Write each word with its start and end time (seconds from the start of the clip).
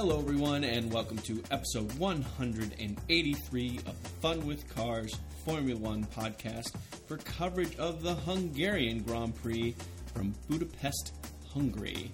Hello, 0.00 0.18
everyone, 0.18 0.64
and 0.64 0.90
welcome 0.90 1.18
to 1.18 1.42
episode 1.50 1.92
183 1.98 3.80
of 3.86 4.02
the 4.02 4.08
Fun 4.08 4.46
with 4.46 4.66
Cars 4.74 5.14
Formula 5.44 5.78
One 5.78 6.06
podcast 6.06 6.74
for 7.06 7.18
coverage 7.18 7.76
of 7.76 8.02
the 8.02 8.14
Hungarian 8.14 9.02
Grand 9.02 9.36
Prix 9.42 9.74
from 10.14 10.34
Budapest, 10.48 11.12
Hungary, 11.52 12.10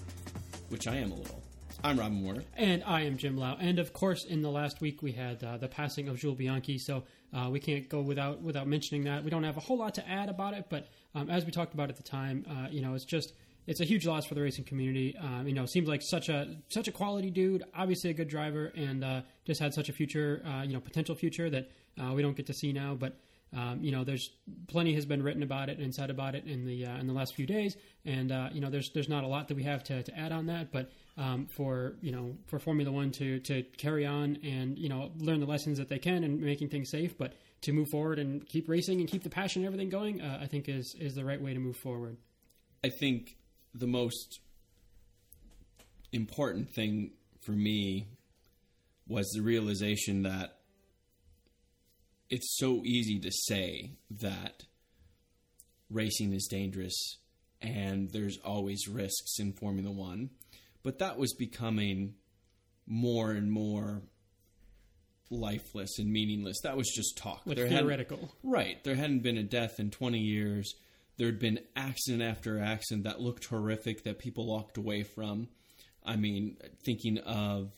which 0.69 0.89
I 0.89 0.97
am 0.97 1.13
a 1.13 1.15
little. 1.15 1.41
I'm 1.85 1.97
Robin 1.97 2.25
Moore. 2.25 2.43
And 2.57 2.83
I 2.83 3.03
am 3.03 3.19
Jim 3.19 3.37
Lau. 3.37 3.57
And 3.61 3.79
of 3.79 3.93
course, 3.93 4.25
in 4.25 4.43
the 4.43 4.51
last 4.51 4.81
week, 4.81 5.01
we 5.01 5.13
had 5.13 5.45
uh, 5.45 5.57
the 5.59 5.69
passing 5.69 6.09
of 6.09 6.19
Jules 6.19 6.39
Bianchi, 6.39 6.79
so 6.79 7.05
uh, 7.33 7.51
we 7.53 7.61
can't 7.61 7.89
go 7.89 8.01
without 8.01 8.43
without 8.43 8.67
mentioning 8.67 9.05
that. 9.05 9.23
We 9.23 9.31
don't 9.31 9.45
have 9.45 9.59
a 9.59 9.61
whole 9.61 9.79
lot 9.79 9.95
to 9.95 10.09
add 10.09 10.29
about 10.29 10.55
it, 10.55 10.67
but 10.69 10.89
um, 11.15 11.31
as 11.31 11.45
we 11.45 11.53
talked 11.53 11.73
about 11.73 11.89
at 11.89 11.97
the 11.97 12.03
time, 12.03 12.47
uh, 12.51 12.67
you 12.69 12.83
know, 12.83 12.95
it's 12.95 13.05
just 13.05 13.33
it's 13.67 13.81
a 13.81 13.85
huge 13.85 14.07
loss 14.07 14.27
for 14.27 14.35
the 14.35 14.43
racing 14.43 14.65
community. 14.65 15.17
Um, 15.19 15.47
you 15.47 15.55
know, 15.55 15.67
seems 15.67 15.89
like 15.89 16.03
such 16.03 16.29
a 16.29 16.57
such 16.69 16.89
a 16.89 16.93
quality 16.93 17.31
dude, 17.31 17.65
obviously 17.75 18.11
a 18.11 18.15
good 18.15 18.29
driver, 18.29 18.73
and 18.77 19.05
uh, 19.05 19.23
just 19.45 19.61
had 19.61 19.75
such 19.75 19.89
a 19.89 19.93
future, 19.93 20.43
uh, 20.47 20.63
you 20.63 20.73
know, 20.73 20.81
potential 20.81 21.15
future 21.15 21.51
that 21.51 21.71
uh, 22.01 22.13
we 22.13 22.23
don't 22.23 22.37
get 22.37 22.47
to 22.47 22.55
see 22.55 22.73
now. 22.73 22.95
But 22.95 23.19
um, 23.57 23.83
you 23.83 23.93
know, 23.93 24.05
there's 24.05 24.31
plenty 24.67 24.95
has 24.95 25.07
been 25.07 25.23
written 25.23 25.43
about 25.43 25.69
it 25.69 25.79
and 25.79 25.95
said 25.95 26.11
about 26.11 26.35
it 26.35 26.45
in 26.47 26.67
the 26.67 26.87
uh, 26.87 26.99
in 26.99 27.07
the 27.07 27.13
last 27.13 27.35
few 27.35 27.47
days, 27.47 27.77
and 28.05 28.31
uh, 28.31 28.51
you 28.53 28.61
know, 28.61 28.71
there's 28.71 28.91
there's 28.91 29.09
not 29.09 29.25
a 29.25 29.27
lot 29.27 29.49
that 29.49 29.57
we 29.57 29.63
have 29.63 29.83
to, 29.85 30.03
to 30.03 30.19
add 30.19 30.33
on 30.33 30.47
that. 30.47 30.73
But 30.73 30.91
um, 31.17 31.47
for 31.47 31.95
you 32.03 32.13
know, 32.13 32.37
for 32.47 32.59
Formula 32.59 32.91
One 32.91 33.11
to 33.13 33.41
to 33.41 33.63
carry 33.79 34.05
on 34.05 34.39
and 34.45 34.79
you 34.79 34.89
know 34.89 35.13
learn 35.19 35.41
the 35.41 35.47
lessons 35.47 35.79
that 35.79 35.89
they 35.89 35.99
can 35.99 36.25
and 36.25 36.41
making 36.41 36.69
things 36.69 36.91
safe, 36.91 37.17
but 37.17 37.35
to 37.63 37.73
move 37.73 37.89
forward 37.89 38.19
and 38.19 38.47
keep 38.47 38.69
racing 38.69 39.01
and 39.01 39.09
keep 39.09 39.23
the 39.23 39.31
passion 39.31 39.63
and 39.63 39.67
everything 39.67 39.89
going, 39.89 40.21
uh, 40.21 40.39
I 40.41 40.47
think 40.47 40.69
is 40.69 40.95
is 40.97 41.15
the 41.15 41.25
right 41.25 41.41
way 41.41 41.55
to 41.55 41.61
move 41.61 41.77
forward. 41.77 42.17
I 42.85 42.91
think 42.91 43.37
the 43.77 43.87
most 43.87 44.41
important 46.13 46.73
thing 46.75 47.13
for 47.43 47.53
me 47.53 48.09
was 49.09 49.29
the 49.35 49.43
realization 49.43 50.23
that 50.23 50.59
it's 52.29 52.57
so 52.59 52.83
easy 52.85 53.19
to 53.21 53.31
say 53.31 53.93
that 54.11 54.65
racing 55.91 56.33
is 56.33 56.49
dangerous 56.51 57.19
and 57.63 58.11
there's 58.13 58.39
always 58.45 58.89
risks 58.89 59.39
in 59.39 59.53
Formula 59.53 59.91
One, 59.91 60.31
but 60.83 60.99
that 60.99 61.19
was 61.19 61.35
becoming 61.35 62.15
more 62.87 63.31
and 63.31 63.51
more 63.51 64.03
lifeless 65.31 65.99
and 65.99 66.13
meaningless. 66.13 66.61
That 66.63 66.77
was 66.77 66.93
just 66.95 67.17
talk. 67.17 67.43
Like 67.47 67.57
There 67.57 67.69
theoretical. 67.69 68.33
right. 68.43 68.83
There 68.85 68.95
hadn't 68.95 69.21
been 69.21 69.39
a 69.39 69.43
death 69.43 69.79
in 69.79 69.91
20 69.91 70.19
years. 70.19 70.75
There'd 71.19 71.39
been 71.39 71.61
accident 71.75 72.23
after 72.23 72.61
accident 72.61 73.05
that 73.05 73.21
looked 73.21 73.47
horrific 73.47 74.05
that 74.05 74.19
people 74.19 74.47
walked 74.47 74.77
away 74.77 75.03
from. 75.03 75.49
I 76.05 76.17
mean, 76.17 76.57
thinking 76.85 77.19
of 77.19 77.73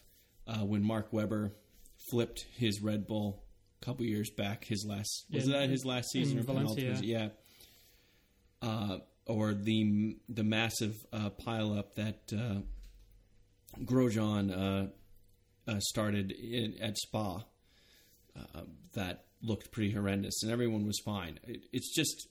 uh, 0.46 0.64
when 0.64 0.82
Mark 0.82 1.12
Webber 1.12 1.52
flipped 2.10 2.46
his 2.56 2.82
Red 2.82 3.06
Bull 3.06 3.42
a 3.80 3.84
couple 3.84 4.04
years 4.04 4.30
back, 4.30 4.64
his 4.64 4.84
last 4.86 5.26
was 5.32 5.46
that 5.46 5.70
his 5.70 5.84
last 5.84 6.10
season 6.10 6.38
in 6.38 6.44
or? 6.44 6.46
Valencia. 6.46 6.98
Yeah. 7.02 7.28
Uh, 8.60 8.98
or 9.26 9.54
the 9.54 10.16
the 10.28 10.42
massive 10.42 10.94
uh, 11.12 11.30
pileup 11.30 11.94
that 11.94 12.32
uh, 12.32 12.60
Grosjean 13.84 14.50
uh, 14.50 14.86
uh, 15.70 15.80
started 15.80 16.32
in, 16.32 16.74
at 16.80 16.96
Spa 16.96 17.44
uh, 18.36 18.60
that 18.94 19.24
looked 19.42 19.70
pretty 19.70 19.92
horrendous, 19.92 20.42
and 20.42 20.50
everyone 20.50 20.86
was 20.86 20.98
fine. 21.04 21.38
It, 21.46 21.64
it's 21.72 21.94
just, 21.94 22.28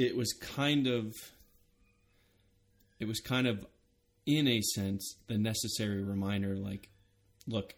it 0.00 0.16
was 0.16 0.32
kind 0.32 0.86
of, 0.86 1.14
it 2.98 3.06
was 3.06 3.20
kind 3.20 3.46
of, 3.46 3.66
in 4.24 4.48
a 4.48 4.62
sense, 4.62 5.16
the 5.26 5.36
necessary 5.36 6.02
reminder. 6.02 6.56
Like, 6.56 6.88
look, 7.46 7.74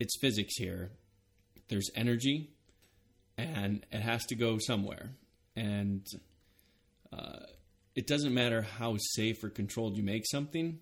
it's 0.00 0.18
physics 0.20 0.56
here. 0.56 0.90
There's 1.68 1.88
energy, 1.94 2.50
and 3.38 3.86
it 3.92 4.00
has 4.00 4.26
to 4.26 4.34
go 4.34 4.58
somewhere, 4.58 5.10
and 5.54 6.04
uh, 7.12 7.46
it 7.94 8.08
doesn't 8.08 8.34
matter 8.34 8.62
how 8.62 8.96
safe 8.98 9.44
or 9.44 9.48
controlled 9.48 9.96
you 9.96 10.02
make 10.02 10.24
something. 10.26 10.80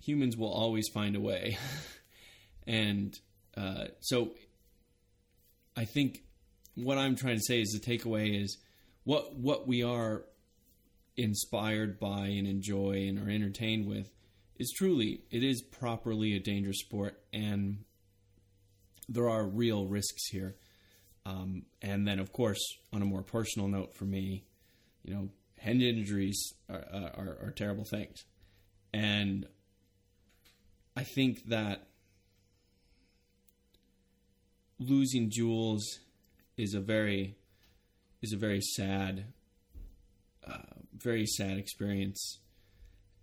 Humans 0.00 0.38
will 0.38 0.52
always 0.52 0.88
find 0.88 1.16
a 1.16 1.20
way, 1.20 1.58
and 2.66 3.14
uh, 3.58 3.88
so 4.00 4.30
I 5.76 5.84
think 5.84 6.22
what 6.76 6.96
I'm 6.96 7.14
trying 7.14 7.36
to 7.36 7.44
say 7.44 7.60
is 7.60 7.78
the 7.78 7.98
takeaway 7.98 8.42
is 8.42 8.56
what 9.04 9.36
what 9.36 9.66
we 9.66 9.82
are 9.82 10.24
inspired 11.16 11.98
by 12.00 12.26
and 12.26 12.46
enjoy 12.46 13.06
and 13.08 13.18
are 13.18 13.30
entertained 13.30 13.86
with 13.86 14.10
is 14.58 14.72
truly 14.76 15.22
it 15.30 15.42
is 15.42 15.60
properly 15.62 16.34
a 16.34 16.40
dangerous 16.40 16.80
sport 16.80 17.20
and 17.32 17.84
there 19.08 19.28
are 19.28 19.44
real 19.44 19.86
risks 19.86 20.28
here. 20.28 20.56
Um, 21.24 21.62
and 21.80 22.06
then, 22.06 22.18
of 22.18 22.32
course, 22.32 22.60
on 22.92 23.02
a 23.02 23.04
more 23.04 23.22
personal 23.22 23.68
note 23.68 23.94
for 23.94 24.04
me, 24.04 24.44
you 25.04 25.14
know, 25.14 25.28
head 25.58 25.80
injuries 25.80 26.54
are, 26.68 26.84
are, 26.92 27.38
are 27.42 27.52
terrible 27.54 27.84
things. 27.84 28.24
And 28.92 29.46
I 30.96 31.04
think 31.04 31.46
that 31.48 31.86
losing 34.78 35.30
Jules 35.30 36.00
is 36.56 36.74
a 36.74 36.80
very 36.80 37.36
is 38.22 38.32
a 38.32 38.36
very 38.36 38.60
sad, 38.60 39.26
uh, 40.46 40.58
very 40.96 41.26
sad 41.26 41.58
experience, 41.58 42.38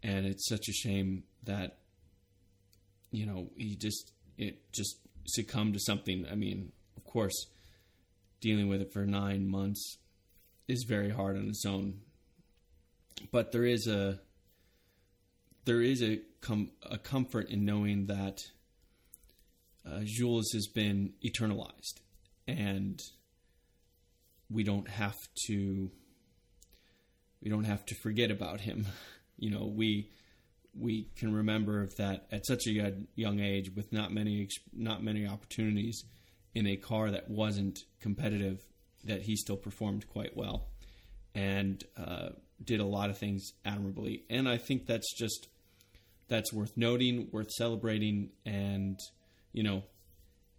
and 0.04 0.26
it's 0.26 0.48
such 0.48 0.68
a 0.68 0.74
shame 0.74 1.24
that 1.44 1.78
you 3.12 3.26
know 3.26 3.50
he 3.58 3.76
just 3.76 4.12
it 4.38 4.72
just 4.72 4.98
succumbed 5.26 5.74
to 5.74 5.80
something. 5.80 6.26
I 6.30 6.36
mean, 6.36 6.72
of 6.98 7.06
course, 7.06 7.48
dealing 8.42 8.68
with 8.68 8.82
it 8.82 8.94
for 8.94 9.06
nine 9.06 9.50
months 9.50 9.98
is 10.68 10.84
very 10.88 11.10
hard 11.10 11.38
on 11.38 11.48
its 11.48 11.66
own, 11.66 12.02
but 13.32 13.52
there 13.52 13.66
is 13.66 13.88
a 13.88 14.20
there 15.66 15.82
is 15.82 16.04
a 16.04 16.20
com- 16.42 16.72
a 16.84 16.98
comfort 16.98 17.50
in 17.50 17.66
knowing 17.66 18.08
that 18.08 18.40
uh, 19.86 20.02
Jules 20.04 20.52
has 20.54 20.68
been 20.68 21.14
eternalized, 21.24 22.02
and 22.48 23.02
we 24.50 24.64
don't 24.64 24.90
have 24.90 25.18
to 25.48 25.92
we 27.42 27.50
don't 27.50 27.64
have 27.66 27.86
to 27.86 27.96
forget 27.96 28.32
about 28.32 28.62
him. 28.62 28.86
You 29.42 29.52
know, 29.52 29.72
we 29.74 30.10
we 30.78 31.08
can 31.16 31.34
remember 31.34 31.88
that 31.98 32.28
at 32.30 32.46
such 32.46 32.68
a 32.68 32.72
young- 33.16 33.40
age, 33.40 33.72
with 33.74 33.94
not 33.94 34.12
many 34.12 34.50
not 34.74 35.02
many 35.02 35.26
opportunities 35.26 36.04
in 36.54 36.68
a 36.68 36.76
car 36.76 37.10
that 37.12 37.30
wasn't 37.30 37.80
competitive, 38.02 38.60
that 39.06 39.22
he 39.22 39.38
still 39.38 39.56
performed 39.56 40.10
quite 40.10 40.36
well 40.36 40.68
and 41.34 41.86
uh, 41.96 42.32
did 42.62 42.82
a 42.82 42.86
lot 42.86 43.10
of 43.10 43.18
things 43.18 43.54
admirably. 43.64 44.26
And 44.30 44.50
I 44.50 44.58
think 44.58 44.88
that's 44.88 45.14
just 45.18 45.48
that's 46.28 46.52
worth 46.52 46.76
noting, 46.76 47.30
worth 47.32 47.52
celebrating, 47.52 48.32
and 48.46 49.00
you 49.54 49.64
know, 49.64 49.84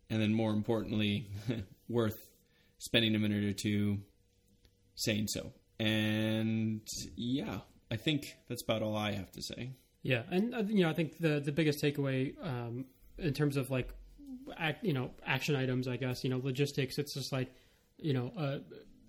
and 0.09 0.23
then 0.23 0.33
more 0.33 0.53
importantly, 0.53 1.29
worth 1.89 2.30
spending 2.81 3.15
a 3.15 3.19
minute 3.19 3.45
or 3.45 3.53
two 3.53 3.99
saying 4.97 5.29
so. 5.29 5.53
And 5.79 6.81
yeah, 7.17 7.59
I 7.91 7.97
think 7.97 8.35
that's 8.49 8.63
about 8.63 8.83
all 8.83 8.97
I 8.97 9.13
have 9.13 9.31
to 9.33 9.43
say. 9.43 9.77
Yeah, 10.03 10.23
and 10.31 10.55
uh, 10.55 10.63
you 10.67 10.83
know, 10.83 10.91
I 10.91 10.95
think 10.95 11.19
the 11.19 11.41
the 11.41 11.53
biggest 11.53 11.81
takeaway 11.81 12.35
um, 12.45 12.87
in 13.19 13.33
terms 13.33 13.57
of 13.57 13.71
like, 13.71 13.91
act, 14.57 14.85
you 14.85 14.93
know, 14.93 15.11
action 15.27 15.55
items, 15.55 15.87
I 15.87 15.97
guess, 15.97 16.25
you 16.25 16.31
know, 16.31 16.41
logistics. 16.43 16.99
It's 16.99 17.15
just 17.15 17.33
like, 17.33 17.53
you 17.99 18.15
know, 18.15 18.33
uh, 18.37 18.59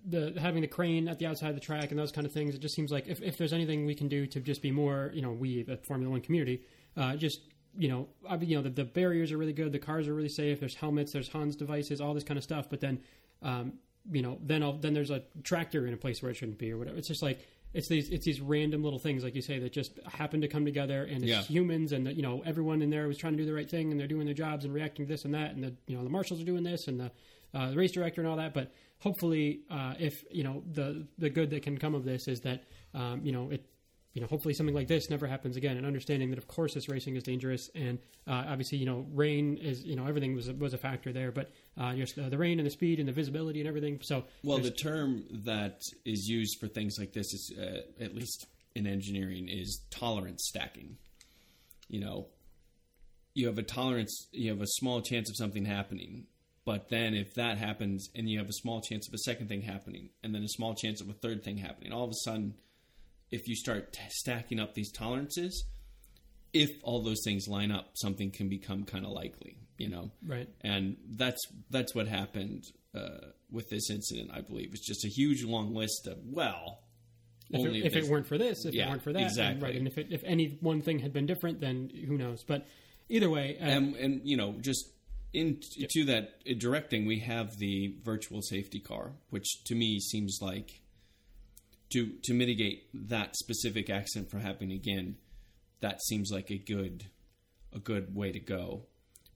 the 0.04 0.34
having 0.38 0.62
the 0.62 0.68
crane 0.68 1.08
at 1.08 1.18
the 1.18 1.26
outside 1.26 1.48
of 1.48 1.54
the 1.54 1.60
track 1.60 1.90
and 1.90 1.98
those 1.98 2.12
kind 2.12 2.26
of 2.26 2.32
things. 2.32 2.54
It 2.54 2.60
just 2.60 2.74
seems 2.74 2.92
like 2.92 3.06
if, 3.06 3.22
if 3.22 3.38
there's 3.38 3.52
anything 3.52 3.86
we 3.86 3.94
can 3.94 4.08
do 4.08 4.26
to 4.26 4.40
just 4.40 4.62
be 4.62 4.70
more, 4.70 5.10
you 5.14 5.22
know, 5.22 5.32
we 5.32 5.62
the 5.62 5.78
Formula 5.78 6.10
One 6.10 6.20
community, 6.20 6.62
uh, 6.96 7.16
just 7.16 7.40
you 7.76 7.88
know, 7.88 8.08
I 8.28 8.36
mean, 8.36 8.50
you 8.50 8.56
know, 8.56 8.62
the, 8.62 8.70
the 8.70 8.84
barriers 8.84 9.32
are 9.32 9.38
really 9.38 9.54
good, 9.54 9.72
the 9.72 9.78
cars 9.78 10.06
are 10.08 10.14
really 10.14 10.28
safe. 10.28 10.60
There's 10.60 10.74
helmets, 10.74 11.12
there's 11.12 11.28
Hans 11.28 11.56
devices, 11.56 12.00
all 12.00 12.12
this 12.12 12.24
kind 12.24 12.36
of 12.36 12.44
stuff. 12.44 12.68
But 12.68 12.80
then, 12.80 13.00
um, 13.42 13.74
you 14.10 14.22
know, 14.22 14.38
then 14.42 14.62
I'll, 14.62 14.72
then 14.78 14.94
there's 14.94 15.10
a 15.10 15.22
tractor 15.44 15.86
in 15.86 15.94
a 15.94 15.96
place 15.96 16.22
where 16.22 16.30
it 16.30 16.34
shouldn't 16.34 16.58
be 16.58 16.72
or 16.72 16.78
whatever. 16.78 16.96
It's 16.98 17.08
just 17.08 17.22
like 17.22 17.46
it's 17.72 17.88
these 17.88 18.10
it's 18.10 18.24
these 18.24 18.40
random 18.40 18.82
little 18.82 18.98
things, 18.98 19.24
like 19.24 19.34
you 19.34 19.42
say, 19.42 19.58
that 19.58 19.72
just 19.72 19.98
happen 20.06 20.40
to 20.42 20.48
come 20.48 20.64
together, 20.64 21.04
and 21.04 21.22
it's 21.22 21.30
Yeah. 21.30 21.42
humans, 21.42 21.92
and 21.92 22.06
the, 22.06 22.12
you 22.12 22.22
know, 22.22 22.42
everyone 22.44 22.82
in 22.82 22.90
there 22.90 23.06
was 23.08 23.16
trying 23.16 23.32
to 23.34 23.38
do 23.38 23.46
the 23.46 23.54
right 23.54 23.70
thing, 23.70 23.90
and 23.90 23.98
they're 23.98 24.06
doing 24.08 24.26
their 24.26 24.34
jobs 24.34 24.64
and 24.64 24.74
reacting 24.74 25.06
to 25.06 25.08
this 25.08 25.24
and 25.24 25.34
that, 25.34 25.54
and 25.54 25.62
the 25.64 25.74
you 25.86 25.96
know 25.96 26.04
the 26.04 26.10
marshals 26.10 26.40
are 26.40 26.44
doing 26.44 26.64
this, 26.64 26.88
and 26.88 27.00
the 27.00 27.10
uh, 27.54 27.70
the 27.70 27.76
race 27.76 27.92
director 27.92 28.20
and 28.20 28.28
all 28.28 28.36
that. 28.36 28.52
But 28.54 28.72
hopefully, 28.98 29.60
uh, 29.70 29.94
if 29.98 30.24
you 30.30 30.42
know 30.44 30.62
the 30.72 31.06
the 31.18 31.30
good 31.30 31.50
that 31.50 31.62
can 31.62 31.78
come 31.78 31.94
of 31.94 32.04
this 32.04 32.28
is 32.28 32.40
that 32.42 32.64
um, 32.94 33.20
you 33.24 33.32
know 33.32 33.50
it 33.50 33.64
you 34.14 34.20
know, 34.20 34.26
hopefully 34.26 34.52
something 34.52 34.74
like 34.74 34.88
this 34.88 35.08
never 35.08 35.26
happens 35.26 35.56
again. 35.56 35.76
And 35.76 35.86
understanding 35.86 36.30
that, 36.30 36.38
of 36.38 36.46
course, 36.46 36.74
this 36.74 36.88
racing 36.88 37.16
is 37.16 37.22
dangerous, 37.22 37.70
and 37.74 37.98
uh, 38.26 38.44
obviously, 38.48 38.78
you 38.78 38.86
know, 38.86 39.06
rain 39.12 39.56
is, 39.56 39.84
you 39.84 39.96
know, 39.96 40.06
everything 40.06 40.34
was 40.34 40.50
was 40.52 40.74
a 40.74 40.78
factor 40.78 41.12
there. 41.12 41.32
But 41.32 41.50
uh, 41.78 41.94
just 41.94 42.18
uh, 42.18 42.28
the 42.28 42.38
rain 42.38 42.58
and 42.58 42.66
the 42.66 42.70
speed 42.70 42.98
and 42.98 43.08
the 43.08 43.12
visibility 43.12 43.60
and 43.60 43.68
everything. 43.68 44.00
So, 44.02 44.24
Well, 44.44 44.58
the 44.58 44.70
term 44.70 45.24
that 45.44 45.80
is 46.04 46.28
used 46.28 46.58
for 46.60 46.68
things 46.68 46.96
like 46.98 47.12
this 47.12 47.32
is, 47.32 47.52
uh, 47.58 48.02
at 48.02 48.14
least 48.14 48.46
in 48.74 48.86
engineering, 48.86 49.48
is 49.48 49.80
tolerance 49.90 50.44
stacking. 50.46 50.96
You 51.88 52.00
know, 52.00 52.26
you 53.34 53.46
have 53.46 53.58
a 53.58 53.62
tolerance, 53.62 54.28
you 54.32 54.50
have 54.50 54.60
a 54.60 54.66
small 54.66 55.00
chance 55.00 55.30
of 55.30 55.36
something 55.36 55.64
happening. 55.64 56.26
But 56.64 56.90
then 56.90 57.14
if 57.14 57.34
that 57.34 57.58
happens 57.58 58.08
and 58.14 58.28
you 58.28 58.38
have 58.38 58.48
a 58.48 58.52
small 58.52 58.80
chance 58.80 59.08
of 59.08 59.14
a 59.14 59.18
second 59.18 59.48
thing 59.48 59.62
happening 59.62 60.10
and 60.22 60.32
then 60.32 60.44
a 60.44 60.48
small 60.48 60.74
chance 60.74 61.00
of 61.00 61.08
a 61.08 61.12
third 61.12 61.42
thing 61.42 61.56
happening, 61.56 61.92
all 61.92 62.04
of 62.04 62.10
a 62.10 62.22
sudden, 62.22 62.54
if 63.32 63.48
you 63.48 63.56
start 63.56 63.92
t- 63.92 64.00
stacking 64.10 64.60
up 64.60 64.74
these 64.74 64.92
tolerances, 64.92 65.64
if 66.52 66.70
all 66.84 67.02
those 67.02 67.22
things 67.24 67.48
line 67.48 67.72
up, 67.72 67.90
something 67.94 68.30
can 68.30 68.48
become 68.48 68.84
kind 68.84 69.04
of 69.04 69.10
likely, 69.10 69.56
you 69.78 69.88
know? 69.88 70.10
Right. 70.24 70.48
And 70.60 70.96
that's, 71.16 71.40
that's 71.70 71.94
what 71.94 72.06
happened 72.06 72.64
uh, 72.94 73.28
with 73.50 73.68
this 73.70 73.90
incident, 73.90 74.30
I 74.32 74.42
believe. 74.42 74.70
It's 74.74 74.86
just 74.86 75.04
a 75.04 75.08
huge 75.08 75.44
long 75.44 75.74
list 75.74 76.06
of, 76.06 76.18
well, 76.26 76.80
If, 77.50 77.58
only 77.58 77.80
it, 77.80 77.86
if 77.86 77.96
it 77.96 78.04
weren't 78.08 78.26
for 78.26 78.36
this, 78.38 78.64
if 78.66 78.74
Yeah, 78.74 78.86
it 78.86 78.90
weren't 78.90 79.02
for 79.02 79.12
that, 79.14 79.18
and, 79.18 79.26
exactly. 79.28 79.64
right? 79.64 79.76
And 79.76 79.86
if 79.88 79.96
it, 79.98 80.08
if 80.10 80.22
any 80.24 80.58
one 80.60 80.82
thing 80.82 80.98
had 80.98 81.12
been 81.12 81.26
different, 81.26 81.60
then 81.60 81.90
who 82.06 82.18
knows? 82.18 82.44
But 82.44 82.66
either 83.08 83.30
way, 83.30 83.56
uh, 83.60 83.64
and 83.64 83.96
and 83.96 84.20
you 84.24 84.36
know 84.36 84.54
just 84.60 84.90
in 85.32 85.58
to 85.90 86.04
that 86.04 86.34
uh, 86.48 86.52
directing 86.58 87.06
we 87.06 87.20
have 87.20 87.56
the 87.56 87.94
virtual 88.04 88.42
safety 88.42 88.80
car 88.80 89.12
which 89.30 89.64
to 89.64 89.74
me 89.74 89.98
seems 89.98 90.38
like 90.42 90.81
to 91.92 92.12
to 92.22 92.34
mitigate 92.34 92.88
that 92.94 93.36
specific 93.36 93.90
accident 93.90 94.30
from 94.30 94.40
happening 94.40 94.72
again 94.72 95.16
that 95.80 96.02
seems 96.02 96.30
like 96.30 96.50
a 96.50 96.58
good 96.58 97.04
a 97.74 97.78
good 97.78 98.14
way 98.14 98.32
to 98.32 98.40
go 98.40 98.82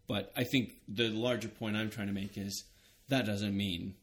but 0.07 0.33
i 0.37 0.45
think 0.45 0.75
the 0.89 1.09
larger 1.09 1.49
point 1.49 1.77
i'm 1.77 1.91
trying 1.91 2.07
to 2.07 2.13
make 2.13 2.37
is 2.37 2.65
that 3.09 3.27
doesn't 3.27 3.57
mean 3.57 3.95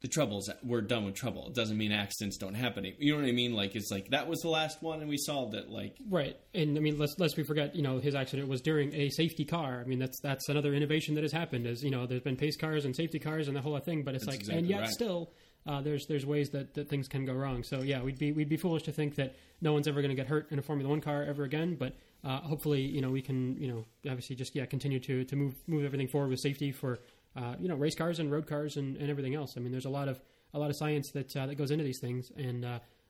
the 0.00 0.08
troubles 0.08 0.50
we're 0.64 0.80
done 0.80 1.04
with 1.04 1.14
trouble 1.14 1.46
it 1.46 1.54
doesn't 1.54 1.78
mean 1.78 1.92
accidents 1.92 2.36
don't 2.36 2.54
happen 2.54 2.84
you 2.98 3.12
know 3.12 3.20
what 3.20 3.28
i 3.28 3.32
mean 3.32 3.54
like 3.54 3.76
it's 3.76 3.90
like 3.90 4.08
that 4.08 4.26
was 4.28 4.40
the 4.40 4.48
last 4.48 4.82
one 4.82 5.00
and 5.00 5.08
we 5.08 5.16
solved 5.16 5.54
it 5.54 5.68
like 5.68 5.96
Right, 6.10 6.36
and 6.54 6.76
I 6.76 6.80
mean, 6.80 6.98
let's 6.98 7.14
let's 7.18 7.36
we 7.36 7.44
forget, 7.44 7.74
you 7.76 7.82
know, 7.82 7.98
his 7.98 8.14
accident 8.14 8.48
was 8.48 8.60
during 8.60 8.92
a 8.94 9.08
safety 9.10 9.44
car. 9.44 9.80
I 9.80 9.88
mean, 9.88 9.98
that's 9.98 10.20
that's 10.20 10.48
another 10.48 10.74
innovation 10.74 11.14
that 11.14 11.22
has 11.22 11.32
happened. 11.32 11.66
Is 11.66 11.82
you 11.82 11.90
know, 11.90 12.06
there's 12.06 12.20
been 12.20 12.36
pace 12.36 12.56
cars 12.56 12.84
and 12.84 12.94
safety 12.94 13.18
cars 13.18 13.48
and 13.48 13.56
the 13.56 13.60
whole 13.60 13.78
thing, 13.78 14.02
but 14.02 14.14
it's 14.14 14.26
That's 14.26 14.36
like, 14.36 14.40
exactly 14.40 14.58
and 14.58 14.68
yet 14.68 14.80
right. 14.80 14.88
still, 14.90 15.30
uh, 15.66 15.80
there's 15.80 16.06
there's 16.06 16.26
ways 16.26 16.50
that, 16.50 16.74
that 16.74 16.88
things 16.88 17.08
can 17.08 17.24
go 17.24 17.32
wrong. 17.32 17.62
So 17.62 17.82
yeah, 17.82 18.02
we'd 18.02 18.18
be 18.18 18.32
we'd 18.32 18.48
be 18.48 18.56
foolish 18.56 18.82
to 18.84 18.92
think 18.92 19.14
that 19.16 19.36
no 19.60 19.72
one's 19.72 19.86
ever 19.86 20.00
going 20.00 20.10
to 20.10 20.16
get 20.16 20.26
hurt 20.26 20.50
in 20.50 20.58
a 20.58 20.62
Formula 20.62 20.90
One 20.90 21.00
car 21.00 21.22
ever 21.22 21.44
again. 21.44 21.76
But 21.76 21.94
uh, 22.24 22.40
hopefully, 22.40 22.80
you 22.80 23.00
know, 23.00 23.10
we 23.10 23.22
can, 23.22 23.56
you 23.56 23.68
know, 23.68 23.84
obviously 24.10 24.36
just 24.36 24.54
yeah, 24.54 24.66
continue 24.66 24.98
to 25.00 25.24
to 25.24 25.36
move 25.36 25.54
move 25.66 25.84
everything 25.84 26.08
forward 26.08 26.30
with 26.30 26.40
safety 26.40 26.72
for 26.72 26.98
uh, 27.36 27.54
you 27.60 27.68
know 27.68 27.76
race 27.76 27.94
cars 27.94 28.18
and 28.18 28.30
road 28.30 28.46
cars 28.46 28.76
and, 28.76 28.96
and 28.96 29.08
everything 29.08 29.34
else. 29.34 29.54
I 29.56 29.60
mean, 29.60 29.72
there's 29.72 29.84
a 29.84 29.90
lot 29.90 30.08
of 30.08 30.20
a 30.54 30.58
lot 30.58 30.70
of 30.70 30.76
science 30.76 31.10
that 31.12 31.36
uh, 31.36 31.46
that 31.46 31.54
goes 31.54 31.70
into 31.70 31.84
these 31.84 32.00
things, 32.00 32.32
and 32.36 32.64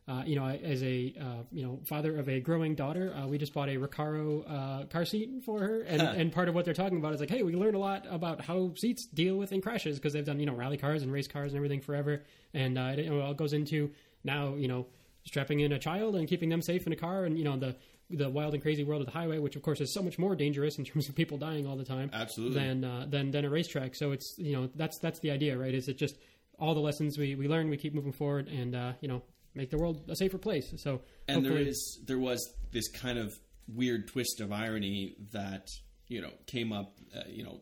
uh, 0.09 0.23
you 0.27 0.35
know, 0.35 0.47
as 0.47 0.83
a 0.83 1.15
uh, 1.21 1.43
you 1.53 1.65
know 1.65 1.79
father 1.85 2.19
of 2.19 2.29
a 2.29 2.41
growing 2.41 2.75
daughter, 2.75 3.15
uh, 3.15 3.27
we 3.27 3.39
just 3.39 3.55
bought 3.55 3.69
a 3.69 3.77
Recaro 3.77 4.45
uh, 4.51 4.85
car 4.87 5.05
seat 5.05 5.31
for 5.45 5.61
her, 5.61 5.83
and, 5.83 6.03
and 6.03 6.33
part 6.33 6.49
of 6.49 6.57
what 6.57 6.65
they're 6.65 6.75
talking 6.75 6.99
about 6.99 7.15
is 7.15 7.21
like, 7.21 7.31
hey, 7.31 7.45
we 7.45 7.55
learned 7.55 7.77
a 7.77 7.79
lot 7.79 8.05
about 8.11 8.41
how 8.41 8.73
seats 8.77 9.07
deal 9.07 9.37
with 9.37 9.53
in 9.53 9.61
crashes 9.61 9.99
because 9.99 10.13
they've 10.13 10.25
done 10.25 10.41
you 10.41 10.47
know 10.47 10.55
rally 10.55 10.77
cars 10.77 11.03
and 11.03 11.13
race 11.13 11.29
cars 11.29 11.53
and 11.53 11.57
everything 11.57 11.81
forever, 11.81 12.23
and 12.53 12.77
uh, 12.79 12.91
it, 12.93 13.01
it 13.01 13.13
all 13.13 13.35
goes 13.35 13.53
into 13.53 13.91
now 14.25 14.55
you 14.55 14.67
know 14.67 14.87
strapping 15.25 15.61
in 15.61 15.71
a 15.71 15.79
child 15.79 16.17
and 16.17 16.27
keeping 16.27 16.49
them 16.49 16.63
safe 16.63 16.85
in 16.85 16.93
a 16.93 16.97
car, 16.97 17.25
and 17.25 17.39
you 17.39 17.45
know 17.45 17.57
the 17.57 17.77
the 18.11 18.29
wild 18.29 18.55
and 18.55 18.63
crazy 18.63 18.83
world 18.83 19.03
of 19.03 19.07
the 19.07 19.13
highway, 19.13 19.39
which 19.39 19.55
of 19.55 19.63
course 19.63 19.81
is 19.81 19.95
so 19.95 20.03
much 20.03 20.19
more 20.19 20.35
dangerous 20.35 20.79
in 20.79 20.85
terms 20.85 21.09
of 21.09 21.15
people 21.15 21.39
dying 21.39 21.67
all 21.67 21.77
the 21.77 21.85
time 21.85 22.11
Absolutely. 22.13 22.59
than 22.59 22.85
uh, 22.85 23.07
than 23.09 23.31
than 23.31 23.45
a 23.45 23.51
racetrack. 23.51 23.95
So 23.95 24.11
it's 24.11 24.35
you 24.37 24.53
know 24.57 24.69
that's 24.75 24.99
that's 24.99 25.21
the 25.21 25.31
idea, 25.31 25.57
right? 25.57 25.73
Is 25.73 25.89
it 25.89 25.97
just 25.97 26.19
all 26.59 26.75
the 26.75 26.81
lessons 26.81 27.19
we, 27.19 27.35
we 27.35 27.49
learn, 27.49 27.69
we 27.71 27.77
keep 27.77 27.95
moving 27.95 28.13
forward, 28.13 28.49
and 28.49 28.75
uh, 28.75 28.93
you 29.01 29.09
know 29.09 29.23
make 29.55 29.71
the 29.71 29.79
world 29.79 30.03
a 30.09 30.17
safer 30.17 30.39
place. 30.39 30.73
So 30.77 31.03
and 31.29 31.45
there 31.45 31.57
is 31.59 32.01
there 32.07 32.19
was 32.19 32.53
this 32.71 32.89
kind 32.89 33.19
of 33.19 33.39
weird 33.69 34.09
twist 34.09 34.41
of 34.41 34.53
irony 34.53 35.17
that 35.33 35.69
you 36.09 36.21
know 36.21 36.31
came 36.47 36.73
up 36.73 36.99
uh, 37.17 37.21
you 37.29 37.45
know 37.45 37.61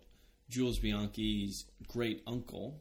Jules 0.49 0.79
Bianchi's 0.81 1.65
great 1.89 2.23
uncle 2.27 2.81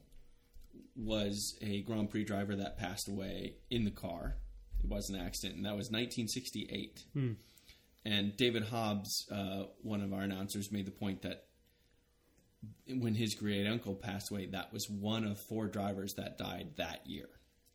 was 0.96 1.56
a 1.62 1.82
Grand 1.82 2.10
Prix 2.10 2.24
driver 2.24 2.56
that 2.56 2.78
passed 2.78 3.08
away 3.08 3.54
in 3.70 3.84
the 3.84 3.90
car. 3.90 4.36
It 4.82 4.88
was 4.88 5.10
an 5.10 5.16
accident 5.16 5.56
and 5.56 5.66
that 5.66 5.76
was 5.76 5.90
1968 5.90 7.04
and 8.04 8.36
David 8.36 8.64
Hobbs 8.64 9.26
uh, 9.30 9.64
one 9.82 10.00
of 10.00 10.12
our 10.12 10.22
announcers 10.22 10.72
made 10.72 10.86
the 10.86 10.90
point 10.90 11.22
that 11.22 11.44
when 12.88 13.14
his 13.14 13.34
great 13.34 13.66
uncle 13.66 13.94
passed 13.94 14.30
away 14.30 14.46
that 14.46 14.72
was 14.72 14.88
one 14.88 15.24
of 15.24 15.38
four 15.38 15.66
drivers 15.66 16.14
that 16.14 16.38
died 16.38 16.68
that 16.76 17.06
year 17.06 17.28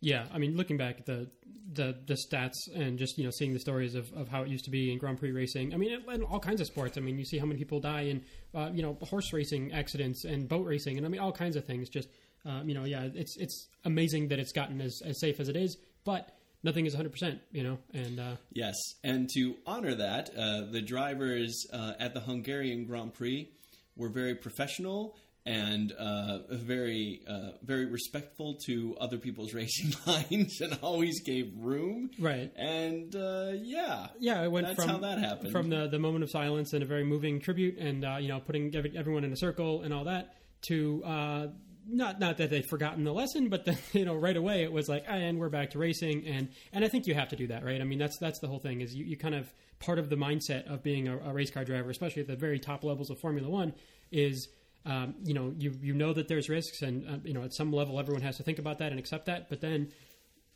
Yeah, 0.06 0.28
I 0.32 0.38
mean, 0.38 0.56
looking 0.56 0.78
back 0.78 1.00
at 1.00 1.08
the 1.08 1.28
the 1.74 1.98
the 2.06 2.14
stats 2.14 2.54
and 2.76 3.00
just 3.00 3.18
you 3.18 3.24
know 3.24 3.32
seeing 3.32 3.54
the 3.54 3.60
stories 3.60 3.96
of, 3.96 4.14
of 4.14 4.28
how 4.28 4.44
it 4.44 4.50
used 4.50 4.66
to 4.66 4.70
be 4.70 4.92
in 4.92 5.00
Grand 5.00 5.18
Prix 5.18 5.32
racing. 5.32 5.74
I 5.74 5.78
mean, 5.78 6.00
in 6.14 6.22
all 6.22 6.40
kinds 6.40 6.62
of 6.62 6.68
sports. 6.68 6.96
I 6.96 7.02
mean, 7.02 7.18
you 7.18 7.26
see 7.26 7.40
how 7.40 7.48
many 7.48 7.58
people 7.58 7.80
die 7.80 8.02
in 8.02 8.22
uh, 8.54 8.70
you 8.72 8.84
know 8.84 9.00
horse 9.02 9.34
racing 9.34 9.74
accidents 9.74 10.24
and 10.24 10.48
boat 10.48 10.68
racing, 10.68 10.98
and 10.98 11.08
I 11.08 11.10
mean 11.10 11.20
all 11.20 11.32
kinds 11.32 11.56
of 11.56 11.66
things. 11.66 11.90
Just 11.90 12.08
um, 12.46 12.70
you 12.70 12.76
know, 12.76 12.84
yeah, 12.84 13.08
it's 13.16 13.36
it's 13.38 13.68
amazing 13.84 14.28
that 14.28 14.38
it's 14.38 14.52
gotten 14.52 14.80
as, 14.80 15.02
as 15.04 15.20
safe 15.20 15.40
as 15.40 15.50
it 15.50 15.56
is, 15.56 15.76
but 16.04 16.38
nothing 16.62 16.86
is 16.86 16.94
100. 16.94 17.10
percent 17.10 17.42
You 17.52 17.64
know, 17.64 17.78
and 17.96 18.20
uh, 18.20 18.36
Yes, 18.54 18.76
and 19.04 19.28
to 19.34 19.56
honor 19.66 19.96
that, 19.96 20.30
uh, 20.38 20.72
the 20.72 20.82
drivers 20.82 21.66
uh, 21.74 21.94
at 22.00 22.14
the 22.14 22.20
Hungarian 22.20 22.86
Grand 22.86 23.16
Prix 23.16 23.50
were 23.96 24.10
very 24.10 24.36
professional 24.36 25.16
and 25.46 25.92
uh, 25.92 26.40
very, 26.52 27.22
uh, 27.28 27.52
very 27.64 27.86
respectful 27.86 28.56
to 28.66 28.96
other 29.00 29.18
people's 29.18 29.54
racing 29.62 29.94
lines, 30.08 30.60
and 30.62 30.78
always 30.82 31.22
gave 31.22 31.54
room. 31.58 32.10
right. 32.20 32.52
And 32.56 33.16
uh, 33.16 33.52
yeah, 33.56 34.08
Yeah, 34.20 34.44
it 34.44 34.52
went 34.52 34.68
That's 34.68 34.80
from 34.82 34.90
how 34.90 34.98
that 35.00 35.20
happened. 35.20 35.52
from 35.52 35.70
the 35.70 35.88
the 35.88 36.00
moment 36.00 36.24
of 36.24 36.30
silence 36.32 36.74
and 36.74 36.82
a 36.82 36.86
very 36.86 37.04
moving 37.04 37.40
tribute, 37.40 37.78
and 37.78 38.04
uh, 38.04 38.18
you 38.20 38.28
know, 38.28 38.40
putting 38.40 38.76
every, 38.76 38.98
everyone 38.98 39.24
in 39.24 39.32
a 39.34 39.38
circle 39.38 39.82
and 39.84 39.94
all 39.94 40.06
that 40.06 40.36
to. 40.68 41.04
Uh, 41.04 41.48
not 41.88 42.20
not 42.20 42.38
that 42.38 42.50
they'd 42.50 42.66
forgotten 42.66 43.04
the 43.04 43.14
lesson, 43.14 43.48
but 43.50 43.64
then 43.66 43.78
you 43.94 44.06
know 44.06 44.16
right 44.16 44.36
away 44.36 44.64
it 44.64 44.72
was 44.72 44.90
like, 44.90 45.06
"Ah, 45.08 45.12
and 45.14 45.38
we're 45.38 45.50
back 45.50 45.70
to 45.72 45.78
racing, 45.78 46.26
and 46.26 46.50
and 46.74 46.84
I 46.84 46.88
think 46.88 47.06
you 47.06 47.14
have 47.14 47.30
to 47.30 47.36
do 47.36 47.46
that, 47.46 47.64
right? 47.64 47.80
I 47.80 47.84
mean 47.84 48.00
that's 48.00 48.18
that's 48.18 48.40
the 48.40 48.48
whole 48.48 48.58
thing 48.58 48.82
is 48.82 48.96
you, 48.96 49.06
you 49.06 49.16
kind 49.18 49.36
of 49.36 49.54
part 49.78 50.00
of 50.00 50.10
the 50.10 50.16
mindset 50.16 50.66
of 50.66 50.82
being 50.82 51.08
a, 51.08 51.16
a 51.20 51.32
race 51.32 51.52
car 51.52 51.64
driver, 51.64 51.92
especially 51.92 52.24
at 52.24 52.28
the 52.28 52.36
very 52.36 52.58
top 52.60 52.84
levels 52.84 53.12
of 53.12 53.20
Formula 53.20 53.48
One, 53.48 53.76
is 54.12 54.48
um, 54.86 55.16
you 55.24 55.34
know 55.34 55.54
you 55.58 55.74
you 55.82 55.94
know 55.94 56.14
that 56.14 56.28
there's 56.28 56.50
risks, 56.50 56.82
and 56.82 57.08
uh, 57.08 57.18
you 57.24 57.34
know 57.34 57.44
at 57.44 57.54
some 57.54 57.72
level 57.74 58.00
everyone 58.00 58.22
has 58.22 58.38
to 58.38 58.44
think 58.44 58.60
about 58.60 58.80
that 58.80 58.92
and 58.92 59.00
accept 59.00 59.26
that, 59.26 59.50
but 59.50 59.62
then 59.62 59.92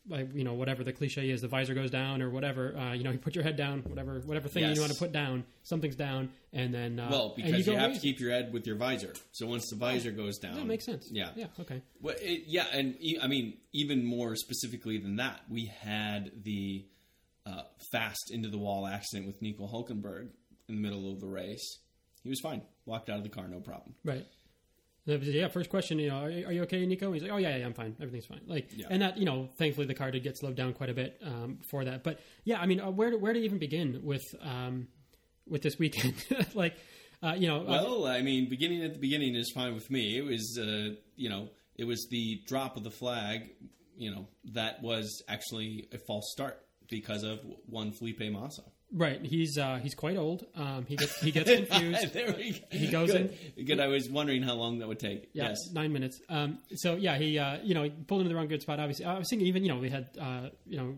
like 0.07 0.33
you 0.33 0.43
know 0.43 0.53
whatever 0.53 0.83
the 0.83 0.93
cliche 0.93 1.29
is 1.29 1.41
the 1.41 1.47
visor 1.47 1.73
goes 1.73 1.91
down 1.91 2.21
or 2.21 2.29
whatever 2.29 2.75
uh, 2.77 2.93
you 2.93 3.03
know 3.03 3.11
you 3.15 3.17
put 3.17 3.35
your 3.35 3.43
head 3.43 3.55
down 3.55 3.81
whatever 3.81 4.19
whatever 4.21 4.47
thing 4.47 4.63
Yes. 4.63 4.75
you 4.75 4.81
want 4.81 4.93
to 4.93 4.97
put 4.97 5.11
down 5.11 5.43
something's 5.63 5.95
down 5.95 6.29
and 6.53 6.73
then 6.73 6.99
uh, 6.99 7.09
well, 7.11 7.33
and 7.35 7.45
because 7.45 7.67
you, 7.67 7.73
go 7.73 7.79
have 7.79 7.93
to 7.93 7.99
keep 7.99 8.19
your 8.19 8.31
head 8.31 8.51
with 8.51 8.65
your 8.65 8.75
visor. 8.77 9.13
So 9.33 9.45
once 9.45 9.69
the 9.69 9.75
visor 9.75 10.11
goes 10.11 10.37
down, 10.39 10.55
that 10.55 10.65
makes 10.65 10.85
sense 10.85 11.09
Yeah, 11.11 11.29
yeah 11.35 11.47
okay 11.59 11.81
Well, 12.01 12.15
it, 12.19 12.43
yeah, 12.47 12.65
and 12.71 12.95
I 13.21 13.27
mean, 13.27 13.57
even 13.73 14.03
more 14.05 14.35
specifically 14.35 14.97
than 14.97 15.17
that, 15.17 15.41
we 15.49 15.65
had 15.65 16.31
the 16.43 16.85
uh, 17.45 17.63
fast 17.91 18.31
into 18.31 18.49
the 18.49 18.57
wall 18.57 18.87
accident 18.87 19.27
with 19.27 19.41
Nico 19.41 19.67
Hulkenberg 19.67 20.29
in 20.67 20.75
the 20.75 20.81
middle 20.81 21.11
of 21.11 21.19
the 21.19 21.27
race. 21.27 21.79
He 22.29 22.31
was 22.31 22.41
fine, 22.41 22.61
walked 22.85 23.09
out 23.09 23.17
of 23.17 23.23
the 23.23 23.29
car, 23.29 23.47
no 23.47 23.59
problem. 23.59 23.95
right 24.03 24.23
yeah 25.05 25.47
first 25.47 25.71
question 25.71 25.97
you 25.97 26.09
know 26.09 26.17
are, 26.17 26.25
are 26.27 26.51
you 26.51 26.61
okay 26.61 26.85
Nico 26.85 27.07
And 27.07 27.15
he's 27.15 27.23
like 27.23 27.31
oh 27.31 27.37
yeah, 27.37 27.55
yeah 27.57 27.65
I'm 27.65 27.73
fine 27.73 27.95
everything's 27.99 28.27
fine 28.27 28.41
like 28.45 28.69
Yeah. 28.75 28.85
and 28.91 29.01
that 29.01 29.17
you 29.17 29.25
know 29.25 29.49
thankfully 29.57 29.87
the 29.87 29.95
car 29.95 30.11
did 30.11 30.21
get 30.21 30.37
slowed 30.37 30.55
down 30.55 30.73
quite 30.73 30.91
a 30.91 30.93
bit 30.93 31.19
um, 31.25 31.57
for 31.71 31.83
that 31.85 32.03
but 32.03 32.19
yeah 32.43 32.61
I 32.61 32.67
mean 32.67 32.79
uh, 32.79 32.91
where 32.91 33.09
to, 33.09 33.17
where 33.17 33.33
to 33.33 33.39
even 33.39 33.57
begin 33.57 34.01
with 34.03 34.21
um, 34.41 34.87
with 35.47 35.63
this 35.63 35.79
weekend 35.79 36.13
like 36.53 36.75
uh, 37.23 37.33
you 37.35 37.47
know 37.47 37.61
uh, 37.61 37.65
Well, 37.71 38.05
I 38.05 38.21
mean, 38.21 38.49
beginning 38.49 38.83
at 38.83 38.93
the 38.93 38.99
beginning 38.99 39.33
is 39.35 39.51
fine 39.51 39.73
with 39.73 39.89
me. 39.89 40.15
It 40.15 40.23
was, 40.23 40.57
uh, 40.61 40.95
you 41.15 41.29
know, 41.29 41.49
it 41.75 41.85
was 41.85 42.07
the 42.11 42.41
drop 42.45 42.77
of 42.77 42.83
the 42.83 42.91
flag, 42.91 43.49
you 43.97 44.11
know, 44.11 44.27
that 44.53 44.81
was 44.83 45.21
actually 45.27 45.89
a 45.91 45.97
false 45.97 46.31
start 46.31 46.63
because 46.87 47.23
of 47.23 47.39
one 47.65 47.91
Felipe 47.91 48.21
Massa. 48.21 48.61
Right 48.91 49.23
he's 49.23 49.57
uh, 49.57 49.77
he's 49.81 49.93
quite 49.93 50.17
old 50.17 50.45
um, 50.55 50.85
he 50.87 50.95
gets 50.95 51.19
he 51.21 51.31
gets 51.31 51.49
confused 51.69 52.13
there 52.13 52.33
we 52.33 52.51
go. 52.51 52.59
He 52.71 52.87
goes 52.87 53.11
Good. 53.11 53.37
Good. 53.65 53.79
I 53.79 53.87
was 53.87 54.09
wondering 54.09 54.41
how 54.41 54.55
long 54.55 54.79
that 54.79 54.87
would 54.87 54.99
take. 54.99 55.29
Yeah, 55.33 55.49
yes. 55.49 55.57
nine 55.71 55.93
minutes. 55.93 56.21
Um, 56.29 56.59
so 56.75 56.95
yeah, 56.95 57.17
he 57.17 57.37
uh, 57.37 57.59
you 57.63 57.73
know 57.73 57.83
he 57.83 57.89
pulled 57.89 58.21
into 58.21 58.29
the 58.29 58.35
wrong 58.35 58.47
good 58.47 58.61
spot. 58.61 58.79
Obviously, 58.79 59.05
I 59.05 59.17
was 59.17 59.27
thinking 59.29 59.47
even 59.47 59.63
you 59.63 59.69
know 59.69 59.79
we 59.79 59.89
had 59.89 60.09
uh, 60.19 60.49
you 60.65 60.77
know 60.77 60.95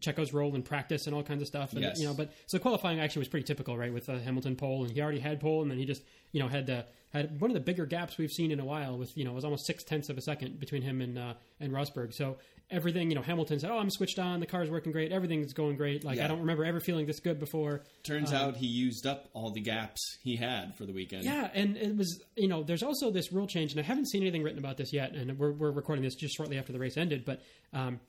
Checo's 0.00 0.32
roll 0.32 0.54
in 0.54 0.62
practice 0.62 1.06
and 1.06 1.14
all 1.14 1.22
kinds 1.22 1.42
of 1.42 1.48
stuff. 1.48 1.72
And, 1.72 1.82
Yes. 1.82 2.00
You 2.00 2.06
know, 2.06 2.14
but 2.14 2.32
so 2.46 2.58
qualifying 2.58 3.00
actually 3.00 3.20
was 3.20 3.28
pretty 3.28 3.44
typical, 3.44 3.76
right? 3.76 3.92
With 3.92 4.08
uh, 4.08 4.18
Hamilton 4.18 4.56
pole, 4.56 4.84
and 4.84 4.92
he 4.92 5.00
already 5.00 5.20
had 5.20 5.40
pole, 5.40 5.62
and 5.62 5.70
then 5.70 5.78
he 5.78 5.84
just 5.84 6.02
you 6.32 6.40
know 6.40 6.48
had 6.48 6.68
uh, 6.70 6.82
had 7.12 7.40
one 7.40 7.50
of 7.50 7.54
the 7.54 7.60
bigger 7.60 7.86
gaps 7.86 8.16
we've 8.18 8.30
seen 8.30 8.50
in 8.50 8.60
a 8.60 8.64
while. 8.64 8.96
With 8.96 9.16
you 9.16 9.24
know 9.24 9.32
it 9.32 9.34
was 9.34 9.44
almost 9.44 9.66
six 9.66 9.84
tenths 9.84 10.08
of 10.08 10.18
a 10.18 10.22
second 10.22 10.58
between 10.60 10.82
him 10.82 11.00
and 11.00 11.18
uh, 11.18 11.34
and 11.60 11.72
Rosberg. 11.72 12.14
So 12.14 12.38
everything 12.70 13.10
you 13.10 13.14
know 13.14 13.22
Hamilton 13.22 13.58
said, 13.60 13.70
oh 13.70 13.78
I'm 13.78 13.90
switched 13.90 14.18
on, 14.18 14.40
the 14.40 14.46
car's 14.46 14.70
working 14.70 14.92
great, 14.92 15.12
everything's 15.12 15.52
going 15.52 15.76
great. 15.76 16.04
Like 16.04 16.16
Yeah. 16.16 16.24
I 16.24 16.28
don't 16.28 16.40
remember 16.40 16.64
ever 16.64 16.80
feeling 16.80 17.06
this 17.06 17.20
good 17.20 17.38
before. 17.38 17.82
Turns 18.02 18.32
out 18.32 18.56
he 18.56 18.66
used 18.66 19.06
up 19.06 19.28
all 19.34 19.50
the 19.50 19.60
gaps 19.60 20.18
he 20.22 20.36
had 20.36 20.74
for 20.76 20.86
the 20.86 20.92
weekend. 20.92 21.24
Yeah, 21.24 21.50
and 21.52 21.76
it 21.76 21.96
was 21.96 22.22
you 22.36 22.48
know 22.48 22.62
there's 22.62 22.82
also 22.82 23.10
this 23.10 23.32
rule 23.32 23.46
change, 23.46 23.72
and 23.72 23.80
I 23.80 23.84
haven't 23.84 24.08
seen 24.08 24.22
anything 24.22 24.42
written 24.42 24.58
about 24.58 24.78
this 24.78 24.92
yet, 24.92 25.12
and 25.14 25.38
we're 25.38 25.52
we're 25.52 25.70
recording 25.70 26.02
this 26.02 26.14
just 26.14 26.34
shortly 26.34 26.58
after 26.58 26.72
the 26.72 26.78
race 26.78 26.96
ended, 26.96 27.24
but 27.26 27.42
um, 27.74 28.00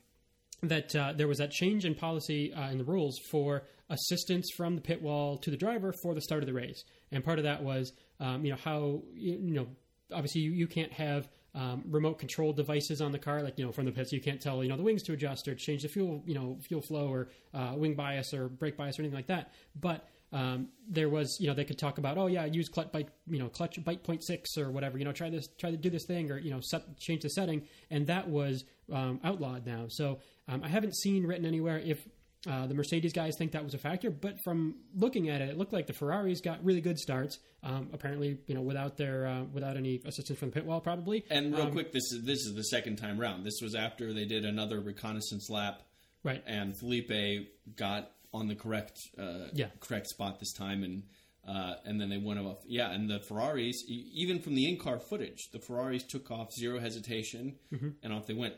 that 0.68 0.94
uh, 0.94 1.12
there 1.16 1.28
was 1.28 1.38
that 1.38 1.50
change 1.50 1.84
in 1.84 1.94
policy 1.94 2.52
uh, 2.52 2.70
in 2.70 2.78
the 2.78 2.84
rules 2.84 3.18
for 3.30 3.62
assistance 3.90 4.50
from 4.56 4.74
the 4.74 4.80
pit 4.80 5.02
wall 5.02 5.36
to 5.38 5.50
the 5.50 5.56
driver 5.56 5.92
for 6.02 6.14
the 6.14 6.20
start 6.20 6.42
of 6.42 6.46
the 6.46 6.52
race. 6.52 6.84
And 7.12 7.24
part 7.24 7.38
of 7.38 7.44
that 7.44 7.62
was, 7.62 7.92
um, 8.20 8.44
you 8.44 8.50
know, 8.50 8.58
how 8.62 9.02
you 9.14 9.38
know, 9.40 9.66
obviously 10.12 10.42
you, 10.42 10.52
you 10.52 10.66
can't 10.66 10.92
have 10.92 11.28
um, 11.54 11.84
remote 11.88 12.18
control 12.18 12.52
devices 12.52 13.00
on 13.00 13.12
the 13.12 13.18
car, 13.18 13.42
like 13.42 13.58
you 13.58 13.64
know 13.64 13.72
from 13.72 13.84
the 13.84 13.92
pits. 13.92 14.12
You 14.12 14.20
can't 14.20 14.40
tell 14.40 14.62
you 14.62 14.68
know 14.68 14.76
the 14.76 14.82
wings 14.82 15.02
to 15.04 15.12
adjust 15.12 15.46
or 15.46 15.54
change 15.54 15.82
the 15.82 15.88
fuel, 15.88 16.22
you 16.26 16.34
know, 16.34 16.58
fuel 16.60 16.82
flow 16.82 17.08
or 17.08 17.28
uh, 17.52 17.74
wing 17.76 17.94
bias 17.94 18.34
or 18.34 18.48
brake 18.48 18.76
bias 18.76 18.98
or 18.98 19.02
anything 19.02 19.16
like 19.16 19.28
that. 19.28 19.52
But 19.80 20.08
um, 20.34 20.68
there 20.88 21.08
was, 21.08 21.38
you 21.40 21.46
know, 21.46 21.54
they 21.54 21.64
could 21.64 21.78
talk 21.78 21.96
about, 21.98 22.18
oh 22.18 22.26
yeah, 22.26 22.44
use 22.44 22.68
clutch 22.68 22.90
bite, 22.92 23.08
you 23.26 23.38
know, 23.38 23.48
clutch 23.48 23.82
bite 23.84 24.02
point 24.02 24.22
six 24.24 24.58
or 24.58 24.70
whatever, 24.70 24.98
you 24.98 25.04
know, 25.04 25.12
try 25.12 25.30
this, 25.30 25.48
try 25.58 25.70
to 25.70 25.76
do 25.76 25.88
this 25.88 26.04
thing 26.06 26.30
or 26.30 26.38
you 26.38 26.50
know, 26.50 26.60
set, 26.60 26.98
change 26.98 27.22
the 27.22 27.30
setting, 27.30 27.62
and 27.90 28.06
that 28.08 28.28
was 28.28 28.64
um, 28.92 29.20
outlawed 29.24 29.64
now. 29.64 29.86
So 29.88 30.18
um, 30.48 30.62
I 30.64 30.68
haven't 30.68 30.96
seen 30.96 31.24
written 31.26 31.46
anywhere 31.46 31.78
if 31.78 32.06
uh, 32.46 32.66
the 32.66 32.74
Mercedes 32.74 33.12
guys 33.14 33.32
think 33.38 33.52
that 33.52 33.64
was 33.64 33.72
a 33.72 33.78
factor, 33.78 34.10
but 34.10 34.34
from 34.44 34.74
looking 34.94 35.30
at 35.30 35.40
it, 35.40 35.48
it 35.48 35.56
looked 35.56 35.72
like 35.72 35.86
the 35.86 35.94
Ferraris 35.94 36.42
got 36.42 36.62
really 36.62 36.82
good 36.82 36.98
starts. 36.98 37.38
Um, 37.62 37.88
apparently, 37.94 38.36
you 38.46 38.54
know, 38.54 38.60
without 38.60 38.98
their 38.98 39.26
uh, 39.26 39.44
without 39.44 39.78
any 39.78 40.02
assistance 40.04 40.38
from 40.38 40.50
the 40.50 40.54
pit 40.54 40.66
wall, 40.66 40.80
probably. 40.80 41.24
And 41.30 41.54
real 41.54 41.66
Um, 41.68 41.72
quick, 41.72 41.92
this 41.92 42.12
is 42.12 42.22
this 42.24 42.40
is 42.40 42.54
the 42.54 42.64
second 42.64 42.96
time 42.96 43.18
round. 43.18 43.46
This 43.46 43.60
was 43.62 43.74
after 43.74 44.12
they 44.12 44.26
did 44.26 44.44
another 44.44 44.80
reconnaissance 44.80 45.48
lap, 45.48 45.80
Right. 46.22 46.42
and 46.46 46.76
Felipe 46.78 47.48
got 47.76 48.10
on 48.34 48.48
the 48.48 48.54
correct 48.54 48.98
uh, 49.18 49.46
Yeah. 49.54 49.68
correct 49.80 50.08
spot 50.08 50.38
this 50.40 50.52
time, 50.52 50.82
and 50.82 51.04
uh, 51.48 51.76
and 51.84 52.00
then 52.00 52.08
they 52.10 52.18
went 52.18 52.40
off. 52.40 52.58
Yeah, 52.66 52.90
and 52.90 53.08
the 53.08 53.20
Ferraris, 53.20 53.84
even 53.88 54.40
from 54.40 54.54
the 54.54 54.66
in 54.68 54.76
car 54.78 54.98
footage, 54.98 55.50
the 55.52 55.58
Ferraris 55.60 56.02
took 56.02 56.30
off 56.30 56.52
zero 56.52 56.80
hesitation, 56.80 57.56
Mm-hmm. 57.72 57.88
and 58.02 58.12
off 58.12 58.26
they 58.26 58.34
went. 58.34 58.54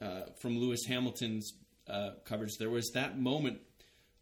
Uh, 0.00 0.22
from 0.40 0.58
Lewis 0.58 0.86
Hamilton's 0.86 1.52
uh, 1.86 2.12
coverage, 2.24 2.56
there 2.58 2.70
was 2.70 2.90
that 2.94 3.18
moment 3.18 3.58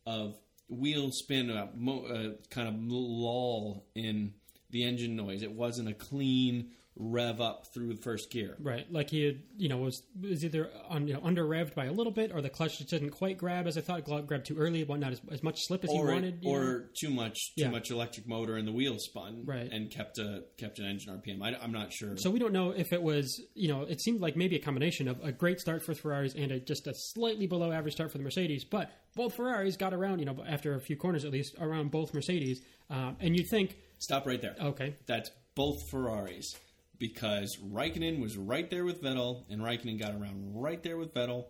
of 0.07 0.37
wheel 0.69 1.11
spin, 1.13 1.49
uh, 1.51 1.69
mo- 1.77 2.05
uh, 2.07 2.31
kind 2.51 2.67
of 2.69 2.75
lull 2.89 3.87
in 3.95 4.35
the 4.71 4.83
engine 4.83 5.15
noise. 5.15 5.43
It 5.45 5.53
wasn't 5.53 5.89
a 5.89 5.95
clean 5.95 6.71
rev 6.99 7.41
up 7.41 7.67
through 7.73 7.95
the 7.95 8.03
first 8.03 8.31
gear. 8.31 8.57
Right, 8.61 8.91
like 8.93 9.11
he 9.11 9.25
had, 9.25 9.41
you 9.57 9.69
know, 9.69 9.79
was 9.79 10.03
was 10.21 10.45
either 10.45 10.71
on, 10.89 11.07
you 11.07 11.15
know, 11.15 11.21
under 11.23 11.45
revved 11.45 11.75
by 11.75 11.85
a 11.87 11.93
little 11.93 12.13
bit, 12.13 12.33
or 12.35 12.43
the 12.43 12.51
clutch 12.51 12.79
just 12.79 12.91
didn't 12.91 13.11
quite 13.11 13.39
grab 13.39 13.67
as 13.67 13.79
I 13.79 13.81
thought. 13.81 14.01
It 14.01 14.27
grabbed 14.27 14.47
too 14.47 14.57
early, 14.59 14.83
but 14.85 14.99
not 14.99 15.13
as, 15.13 15.21
as 15.31 15.43
much 15.43 15.65
slip 15.67 15.85
as 15.85 15.91
he 15.91 15.99
wanted. 15.99 16.39
you 16.43 16.51
know? 16.53 16.57
or 16.59 16.91
too 16.99 17.11
much 17.11 17.55
too 17.57 17.63
Yeah. 17.63 17.71
much 17.71 17.91
electric 17.91 18.27
motor 18.27 18.57
and 18.57 18.67
the 18.67 18.73
wheel 18.73 18.99
spun 18.99 19.45
Right. 19.45 19.71
and 19.71 19.91
kept 19.91 20.19
a 20.19 20.45
kept 20.59 20.79
an 20.79 20.87
engine 20.87 21.13
RPM. 21.15 21.43
I, 21.43 21.53
am 21.65 21.73
not 21.73 21.93
sure. 21.93 22.17
So 22.17 22.31
we 22.31 22.39
don't 22.39 22.53
know 22.53 22.71
if 22.73 22.93
it 22.93 23.03
was, 23.03 23.41
you 23.55 23.69
know, 23.69 23.83
it 23.83 24.01
seemed 24.01 24.21
like 24.21 24.37
maybe 24.37 24.57
a 24.57 24.61
combination 24.61 25.09
of 25.09 25.23
a 25.23 25.31
great 25.33 25.61
start 25.61 25.83
for 25.85 25.95
Ferraris 25.95 26.35
and 26.35 26.51
a, 26.53 26.59
just 26.61 26.87
a 26.87 26.95
slightly 26.95 27.47
below 27.47 27.71
average 27.73 27.95
start 27.95 28.11
for 28.11 28.19
the 28.19 28.25
Mercedes. 28.25 28.65
But 28.65 28.91
both 29.15 29.35
Ferraris 29.35 29.77
got 29.77 29.95
around, 29.95 30.19
you 30.19 30.25
know, 30.25 30.45
after 30.47 30.75
a 30.75 30.81
few 30.81 30.97
corners 30.97 31.25
at 31.25 31.31
least, 31.31 31.55
around 31.61 31.91
both 31.91 32.13
Mercedes. 32.15 32.61
Um, 32.91 33.17
and 33.21 33.37
you'd 33.37 33.49
think, 33.49 33.77
Stop 33.99 34.27
right 34.27 34.41
there. 34.41 34.57
okay, 34.61 34.97
That's 35.07 35.31
both 35.55 35.89
Ferraris 35.91 36.55
because 36.99 37.57
Raikkonen 37.65 38.21
was 38.21 38.37
right 38.37 38.69
there 38.71 38.85
with 38.85 39.03
Vettel 39.03 39.45
and 39.51 39.61
Raikkonen 39.63 39.99
got 40.01 40.15
around 40.15 40.55
right 40.55 40.83
there 40.83 40.97
with 40.97 41.15
Vettel. 41.15 41.47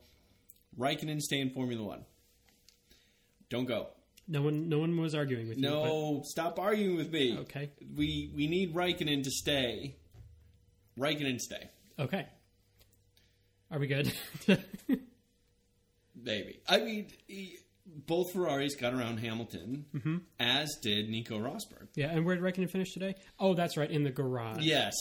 Raikkonen 0.78 1.20
stay 1.20 1.40
in 1.40 1.50
Formula 1.50 1.82
One. 1.82 2.04
Don't 3.50 3.64
go. 3.66 3.88
no 4.28 4.42
one, 4.42 4.68
no 4.68 4.78
one 4.78 4.94
was 5.00 5.14
arguing 5.14 5.48
with 5.48 5.56
you. 5.56 5.62
No, 5.62 6.20
stop 6.24 6.58
arguing 6.58 6.96
with 6.96 7.10
me. 7.10 7.38
okay, 7.40 7.70
We 7.96 8.30
we 8.34 8.46
need 8.46 8.74
Raikkonen 8.74 9.22
to 9.24 9.30
stay. 9.30 9.96
Raikkonen 10.98 11.38
stay. 11.40 11.70
okay. 11.98 12.26
Are 13.70 13.78
we 13.78 13.86
good? 13.86 14.12
Maybe. 16.20 16.60
I 16.68 16.78
mean, 16.80 17.06
he, 17.26 17.58
both 17.86 18.32
Ferraris 18.32 18.74
got 18.76 18.92
around 18.94 19.18
Hamilton, 19.18 19.84
Mm-hmm. 19.94 20.16
as 20.40 20.74
did 20.82 21.08
Nico 21.08 21.38
Rosberg. 21.38 21.88
yeah, 21.94 22.10
and 22.10 22.24
where 22.24 22.34
did 22.34 22.42
Raikkonen 22.44 22.70
finish 22.70 22.92
today? 22.92 23.14
Oh, 23.38 23.54
that's 23.54 23.76
right, 23.76 23.90
in 23.90 24.02
the 24.04 24.10
garage. 24.10 24.62
Yes, 24.62 24.94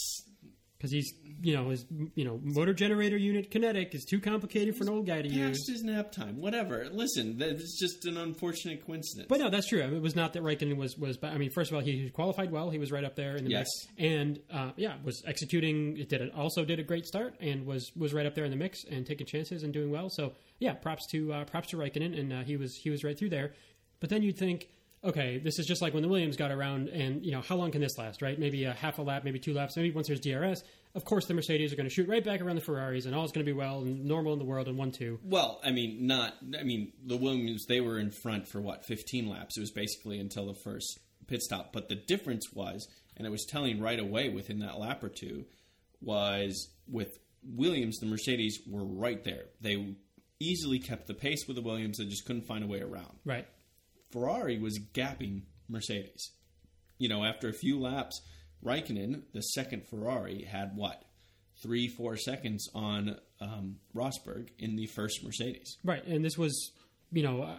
because 0.78 0.92
he's, 0.92 1.12
you 1.42 1.56
know, 1.56 1.70
his, 1.70 1.86
you 2.16 2.24
know, 2.24 2.40
motor 2.44 2.74
generator 2.74 3.18
unit 3.18 3.50
kinetic 3.52 3.96
is 3.96 4.06
too 4.06 4.20
complicated 4.20 4.76
for 4.76 4.84
an 4.84 4.90
old 4.90 5.08
guy 5.08 5.22
to 5.22 5.28
use. 5.28 5.58
past 5.58 5.70
his 5.70 5.84
nap 5.84 6.12
time. 6.12 6.40
Whatever. 6.40 6.88
Listen, 6.92 7.38
that's 7.38 7.80
just 7.80 8.06
an 8.06 8.18
unfortunate 8.18 8.86
coincidence. 8.86 9.28
But 9.28 9.40
no, 9.40 9.50
that's 9.50 9.68
true. 9.68 9.82
I 9.84 9.88
mean, 9.88 9.98
it 9.98 10.02
was 10.02 10.16
not 10.16 10.34
that 10.34 10.44
Raikkonen 10.44 10.78
was 10.78 10.98
was. 10.98 11.18
I 11.24 11.38
mean, 11.38 11.50
first 11.52 11.72
of 11.72 11.76
all, 11.76 11.82
he 11.82 12.10
qualified 12.12 12.52
well. 12.52 12.70
He 12.70 12.78
was 12.78 12.92
right 12.92 13.04
up 13.04 13.16
there 13.16 13.36
in 13.36 13.44
the 13.46 13.50
Yes. 13.52 13.68
mix, 13.98 14.12
and 14.12 14.40
uh, 14.54 14.72
yeah, 14.76 14.96
was 15.04 15.24
executing. 15.26 15.98
It 15.98 16.10
did 16.10 16.22
it 16.22 16.34
also 16.36 16.64
did 16.66 16.80
a 16.80 16.84
great 16.84 17.06
start 17.06 17.36
and 17.42 17.66
was 17.66 17.92
was 17.96 18.14
right 18.14 18.26
up 18.26 18.36
there 18.36 18.46
in 18.46 18.52
the 18.52 18.58
mix 18.58 18.84
and 18.86 19.06
taking 19.06 19.26
chances 19.28 19.64
and 19.64 19.74
doing 19.74 19.90
well. 19.92 20.10
So 20.10 20.34
yeah, 20.60 20.74
props 20.74 21.08
to 21.12 21.34
uh, 21.34 21.46
props 21.46 21.70
to 21.70 21.78
Raikkonen, 21.78 22.18
and 22.20 22.32
uh, 22.34 22.44
he 22.44 22.58
was 22.58 22.76
he 22.76 22.90
was 22.90 23.04
right 23.04 23.18
through 23.18 23.30
there. 23.30 23.54
But 24.00 24.10
then 24.12 24.22
you'd 24.22 24.38
think, 24.38 24.68
okay, 25.08 25.40
this 25.40 25.58
is 25.58 25.66
just 25.66 25.82
like 25.82 25.94
when 25.94 26.04
the 26.04 26.10
Williams 26.10 26.36
got 26.36 26.52
around, 26.52 26.90
and 26.90 27.26
you 27.26 27.32
know, 27.32 27.42
how 27.42 27.56
long 27.56 27.72
can 27.72 27.82
this 27.82 27.98
last? 27.98 28.22
Right? 28.22 28.38
Maybe 28.38 28.66
a 28.66 28.74
half 28.74 29.00
a 29.00 29.02
lap, 29.02 29.24
maybe 29.24 29.40
two 29.40 29.54
laps, 29.54 29.76
maybe 29.76 29.92
once 29.92 30.08
there's 30.08 30.20
DRS. 30.20 30.64
Of 30.96 31.06
course, 31.06 31.26
the 31.26 31.34
Mercedes 31.34 31.72
are 31.72 31.76
going 31.76 31.88
to 31.88 31.94
shoot 31.94 32.08
right 32.08 32.24
back 32.24 32.42
around 32.42 32.56
the 32.56 32.62
Ferraris, 32.62 33.06
and 33.06 33.16
all's 33.16 33.32
going 33.32 33.46
to 33.46 33.52
be 33.52 33.58
well 33.58 33.82
and 33.82 34.06
normal 34.06 34.34
in 34.34 34.40
the 34.40 34.46
world 34.46 34.68
in 34.68 34.78
one 34.78 34.92
two. 34.92 35.20
well, 35.24 35.60
I 35.64 35.72
mean, 35.72 36.08
not. 36.08 36.36
I 36.60 36.64
mean, 36.64 36.94
the 37.06 37.18
Williams 37.18 37.66
they 37.66 37.82
were 37.82 38.00
in 38.00 38.12
front 38.12 38.48
for 38.48 38.62
what 38.62 38.86
15 38.86 39.28
laps. 39.28 39.58
It 39.58 39.62
was 39.62 39.72
basically 39.72 40.20
until 40.20 40.48
the 40.48 40.56
first 40.56 41.00
pit 41.28 41.42
stop. 41.42 41.74
But 41.74 41.90
the 41.90 41.96
difference 41.96 42.52
was, 42.54 42.88
and 43.16 43.26
it 43.26 43.30
was 43.30 43.46
telling 43.46 43.82
right 43.82 44.00
away 44.00 44.30
within 44.30 44.60
that 44.60 44.80
lap 44.80 45.04
or 45.04 45.10
two, 45.10 45.46
was 46.02 46.70
with 46.88 47.18
Williams, 47.44 48.00
the 48.00 48.06
Mercedes 48.06 48.60
were 48.68 48.86
right 48.86 49.24
there. 49.24 49.46
They 49.62 49.96
easily 50.40 50.80
kept 50.80 51.08
the 51.08 51.14
pace 51.14 51.48
with 51.48 51.56
the 51.56 51.62
Williams. 51.62 51.98
They 51.98 52.06
just 52.06 52.26
couldn't 52.26 52.46
find 52.46 52.64
a 52.64 52.68
way 52.68 52.82
around. 52.82 53.18
Right. 53.26 53.48
Ferrari 54.12 54.58
was 54.58 54.80
gapping 54.80 55.44
Mercedes. 55.68 56.32
You 56.98 57.10
know, 57.10 57.24
after 57.24 57.50
a 57.50 57.54
few 57.54 57.80
laps, 57.80 58.22
Raikkonen, 58.64 59.24
the 59.34 59.42
second 59.42 59.88
Ferrari, 59.88 60.44
had 60.44 60.76
what? 60.76 61.04
Three, 61.62 61.88
four 61.88 62.18
seconds 62.18 62.70
on 62.74 63.18
um, 63.42 63.78
Rosberg 63.96 64.50
in 64.60 64.76
the 64.76 64.88
first 64.88 65.24
Mercedes. 65.24 65.78
Right, 65.84 66.06
and 66.06 66.24
this 66.24 66.38
was, 66.38 66.72
you 67.12 67.24
know, 67.24 67.44
uh, 67.44 67.58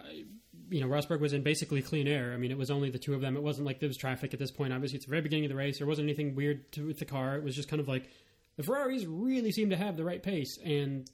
you 0.69 0.81
know, 0.81 0.87
Rosberg 0.87 1.19
was 1.19 1.33
in 1.33 1.43
basically 1.43 1.81
clean 1.81 2.07
air. 2.07 2.33
I 2.33 2.37
mean, 2.37 2.51
it 2.51 2.57
was 2.57 2.71
only 2.71 2.89
the 2.89 2.99
two 2.99 3.13
of 3.13 3.21
them. 3.21 3.35
It 3.35 3.43
wasn't 3.43 3.65
like 3.65 3.79
there 3.79 3.89
was 3.89 3.97
traffic 3.97 4.33
at 4.33 4.39
this 4.39 4.51
point. 4.51 4.73
Obviously, 4.73 4.97
it's 4.97 5.05
the 5.05 5.09
very 5.09 5.21
beginning 5.21 5.45
of 5.45 5.49
the 5.49 5.55
race. 5.55 5.77
There 5.77 5.87
wasn't 5.87 6.07
anything 6.07 6.35
weird 6.35 6.71
to, 6.73 6.87
with 6.87 6.99
the 6.99 7.05
car. 7.05 7.35
It 7.35 7.43
was 7.43 7.55
just 7.55 7.69
kind 7.69 7.79
of 7.79 7.87
like 7.87 8.09
the 8.57 8.63
Ferraris 8.63 9.05
really 9.05 9.51
seemed 9.51 9.71
to 9.71 9.77
have 9.77 9.97
the 9.97 10.03
right 10.03 10.21
pace, 10.21 10.57
and 10.63 11.09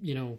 you 0.00 0.14
know, 0.14 0.38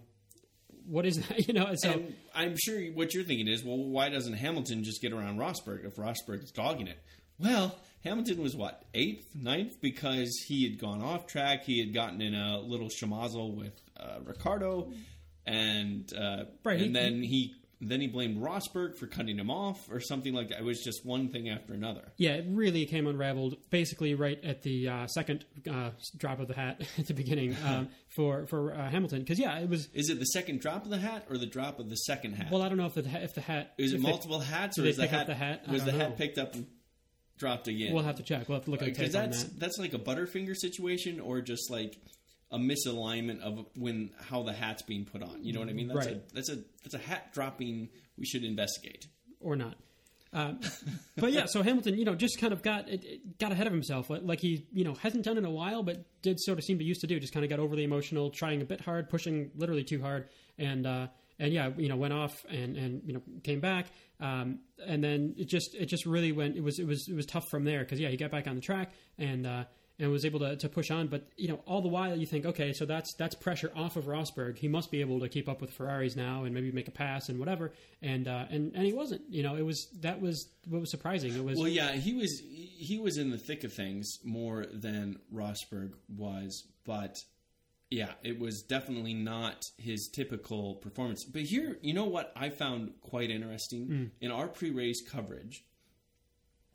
what 0.87 1.05
is 1.05 1.17
that? 1.27 1.39
You 1.47 1.53
know, 1.53 1.73
so 1.75 1.91
and 1.91 2.15
I'm 2.33 2.55
sure 2.57 2.79
what 2.93 3.13
you're 3.13 3.23
thinking 3.23 3.47
is, 3.47 3.63
well, 3.63 3.77
why 3.77 4.09
doesn't 4.09 4.33
Hamilton 4.33 4.83
just 4.83 5.01
get 5.01 5.13
around 5.13 5.37
Rosberg 5.37 5.85
if 5.85 5.95
Rosberg 5.95 6.43
is 6.43 6.51
dogging 6.51 6.87
it? 6.87 6.97
Well, 7.39 7.75
Hamilton 8.03 8.41
was 8.41 8.55
what 8.55 8.83
eighth, 8.93 9.27
ninth 9.35 9.81
because 9.81 10.31
he 10.47 10.63
had 10.69 10.79
gone 10.79 11.01
off 11.01 11.27
track. 11.27 11.63
He 11.65 11.79
had 11.79 11.93
gotten 11.93 12.21
in 12.21 12.33
a 12.35 12.59
little 12.59 12.87
schmozzle 12.89 13.53
with 13.55 13.73
uh, 13.99 14.19
Ricciardo, 14.23 14.91
and 15.45 16.11
uh, 16.13 16.45
Right, 16.63 16.79
he- 16.79 16.85
and 16.85 16.95
then 16.95 17.21
he 17.23 17.55
then 17.81 18.01
he 18.01 18.07
blamed 18.07 18.41
Rosberg 18.41 18.95
for 18.95 19.05
cutting 19.07 19.37
him 19.37 19.49
off 19.51 19.89
or 19.91 19.99
something 19.99 20.33
like 20.33 20.49
that. 20.49 20.59
It 20.59 20.63
was 20.63 20.81
just 20.81 21.05
one 21.05 21.29
thing 21.29 21.49
after 21.49 21.73
another. 21.73 22.11
yeah, 22.17 22.31
it 22.31 22.45
really 22.47 22.85
came 22.85 23.07
unraveled 23.07 23.57
basically 23.69 24.15
right 24.15 24.41
at 24.43 24.61
the 24.63 24.87
uh, 24.87 25.07
second 25.07 25.45
uh, 25.69 25.91
drop 26.17 26.39
of 26.39 26.47
the 26.47 26.53
hat 26.55 26.81
at 26.97 27.07
the 27.07 27.13
beginning 27.13 27.55
um, 27.65 27.89
for 28.15 28.45
for 28.47 28.73
uh, 28.73 28.89
Hamilton. 28.89 29.19
Because 29.19 29.39
yeah, 29.39 29.59
it 29.59 29.69
was. 29.69 29.87
Is 29.93 30.09
it 30.09 30.19
the 30.19 30.25
second 30.25 30.61
drop 30.61 30.83
of 30.85 30.89
the 30.89 30.97
hat 30.97 31.25
or 31.29 31.37
the 31.37 31.45
drop 31.45 31.79
of 31.79 31.89
the 31.89 31.97
second 31.97 32.33
hat? 32.33 32.51
Well, 32.51 32.61
I 32.61 32.69
don't 32.69 32.77
know 32.77 32.85
if 32.85 32.93
the 32.95 33.07
if 33.23 33.33
the 33.35 33.41
hat 33.41 33.73
is 33.77 33.91
it 33.91 33.97
if 33.97 34.01
they- 34.01 34.09
multiple 34.09 34.39
hats 34.39 34.79
or 34.79 34.85
is 34.85 34.97
the 34.97 35.07
hat, 35.07 35.27
the 35.27 35.35
hat? 35.35 35.67
Was 35.67 35.83
the 35.83 35.91
don't 35.91 35.99
hat 35.99 36.17
picked 36.17 36.37
up 36.37 36.55
and 36.55 36.67
dropped 37.37 37.67
again? 37.67 37.93
We'll 37.93 38.03
have 38.03 38.15
to 38.17 38.23
check. 38.23 38.47
We'll 38.47 38.57
have 38.57 38.65
to 38.65 38.71
look 38.71 38.81
at 38.81 38.85
the 38.85 38.91
because 38.91 39.11
that's 39.11 39.43
that. 39.43 39.59
that's 39.59 39.77
like 39.77 39.93
a 39.93 39.99
butterfinger 39.99 40.55
situation 40.55 41.19
or 41.19 41.41
just 41.41 41.69
like 41.69 41.97
a 42.51 42.57
misalignment 42.57 43.41
of 43.41 43.65
when 43.75 44.11
how 44.29 44.43
the 44.43 44.53
hat's 44.53 44.81
being 44.83 45.05
put 45.05 45.21
on. 45.23 45.43
You 45.43 45.53
know 45.53 45.59
what 45.59 45.69
I 45.69 45.73
mean? 45.73 45.87
That's 45.87 46.05
Right. 46.07 46.15
a 46.17 46.33
that's 46.35 46.49
a 46.49 46.57
that's 46.83 46.93
a 46.93 46.99
hat 46.99 47.33
dropping 47.33 47.89
we 48.17 48.25
should 48.25 48.43
investigate. 48.43 49.07
or 49.39 49.55
not. 49.55 49.75
Um, 50.33 50.59
but 51.17 51.31
yeah, 51.31 51.45
so 51.45 51.61
Hamilton, 51.63 51.97
you 51.97 52.03
know, 52.03 52.13
just 52.15 52.39
kind 52.39 52.51
of 52.51 52.61
got 52.61 52.89
it, 52.89 53.03
it 53.05 53.37
got 53.39 53.51
ahead 53.53 53.67
of 53.67 53.73
himself, 53.73 54.09
like, 54.09 54.21
like 54.23 54.39
he, 54.41 54.65
you 54.73 54.83
know, 54.83 54.93
hasn't 54.95 55.23
done 55.23 55.37
in 55.37 55.45
a 55.45 55.49
while, 55.49 55.81
but 55.81 56.03
did 56.21 56.39
sort 56.41 56.57
of 56.57 56.65
seem 56.65 56.77
to 56.77 56.83
used 56.83 57.01
to 57.01 57.07
do. 57.07 57.19
Just 57.21 57.33
kind 57.33 57.43
of 57.45 57.49
got 57.49 57.59
overly 57.59 57.83
emotional, 57.85 58.29
trying 58.31 58.61
a 58.61 58.65
bit 58.65 58.81
hard, 58.81 59.09
pushing 59.09 59.51
literally 59.55 59.83
too 59.85 60.01
hard, 60.01 60.27
and 60.57 60.85
uh, 60.85 61.07
and 61.39 61.53
yeah, 61.53 61.69
you 61.77 61.87
know, 61.87 61.95
went 61.95 62.13
off 62.13 62.45
and 62.49 62.75
and 62.75 63.01
you 63.05 63.13
know 63.13 63.21
came 63.43 63.61
back, 63.61 63.87
um, 64.19 64.59
and 64.85 65.01
then 65.03 65.35
it 65.37 65.45
just 65.47 65.73
it 65.73 65.85
just 65.85 66.05
really 66.05 66.33
went. 66.33 66.57
It 66.57 66.63
was 66.63 66.79
it 66.79 66.87
was 66.87 67.07
it 67.07 67.15
was 67.15 67.25
tough 67.25 67.47
from 67.49 67.63
there 67.63 67.79
because 67.79 67.99
yeah, 67.99 68.09
he 68.09 68.17
got 68.17 68.31
back 68.31 68.47
on 68.47 68.55
the 68.55 68.61
track 68.61 68.91
and. 69.17 69.47
Uh, 69.47 69.63
and 69.97 70.11
was 70.11 70.25
able 70.25 70.39
to, 70.39 70.55
to 70.57 70.67
push 70.67 70.91
on, 70.91 71.07
but 71.07 71.27
you 71.37 71.47
know, 71.47 71.61
all 71.65 71.81
the 71.81 71.87
while 71.87 72.17
you 72.17 72.25
think, 72.25 72.45
okay, 72.45 72.73
so 72.73 72.85
that's 72.85 73.13
that's 73.13 73.35
pressure 73.35 73.71
off 73.75 73.95
of 73.95 74.05
Rosberg. 74.05 74.57
He 74.57 74.67
must 74.67 74.91
be 74.91 75.01
able 75.01 75.19
to 75.21 75.29
keep 75.29 75.47
up 75.47 75.61
with 75.61 75.71
Ferraris 75.71 76.15
now, 76.15 76.43
and 76.43 76.53
maybe 76.53 76.71
make 76.71 76.87
a 76.87 76.91
pass 76.91 77.29
and 77.29 77.39
whatever. 77.39 77.71
And 78.01 78.27
uh, 78.27 78.45
and 78.49 78.73
and 78.75 78.85
he 78.85 78.93
wasn't. 78.93 79.21
You 79.29 79.43
know, 79.43 79.55
it 79.55 79.61
was 79.61 79.87
that 80.01 80.21
was 80.21 80.49
what 80.67 80.81
was 80.81 80.91
surprising. 80.91 81.33
It 81.33 81.43
was 81.43 81.57
Well, 81.57 81.67
yeah, 81.67 81.93
he 81.93 82.13
was 82.13 82.41
he 82.41 82.99
was 82.99 83.17
in 83.17 83.31
the 83.31 83.37
thick 83.37 83.63
of 83.63 83.73
things 83.73 84.19
more 84.23 84.65
than 84.71 85.19
Rosberg 85.33 85.93
was, 86.09 86.67
but 86.85 87.17
yeah, 87.89 88.11
it 88.23 88.39
was 88.39 88.63
definitely 88.63 89.13
not 89.13 89.63
his 89.77 90.09
typical 90.09 90.75
performance. 90.75 91.23
But 91.23 91.43
here, 91.43 91.77
you 91.81 91.93
know 91.93 92.05
what 92.05 92.33
I 92.35 92.49
found 92.49 92.93
quite 93.01 93.29
interesting 93.29 94.11
in 94.19 94.31
our 94.31 94.47
pre-race 94.47 95.01
coverage. 95.07 95.63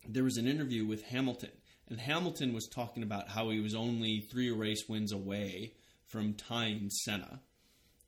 There 0.09 0.25
was 0.25 0.39
an 0.39 0.47
interview 0.47 0.87
with 0.87 1.03
Hamilton, 1.03 1.51
and 1.91 2.01
Hamilton 2.01 2.53
was 2.55 2.69
talking 2.69 3.03
about 3.03 3.29
how 3.29 3.51
he 3.51 3.61
was 3.61 3.75
only 3.75 4.21
three 4.21 4.51
race 4.51 4.85
wins 4.89 5.13
away 5.13 5.75
from 6.07 6.35
tying 6.35 6.89
Senna 6.89 7.41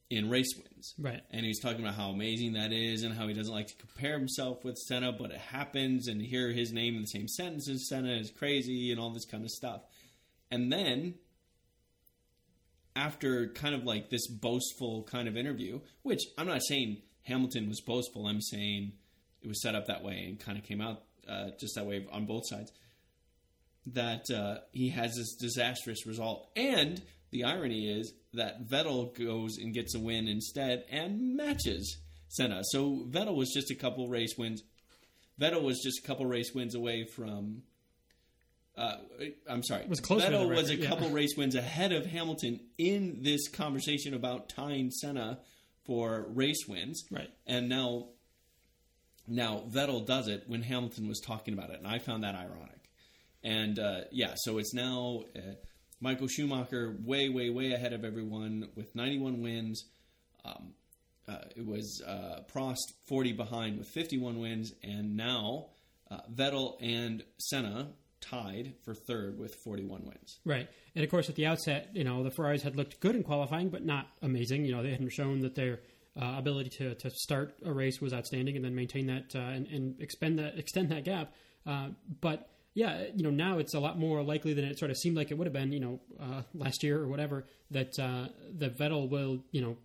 in 0.09 0.29
race 0.29 0.55
wins. 0.57 0.95
Right. 0.99 1.23
And 1.31 1.47
was 1.47 1.59
talking 1.59 1.81
about 1.81 1.95
how 1.95 2.11
amazing 2.11 2.53
that 2.53 2.73
is 2.73 3.03
and 3.03 3.15
how 3.15 3.27
he 3.29 3.35
doesn't 3.35 3.53
like 3.53 3.69
to 3.69 3.77
compare 3.77 4.19
himself 4.19 4.63
with 4.63 4.77
Senna, 4.77 5.11
but 5.11 5.31
it 5.31 5.39
happens 5.39 6.07
and 6.07 6.21
to 6.21 6.27
hear 6.27 6.51
his 6.51 6.73
name 6.73 6.97
in 6.97 7.03
the 7.03 7.07
same 7.07 7.29
sentence 7.29 7.69
as 7.69 7.89
Senna 7.89 8.13
is 8.13 8.31
crazy 8.31 8.93
and 8.93 9.01
all 9.01 9.11
this 9.11 9.25
kind 9.25 9.43
of 9.43 9.51
stuff. 9.51 9.81
And 10.51 10.71
then 10.71 11.15
after 12.95 13.49
kind 13.49 13.75
of 13.75 13.85
like 13.85 14.11
this 14.11 14.29
boastful 14.29 15.05
kind 15.05 15.29
of 15.29 15.37
interview, 15.37 15.81
which 16.03 16.21
I'm 16.37 16.47
not 16.47 16.63
saying 16.63 16.99
Hamilton 17.23 17.69
was 17.69 17.81
boastful, 17.81 18.27
I'm 18.27 18.43
saying 18.43 18.93
it 19.41 19.49
was 19.49 19.63
set 19.63 19.75
up 19.75 19.87
that 19.87 20.05
way 20.05 20.27
and 20.29 20.39
kind 20.39 20.59
of 20.59 20.65
came 20.65 20.83
out 20.83 21.05
uh, 21.27 21.51
just 21.59 21.75
that 21.77 21.87
way 21.87 22.07
on 22.13 22.27
both 22.27 22.43
sides. 22.47 22.71
That 23.87 24.31
uh, 24.31 24.59
he 24.71 24.91
has 24.91 25.17
this 25.17 25.35
disastrous 25.35 26.07
result, 26.07 26.51
and 26.55 27.03
the 27.33 27.45
irony 27.45 27.89
is 27.89 28.13
that 28.35 28.69
Vettel 28.69 29.17
goes 29.19 29.59
and 29.59 29.75
gets 29.75 29.95
a 29.95 29.99
win 29.99 30.29
instead 30.29 30.85
and 30.91 31.37
matches 31.37 31.99
Senna. 32.33 32.63
So 32.65 33.05
Vettel 33.09 33.37
was 33.37 33.53
just 33.53 33.71
a 33.71 33.75
couple 33.75 34.09
race 34.09 34.37
wins. 34.39 34.63
Vettel 35.41 35.63
was 35.63 35.81
just 35.83 35.99
a 36.05 36.07
couple 36.07 36.27
race 36.27 36.53
wins 36.55 36.75
away 36.75 37.05
from. 37.05 37.63
Uh, 38.77 38.97
I'm 39.47 39.63
sorry. 39.63 39.85
Was 39.87 40.01
closer 40.01 40.31
to 40.31 40.37
Vettel 40.37 40.49
was 40.49 40.71
a 40.71 40.73
record, 40.75 40.83
yeah. 40.83 40.89
couple 40.89 41.11
race 41.11 41.37
wins 41.37 41.55
ahead 41.55 41.93
of 41.93 42.07
Hamilton 42.07 42.61
in 42.79 43.19
this 43.21 43.49
conversation 43.49 44.15
about 44.15 44.49
tying 44.49 44.91
Senna 44.91 45.41
for 45.85 46.27
race 46.29 46.67
wins. 46.67 47.05
Right. 47.11 47.31
And 47.47 47.69
now, 47.69 48.09
now 49.29 49.65
Vettel 49.69 50.07
does 50.07 50.29
it 50.29 50.45
when 50.47 50.63
Hamilton 50.63 51.09
was 51.09 51.21
talking 51.21 51.53
about 51.53 51.69
it, 51.69 51.79
and 51.79 51.87
I 51.87 51.99
found 51.99 52.25
that 52.25 52.35
ironic. 52.35 52.82
And 53.45 53.79
uh, 53.79 54.03
yeah, 54.11 54.35
so 54.37 54.59
it's 54.59 54.75
now 54.75 55.25
uh, 55.37 55.55
Michael 56.01 56.29
Schumacher 56.29 56.97
way, 57.05 57.29
way, 57.29 57.51
way 57.51 57.73
ahead 57.73 57.93
of 57.93 58.05
everyone 58.05 58.69
with 58.75 58.95
91 58.95 59.43
wins. 59.43 59.85
Um, 60.45 60.75
uh, 61.29 61.39
it 61.57 61.67
was 61.67 62.03
uh, 62.07 62.41
Prost 62.53 62.93
40 63.09 63.33
behind 63.33 63.79
with 63.79 63.89
51 63.89 64.39
wins, 64.41 64.73
and 64.83 65.17
now 65.17 65.67
uh, 66.11 66.19
Vettel 66.35 66.75
and 66.81 67.23
Senna 67.39 67.91
tied 68.21 68.75
for 68.85 68.95
third 68.95 69.39
with 69.39 69.55
41 69.57 70.03
wins. 70.05 70.41
Right. 70.45 70.69
And 70.95 71.05
of 71.05 71.11
course, 71.11 71.29
at 71.29 71.35
the 71.35 71.47
outset, 71.47 71.91
you 71.93 72.05
know, 72.05 72.23
the 72.23 72.31
Ferraris 72.31 72.63
had 72.63 72.77
looked 72.77 73.01
good 73.01 73.17
in 73.17 73.23
qualifying, 73.23 73.69
but 73.69 73.85
not 73.85 74.09
amazing. 74.23 74.65
You 74.65 74.73
know, 74.73 74.83
they 74.83 74.91
hadn't 74.91 75.11
shown 75.11 75.41
that 75.41 75.55
their 75.55 75.81
uh, 76.21 76.35
ability 76.37 76.71
to, 76.71 76.95
to 76.97 77.11
start 77.11 77.55
a 77.65 77.73
race 77.73 78.01
was 78.01 78.13
outstanding 78.13 78.57
and 78.57 78.65
then 78.65 78.75
maintain 78.75 79.07
that 79.07 79.35
uh, 79.35 79.39
and, 79.39 79.67
and 79.69 80.01
expend 80.01 80.39
that, 80.39 80.59
extend 80.59 80.91
that 80.91 81.05
gap. 81.05 81.33
Uh, 81.67 81.89
but 82.21 82.49
yeah, 82.75 83.05
you 83.15 83.23
know, 83.23 83.31
now 83.31 83.59
it's 83.59 83.75
a 83.75 83.81
lot 83.81 83.99
more 83.99 84.23
likely 84.23 84.55
than 84.55 84.65
it 84.65 84.79
sort 84.79 84.91
of 84.91 84.97
seemed 84.97 85.17
like 85.17 85.31
it 85.31 85.35
would 85.39 85.47
have 85.47 85.53
been, 85.53 85.73
you 85.73 85.81
know, 85.81 86.01
uh, 86.21 86.43
last 86.55 86.83
year 86.83 86.99
or 87.03 87.07
whatever, 87.09 87.45
that 87.71 87.99
uh, 87.99 88.29
that 88.59 88.77
Vettel 88.79 89.09
will, 89.09 89.45
you 89.51 89.61
know, 89.61 89.77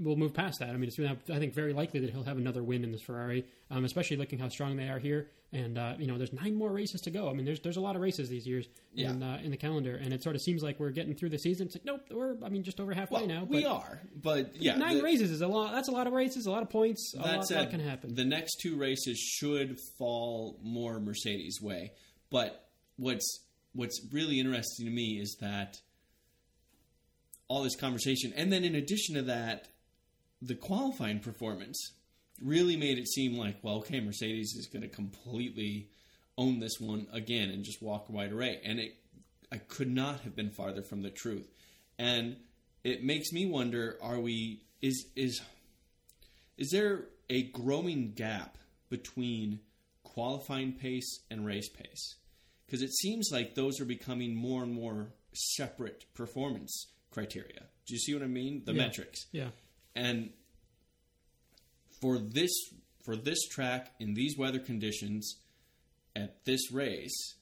will 0.00 0.16
move 0.16 0.34
past 0.34 0.58
that. 0.60 0.70
I 0.70 0.76
mean, 0.76 0.88
it's 0.88 0.98
I 1.30 1.38
think 1.38 1.54
very 1.54 1.72
likely 1.72 2.00
that 2.00 2.10
he'll 2.10 2.24
have 2.24 2.36
another 2.38 2.62
win 2.62 2.84
in 2.84 2.92
this 2.92 3.02
Ferrari, 3.02 3.44
um, 3.70 3.84
especially 3.84 4.16
looking 4.16 4.38
how 4.38 4.48
strong 4.48 4.76
they 4.76 4.88
are 4.88 4.98
here. 4.98 5.28
And 5.52 5.78
uh, 5.78 5.94
you 5.98 6.06
know, 6.08 6.18
there's 6.18 6.32
nine 6.32 6.54
more 6.56 6.70
races 6.72 7.00
to 7.02 7.10
go. 7.10 7.30
I 7.30 7.32
mean, 7.32 7.44
there's 7.46 7.60
there's 7.60 7.76
a 7.76 7.80
lot 7.80 7.94
of 7.96 8.02
races 8.02 8.28
these 8.28 8.46
years 8.46 8.66
Yeah. 8.92 9.10
in 9.10 9.22
uh, 9.22 9.40
in 9.42 9.50
the 9.52 9.56
calendar, 9.56 9.96
and 9.96 10.12
it 10.12 10.22
sort 10.22 10.34
of 10.34 10.42
seems 10.42 10.60
like 10.62 10.78
we're 10.80 10.90
getting 10.90 11.14
through 11.14 11.28
the 11.30 11.38
season. 11.38 11.66
It's 11.68 11.76
like, 11.76 11.84
nope, 11.84 12.02
we're 12.10 12.36
I 12.44 12.48
mean, 12.48 12.64
just 12.64 12.80
over 12.80 12.92
halfway 12.92 13.20
Well, 13.20 13.28
now. 13.28 13.44
we 13.44 13.64
are, 13.64 14.00
but 14.20 14.56
yeah, 14.60 14.76
Nine 14.76 14.98
the- 14.98 15.04
races 15.04 15.30
is 15.30 15.42
a 15.42 15.46
lot. 15.48 15.72
That's 15.72 15.88
a 15.88 15.92
lot 15.92 16.08
of 16.08 16.12
races, 16.12 16.46
a 16.46 16.50
lot 16.50 16.62
of 16.62 16.68
points. 16.68 17.14
A 17.14 17.22
That 17.22 17.36
lot, 17.38 17.46
said, 17.46 17.58
lot 17.60 17.70
can 17.70 17.80
happen. 17.80 18.14
the 18.14 18.24
next 18.24 18.56
two 18.60 18.76
races 18.76 19.18
should 19.18 19.78
fall 19.98 20.58
more 20.62 20.98
Mercedes' 21.00 21.60
way. 21.62 21.92
But 22.30 22.68
what's 22.96 23.44
what's 23.72 24.00
really 24.12 24.40
interesting 24.40 24.86
to 24.86 24.92
me 24.92 25.18
is 25.20 25.36
that 25.40 25.80
all 27.48 27.62
this 27.62 27.76
conversation, 27.76 28.32
and 28.36 28.52
then 28.52 28.64
in 28.64 28.74
addition 28.74 29.14
to 29.14 29.22
that, 29.22 29.68
the 30.42 30.54
qualifying 30.54 31.20
performance 31.20 31.92
really 32.42 32.76
made 32.76 32.98
it 32.98 33.08
seem 33.08 33.36
like, 33.36 33.56
well, 33.62 33.76
okay, 33.76 34.00
Mercedes 34.00 34.54
is 34.56 34.66
going 34.66 34.82
to 34.82 34.88
completely 34.88 35.88
own 36.36 36.58
this 36.58 36.78
one 36.80 37.06
again 37.12 37.50
and 37.50 37.64
just 37.64 37.82
walk 37.82 38.10
wide 38.10 38.32
away. 38.32 38.60
And 38.64 38.78
it, 38.78 38.96
I 39.50 39.58
could 39.58 39.90
not 39.90 40.20
have 40.20 40.36
been 40.36 40.50
farther 40.50 40.82
from 40.82 41.02
the 41.02 41.10
truth. 41.10 41.48
And 41.98 42.36
it 42.84 43.02
makes 43.02 43.32
me 43.32 43.46
wonder: 43.46 43.98
Are 44.02 44.20
we? 44.20 44.62
Is 44.82 45.06
is 45.16 45.40
is 46.58 46.70
there 46.70 47.06
a 47.30 47.44
growing 47.44 48.12
gap 48.12 48.58
between 48.88 49.60
qualifying 50.16 50.72
pace 50.72 51.20
and 51.30 51.44
race 51.44 51.68
pace? 51.68 52.14
Because 52.64 52.80
it 52.80 52.90
seems 52.96 53.28
like 53.30 53.54
those 53.54 53.80
are 53.80 53.84
becoming 53.84 54.34
more 54.34 54.62
and 54.62 54.72
more 54.72 55.12
separate 55.34 56.06
performance 56.14 56.86
criteria. 57.10 57.60
Do 57.86 57.92
you 57.94 57.98
see 57.98 58.14
what 58.14 58.22
I 58.22 58.26
mean? 58.26 58.62
The 58.64 58.72
Yeah. 58.72 58.78
metrics. 58.78 59.26
yeah, 59.30 59.50
And 59.94 60.32
for 62.00 62.18
this 62.18 62.50
for 63.04 63.14
this 63.16 63.38
track 63.48 63.94
in 64.00 64.14
these 64.14 64.36
weather 64.36 64.58
conditions 64.58 65.36
at 66.16 66.44
this 66.44 66.72
race, 66.72 67.36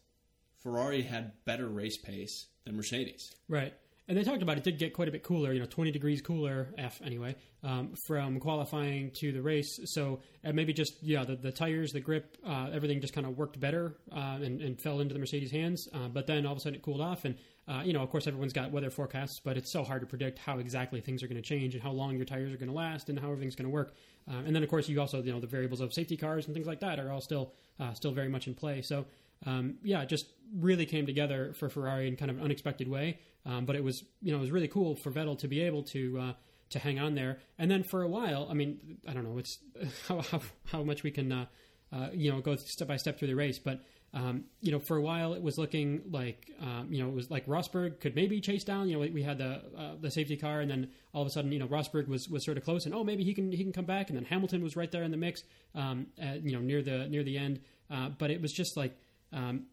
Ferrari 0.62 1.02
had 1.02 1.32
better 1.46 1.68
race 1.68 1.96
pace 2.02 2.48
than 2.64 2.74
Mercedes. 2.76 3.30
right. 3.48 3.72
And 4.06 4.18
they 4.18 4.22
talked 4.22 4.42
about 4.42 4.58
it 4.58 4.64
did 4.64 4.78
get 4.78 4.92
quite 4.92 5.08
a 5.08 5.10
bit 5.10 5.22
cooler, 5.22 5.52
you 5.52 5.60
know, 5.60 5.66
20 5.66 5.90
degrees 5.90 6.20
cooler, 6.20 6.74
F 6.76 7.00
anyway, 7.02 7.36
um, 7.62 7.94
from 8.06 8.38
qualifying 8.38 9.10
to 9.20 9.32
the 9.32 9.40
race. 9.40 9.80
So 9.86 10.20
uh, 10.44 10.52
maybe 10.52 10.74
just, 10.74 11.02
yeah, 11.02 11.24
the, 11.24 11.36
the 11.36 11.50
tires, 11.50 11.92
the 11.92 12.00
grip, 12.00 12.36
uh, 12.46 12.68
everything 12.70 13.00
just 13.00 13.14
kind 13.14 13.26
of 13.26 13.38
worked 13.38 13.58
better 13.58 13.96
uh, 14.12 14.38
and, 14.42 14.60
and 14.60 14.78
fell 14.78 15.00
into 15.00 15.14
the 15.14 15.20
Mercedes 15.20 15.50
hands. 15.50 15.88
Uh, 15.90 16.08
but 16.08 16.26
then 16.26 16.44
all 16.44 16.52
of 16.52 16.58
a 16.58 16.60
sudden 16.60 16.76
it 16.76 16.82
cooled 16.82 17.00
off. 17.00 17.24
And, 17.24 17.36
uh, 17.66 17.80
you 17.82 17.94
know, 17.94 18.02
of 18.02 18.10
course, 18.10 18.26
everyone's 18.26 18.52
got 18.52 18.70
weather 18.70 18.90
forecasts, 18.90 19.40
but 19.40 19.56
it's 19.56 19.72
so 19.72 19.82
hard 19.82 20.02
to 20.02 20.06
predict 20.06 20.38
how 20.38 20.58
exactly 20.58 21.00
things 21.00 21.22
are 21.22 21.26
going 21.26 21.40
to 21.40 21.48
change 21.48 21.72
and 21.72 21.82
how 21.82 21.90
long 21.90 22.16
your 22.16 22.26
tires 22.26 22.52
are 22.52 22.58
going 22.58 22.68
to 22.68 22.74
last 22.74 23.08
and 23.08 23.18
how 23.18 23.28
everything's 23.28 23.56
going 23.56 23.70
to 23.70 23.72
work. 23.74 23.94
Uh, 24.30 24.42
and 24.44 24.54
then, 24.54 24.62
of 24.62 24.68
course, 24.68 24.86
you 24.86 25.00
also, 25.00 25.22
you 25.22 25.32
know, 25.32 25.40
the 25.40 25.46
variables 25.46 25.80
of 25.80 25.94
safety 25.94 26.18
cars 26.18 26.44
and 26.44 26.54
things 26.54 26.66
like 26.66 26.80
that 26.80 26.98
are 26.98 27.10
all 27.10 27.22
still 27.22 27.52
still 27.94 28.12
very 28.12 28.28
much 28.28 28.46
in 28.46 28.54
play. 28.54 28.82
So, 28.82 29.04
um, 29.46 29.76
yeah, 29.83 30.02
it 30.02 30.09
just 30.09 30.26
really 30.54 30.87
came 30.87 31.07
together 31.07 31.52
for 31.54 31.68
Ferrari 31.68 32.09
in 32.09 32.16
kind 32.16 32.30
of 32.30 32.38
an 32.38 32.44
unexpected 32.44 32.88
way. 32.88 33.18
Um, 33.46 33.66
but 33.66 33.76
it 33.76 33.85
was, 33.85 34.04
you 34.22 34.33
know, 34.33 34.38
it 34.38 34.42
was 34.42 34.50
really 34.50 34.68
cool 34.68 34.94
for 34.94 35.11
Vettel 35.11 35.38
to 35.38 35.48
be 35.48 35.61
able 35.61 35.83
to 35.85 36.18
uh, 36.18 36.33
to 36.70 36.78
hang 36.78 36.98
on 36.98 37.14
there. 37.14 37.38
And 37.59 37.70
then 37.70 37.83
for 37.83 38.02
a 38.02 38.09
while, 38.09 38.46
I 38.50 38.54
mean, 38.54 38.98
I 39.09 39.12
don't 39.12 39.24
know, 39.24 39.38
it's 39.38 39.59
how 40.09 40.20
how, 40.22 40.40
how 40.66 40.83
much 40.83 41.02
we 41.02 41.11
can, 41.11 41.30
uh, 41.30 41.46
uh, 41.92 42.09
you 42.12 42.33
know, 42.33 42.40
go 42.40 42.57
step 42.57 42.88
by 42.88 42.96
step 42.96 43.18
through 43.18 43.28
the 43.28 43.37
race, 43.37 43.59
but. 43.59 43.80
Um, 44.16 44.44
you 44.61 44.70
know, 44.70 44.78
for 44.78 44.96
a 44.96 45.02
while 45.02 45.35
it 45.35 45.42
was 45.42 45.59
looking 45.59 46.02
like, 46.09 46.48
um, 46.62 46.87
you 46.88 47.02
know, 47.02 47.09
it 47.09 47.14
was 47.16 47.33
like 47.33 47.46
Rosberg 47.46 47.98
could 47.98 48.14
maybe 48.14 48.40
chase 48.40 48.62
down. 48.62 48.88
You 48.88 48.94
know, 48.94 49.09
we, 49.12 49.24
had 49.24 49.38
the 49.38 49.61
uh, 49.76 49.96
the 50.00 50.09
safety 50.09 50.37
car, 50.37 50.61
and 50.61 50.70
then 50.70 50.90
all 51.12 51.22
of 51.22 51.26
a 51.26 51.30
sudden, 51.33 51.50
you 51.50 51.59
know, 51.59 51.66
Rosberg 51.66 52.07
was, 52.07 52.28
was 52.28 52.44
sort 52.44 52.57
of 52.57 52.62
close, 52.62 52.87
and 52.87 52.94
oh, 52.94 53.02
maybe 53.02 53.24
he 53.24 53.35
can 53.35 53.50
he 53.50 53.64
can 53.64 53.72
come 53.72 53.87
back, 53.87 54.11
and 54.11 54.16
then 54.16 54.24
Hamilton 54.24 54.62
was 54.62 54.76
right 54.76 54.92
there 54.92 55.02
in 55.02 55.11
the 55.11 55.16
mix, 55.16 55.42
um, 55.74 56.07
at, 56.16 56.44
you 56.44 56.52
know, 56.52 56.61
near 56.61 56.80
the 56.80 57.09
near 57.09 57.24
the 57.24 57.37
end. 57.37 57.59
Uh, 57.90 58.09
but 58.09 58.30
it 58.30 58.40
was 58.40 58.52
just 58.52 58.76
like, 58.76 58.96
um, 59.35 59.66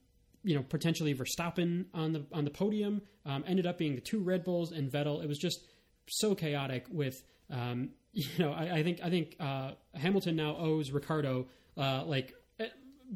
you 0.44 0.56
know, 0.56 0.64
potentially 0.64 1.14
Verstappen 1.14 1.86
on 1.94 2.14
the 2.14 2.26
on 2.34 2.46
the 2.46 2.52
podium 2.52 3.02
um, 3.26 3.44
ended 3.48 3.66
up 3.66 3.78
being 3.78 3.96
the 3.96 4.02
two 4.02 4.20
Red 4.20 4.44
Bulls 4.44 4.72
and 4.72 4.92
Vettel. 4.92 5.24
It 5.24 5.28
was 5.28 5.38
just 5.38 5.64
so 6.08 6.36
chaotic. 6.36 6.86
With 6.90 7.24
um, 7.50 7.92
you 8.14 8.26
know, 8.40 8.52
I, 8.52 8.78
I 8.78 8.84
think 8.84 9.00
I 9.04 9.10
think 9.10 9.36
uh, 9.40 9.72
Hamilton 9.94 10.36
now 10.36 10.56
owes 10.58 10.92
Ricciardo 10.92 11.48
uh, 11.78 12.04
like 12.06 12.34
eh, 12.60 12.68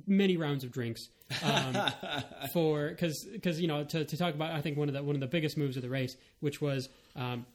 many 0.08 0.38
rounds 0.38 0.64
of 0.64 0.72
drinks 0.72 1.10
um, 1.44 1.76
for 2.54 2.90
because 2.90 3.28
because 3.32 3.60
you 3.60 3.68
know 3.68 3.84
to, 3.86 4.06
to 4.06 4.18
talk 4.18 4.36
about 4.36 4.52
I 4.52 4.62
think 4.62 4.78
one 4.78 4.88
of 4.88 4.94
the 4.94 5.04
one 5.04 5.16
of 5.16 5.22
the 5.22 5.28
biggest 5.28 5.58
moves 5.58 5.76
of 5.78 5.84
the 5.84 5.90
race, 5.90 6.16
which 6.40 6.62
was. 6.62 6.90
Um, 7.16 7.46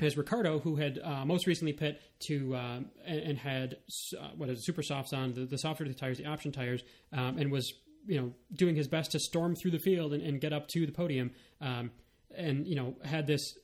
as 0.00 0.16
Ricciardo, 0.16 0.58
who 0.58 0.74
had 0.74 0.98
uh, 0.98 1.24
most 1.24 1.46
recently 1.46 1.72
pit 1.72 2.02
to 2.26 2.56
um, 2.56 2.86
and, 3.06 3.20
and 3.20 3.38
had 3.38 3.76
uh, 4.20 4.30
what 4.36 4.48
is 4.48 4.58
it, 4.58 4.64
super 4.64 4.82
softs 4.82 5.12
on 5.12 5.34
the, 5.34 5.44
the 5.44 5.56
softer 5.56 5.86
the 5.86 5.94
tires, 5.94 6.18
the 6.18 6.26
option 6.26 6.50
tires, 6.50 6.82
um, 7.12 7.38
and 7.38 7.52
was 7.52 7.72
you 8.06 8.20
know 8.20 8.32
doing 8.52 8.76
his 8.76 8.88
best 8.88 9.12
to 9.12 9.18
storm 9.18 9.54
through 9.54 9.72
the 9.72 9.78
field 9.78 10.12
and, 10.12 10.22
and 10.22 10.40
get 10.40 10.52
up 10.52 10.68
to 10.68 10.86
the 10.86 10.92
podium, 10.92 11.30
um, 11.60 11.90
and 12.36 12.66
you 12.66 12.76
know 12.76 12.96
had 13.04 13.26
this 13.26 13.56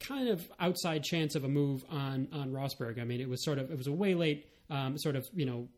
kind 0.00 0.28
of 0.28 0.50
outside 0.60 1.02
chance 1.02 1.34
of 1.34 1.44
a 1.44 1.48
move 1.48 1.84
on 1.90 2.28
on 2.32 2.52
Rosberg. 2.52 3.00
I 3.00 3.04
mean, 3.04 3.20
it 3.20 3.28
was 3.28 3.44
sort 3.44 3.58
of 3.58 3.70
it 3.70 3.78
was 3.78 3.86
a 3.86 3.92
way 3.92 4.14
late 4.14 4.46
um, 4.70 4.98
sort 4.98 5.16
of 5.16 5.28
you 5.34 5.46
know 5.46 5.68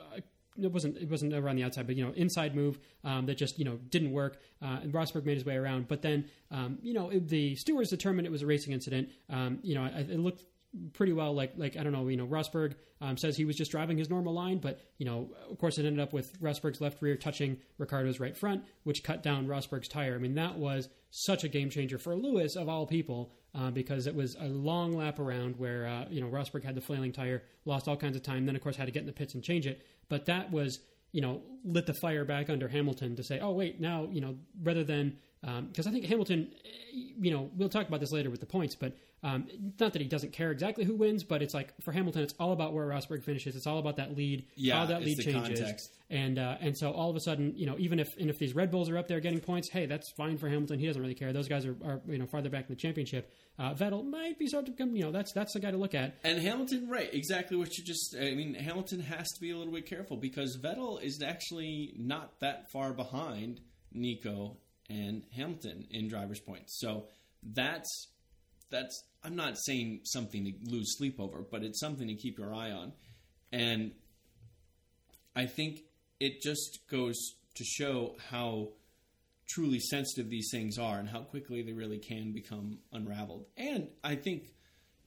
uh, 0.00 0.20
it 0.60 0.72
wasn't 0.72 0.96
it 0.96 1.08
wasn't 1.08 1.34
around 1.34 1.56
the 1.56 1.64
outside, 1.64 1.86
but 1.86 1.96
you 1.96 2.04
know 2.04 2.12
inside 2.12 2.54
move 2.54 2.78
um, 3.04 3.26
that 3.26 3.36
just 3.36 3.58
you 3.58 3.64
know 3.64 3.78
didn't 3.90 4.12
work. 4.12 4.40
Uh, 4.62 4.78
and 4.82 4.92
Rosberg 4.92 5.24
made 5.24 5.34
his 5.34 5.44
way 5.44 5.56
around, 5.56 5.88
but 5.88 6.02
then 6.02 6.24
um, 6.50 6.78
you 6.82 6.94
know 6.94 7.10
it, 7.10 7.28
the 7.28 7.54
stewards 7.56 7.90
determined 7.90 8.26
it 8.26 8.30
was 8.30 8.42
a 8.42 8.46
racing 8.46 8.72
incident. 8.72 9.10
Um, 9.30 9.58
you 9.62 9.74
know 9.74 9.84
it, 9.84 10.10
it 10.10 10.18
looked 10.18 10.44
pretty 10.92 11.12
well 11.12 11.34
like 11.34 11.52
like 11.56 11.76
I 11.76 11.82
don't 11.82 11.92
know 11.92 12.08
you 12.08 12.16
know 12.16 12.26
Rosberg 12.26 12.74
um, 13.00 13.16
says 13.16 13.36
he 13.36 13.44
was 13.44 13.56
just 13.56 13.70
driving 13.70 13.96
his 13.96 14.10
normal 14.10 14.34
line, 14.34 14.58
but 14.58 14.80
you 14.98 15.06
know 15.06 15.30
of 15.50 15.58
course 15.58 15.78
it 15.78 15.86
ended 15.86 16.00
up 16.00 16.12
with 16.12 16.38
Rosberg's 16.40 16.80
left 16.80 17.00
rear 17.00 17.16
touching 17.16 17.58
Ricciardo's 17.78 18.20
right 18.20 18.36
front, 18.36 18.64
which 18.84 19.02
cut 19.02 19.22
down 19.22 19.46
Rosberg's 19.46 19.88
tire. 19.88 20.14
I 20.14 20.18
mean 20.18 20.34
that 20.34 20.58
was 20.58 20.88
such 21.10 21.44
a 21.44 21.48
game 21.48 21.70
changer 21.70 21.98
for 21.98 22.14
Lewis 22.14 22.56
of 22.56 22.68
all 22.68 22.86
people 22.86 23.32
uh, 23.54 23.70
because 23.70 24.06
it 24.06 24.14
was 24.14 24.36
a 24.40 24.48
long 24.48 24.92
lap 24.92 25.18
around 25.18 25.56
where 25.56 25.86
uh, 25.86 26.04
you 26.10 26.20
know 26.20 26.28
Rosberg 26.28 26.64
had 26.64 26.74
the 26.74 26.80
flailing 26.80 27.12
tire, 27.12 27.42
lost 27.64 27.88
all 27.88 27.96
kinds 27.96 28.16
of 28.16 28.22
time, 28.22 28.46
then 28.46 28.56
of 28.56 28.62
course 28.62 28.76
had 28.76 28.86
to 28.86 28.92
get 28.92 29.00
in 29.00 29.06
the 29.06 29.12
pits 29.12 29.34
and 29.34 29.42
change 29.42 29.66
it. 29.66 29.86
But 30.08 30.26
that 30.26 30.50
was 30.50 30.80
you 31.12 31.22
know 31.22 31.42
lit 31.64 31.86
the 31.86 31.94
fire 31.94 32.24
back 32.24 32.50
under 32.50 32.68
Hamilton 32.68 33.16
to 33.16 33.22
say, 33.22 33.40
oh 33.40 33.52
wait, 33.52 33.80
now 33.80 34.08
you 34.10 34.20
know 34.20 34.36
rather 34.62 34.84
than 34.84 35.16
because 35.40 35.86
um, 35.86 35.90
I 35.90 35.92
think 35.92 36.06
Hamilton, 36.06 36.50
you 36.92 37.30
know, 37.30 37.50
we'll 37.56 37.68
talk 37.68 37.86
about 37.86 38.00
this 38.00 38.12
later 38.12 38.30
with 38.30 38.40
the 38.40 38.46
points, 38.46 38.74
but 38.74 38.96
um, 39.22 39.46
not 39.80 39.92
that 39.94 40.00
he 40.00 40.06
doesn't 40.06 40.32
care 40.32 40.52
exactly 40.52 40.84
who 40.84 40.94
wins, 40.94 41.24
but 41.24 41.42
it's 41.42 41.52
like 41.52 41.74
for 41.82 41.90
Hamilton, 41.90 42.22
it's 42.22 42.34
all 42.38 42.52
about 42.52 42.72
where 42.72 42.86
Rosberg 42.86 43.24
finishes. 43.24 43.56
It's 43.56 43.66
all 43.66 43.78
about 43.78 43.96
that 43.96 44.16
lead, 44.16 44.46
yeah, 44.54 44.78
how 44.78 44.86
that 44.86 45.02
lead 45.02 45.18
changes, 45.18 45.60
context. 45.60 45.90
and 46.08 46.38
uh, 46.38 46.56
and 46.60 46.76
so 46.76 46.92
all 46.92 47.10
of 47.10 47.16
a 47.16 47.20
sudden, 47.20 47.52
you 47.56 47.66
know, 47.66 47.74
even 47.78 47.98
if 47.98 48.08
and 48.18 48.30
if 48.30 48.38
these 48.38 48.54
Red 48.54 48.70
Bulls 48.70 48.88
are 48.88 48.96
up 48.96 49.08
there 49.08 49.18
getting 49.18 49.40
points, 49.40 49.70
hey, 49.70 49.86
that's 49.86 50.12
fine 50.16 50.38
for 50.38 50.48
Hamilton. 50.48 50.78
He 50.78 50.86
doesn't 50.86 51.02
really 51.02 51.16
care. 51.16 51.32
Those 51.32 51.48
guys 51.48 51.66
are, 51.66 51.76
are 51.84 52.00
you 52.06 52.18
know 52.18 52.26
farther 52.26 52.48
back 52.48 52.68
in 52.68 52.74
the 52.74 52.80
championship. 52.80 53.32
Uh, 53.58 53.74
Vettel 53.74 54.08
might 54.08 54.38
be 54.38 54.46
starting 54.46 54.72
to 54.72 54.78
come. 54.78 54.94
You 54.94 55.04
know, 55.04 55.12
that's 55.12 55.32
that's 55.32 55.52
the 55.52 55.60
guy 55.60 55.72
to 55.72 55.78
look 55.78 55.94
at. 55.94 56.14
And 56.22 56.40
Hamilton, 56.40 56.88
right? 56.88 57.12
Exactly 57.12 57.56
what 57.56 57.76
you 57.76 57.84
just. 57.84 58.14
I 58.16 58.34
mean, 58.34 58.54
Hamilton 58.54 59.00
has 59.00 59.26
to 59.32 59.40
be 59.40 59.50
a 59.50 59.56
little 59.56 59.72
bit 59.72 59.86
careful 59.86 60.16
because 60.16 60.56
Vettel 60.62 61.02
is 61.02 61.20
actually 61.26 61.94
not 61.98 62.38
that 62.38 62.70
far 62.70 62.92
behind 62.92 63.60
Nico 63.92 64.58
and 64.88 65.24
Hamilton 65.34 65.86
in 65.90 66.08
drivers' 66.08 66.40
points. 66.40 66.78
So 66.78 67.06
that's 67.42 68.08
that's 68.70 69.02
I'm 69.24 69.36
not 69.36 69.58
saying 69.58 70.00
something 70.04 70.44
to 70.44 70.52
lose 70.70 70.96
sleep 70.96 71.18
over, 71.18 71.42
but 71.42 71.62
it's 71.62 71.80
something 71.80 72.08
to 72.08 72.14
keep 72.14 72.38
your 72.38 72.54
eye 72.54 72.70
on. 72.70 72.92
And 73.52 73.92
I 75.34 75.46
think 75.46 75.80
it 76.20 76.40
just 76.40 76.80
goes 76.90 77.16
to 77.54 77.64
show 77.64 78.16
how 78.30 78.68
truly 79.48 79.80
sensitive 79.80 80.30
these 80.30 80.48
things 80.52 80.78
are 80.78 80.98
and 80.98 81.08
how 81.08 81.20
quickly 81.20 81.62
they 81.62 81.72
really 81.72 81.98
can 81.98 82.32
become 82.32 82.78
unraveled. 82.92 83.46
And 83.56 83.88
I 84.04 84.14
think 84.14 84.54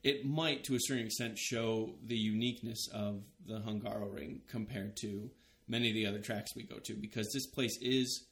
it 0.03 0.25
might, 0.25 0.63
to 0.65 0.75
a 0.75 0.79
certain 0.79 1.05
extent, 1.05 1.37
show 1.37 1.95
the 2.03 2.17
uniqueness 2.17 2.87
of 2.93 3.23
the 3.45 3.59
Hungaroring 3.59 4.39
compared 4.47 4.97
to 5.01 5.29
many 5.67 5.89
of 5.89 5.95
the 5.95 6.07
other 6.07 6.19
tracks 6.19 6.55
we 6.55 6.63
go 6.63 6.79
to 6.83 6.95
because 6.95 7.29
this 7.33 7.47
place 7.47 7.77
is 7.81 8.25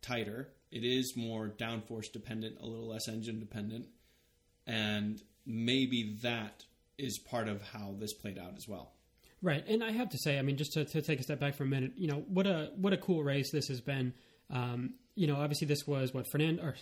tighter. 0.00 0.52
It 0.70 0.84
is 0.84 1.14
more 1.16 1.48
downforce 1.48 2.10
dependent, 2.12 2.56
a 2.60 2.66
little 2.66 2.88
less 2.88 3.08
engine 3.08 3.40
dependent, 3.40 3.86
and 4.66 5.20
maybe 5.46 6.16
that 6.22 6.64
is 6.98 7.18
part 7.18 7.48
of 7.48 7.62
how 7.62 7.94
this 7.98 8.12
played 8.12 8.38
out 8.38 8.54
as 8.56 8.68
well. 8.68 8.92
Right, 9.40 9.66
and 9.66 9.82
I 9.82 9.90
have 9.90 10.10
to 10.10 10.18
say, 10.18 10.38
I 10.38 10.42
mean, 10.42 10.56
just 10.56 10.72
to, 10.74 10.84
to 10.84 11.02
take 11.02 11.18
a 11.18 11.22
step 11.24 11.40
back 11.40 11.54
for 11.56 11.64
a 11.64 11.66
minute, 11.66 11.92
you 11.96 12.06
know, 12.06 12.24
what 12.28 12.46
a 12.46 12.70
what 12.76 12.92
a 12.92 12.96
cool 12.96 13.24
race 13.24 13.50
this 13.50 13.66
has 13.68 13.80
been. 13.80 14.14
Um, 14.50 14.94
you 15.16 15.26
know, 15.26 15.36
obviously 15.36 15.66
this 15.66 15.86
was 15.86 16.14
what 16.14 16.26
Fernando 16.30 16.62
or 16.62 16.74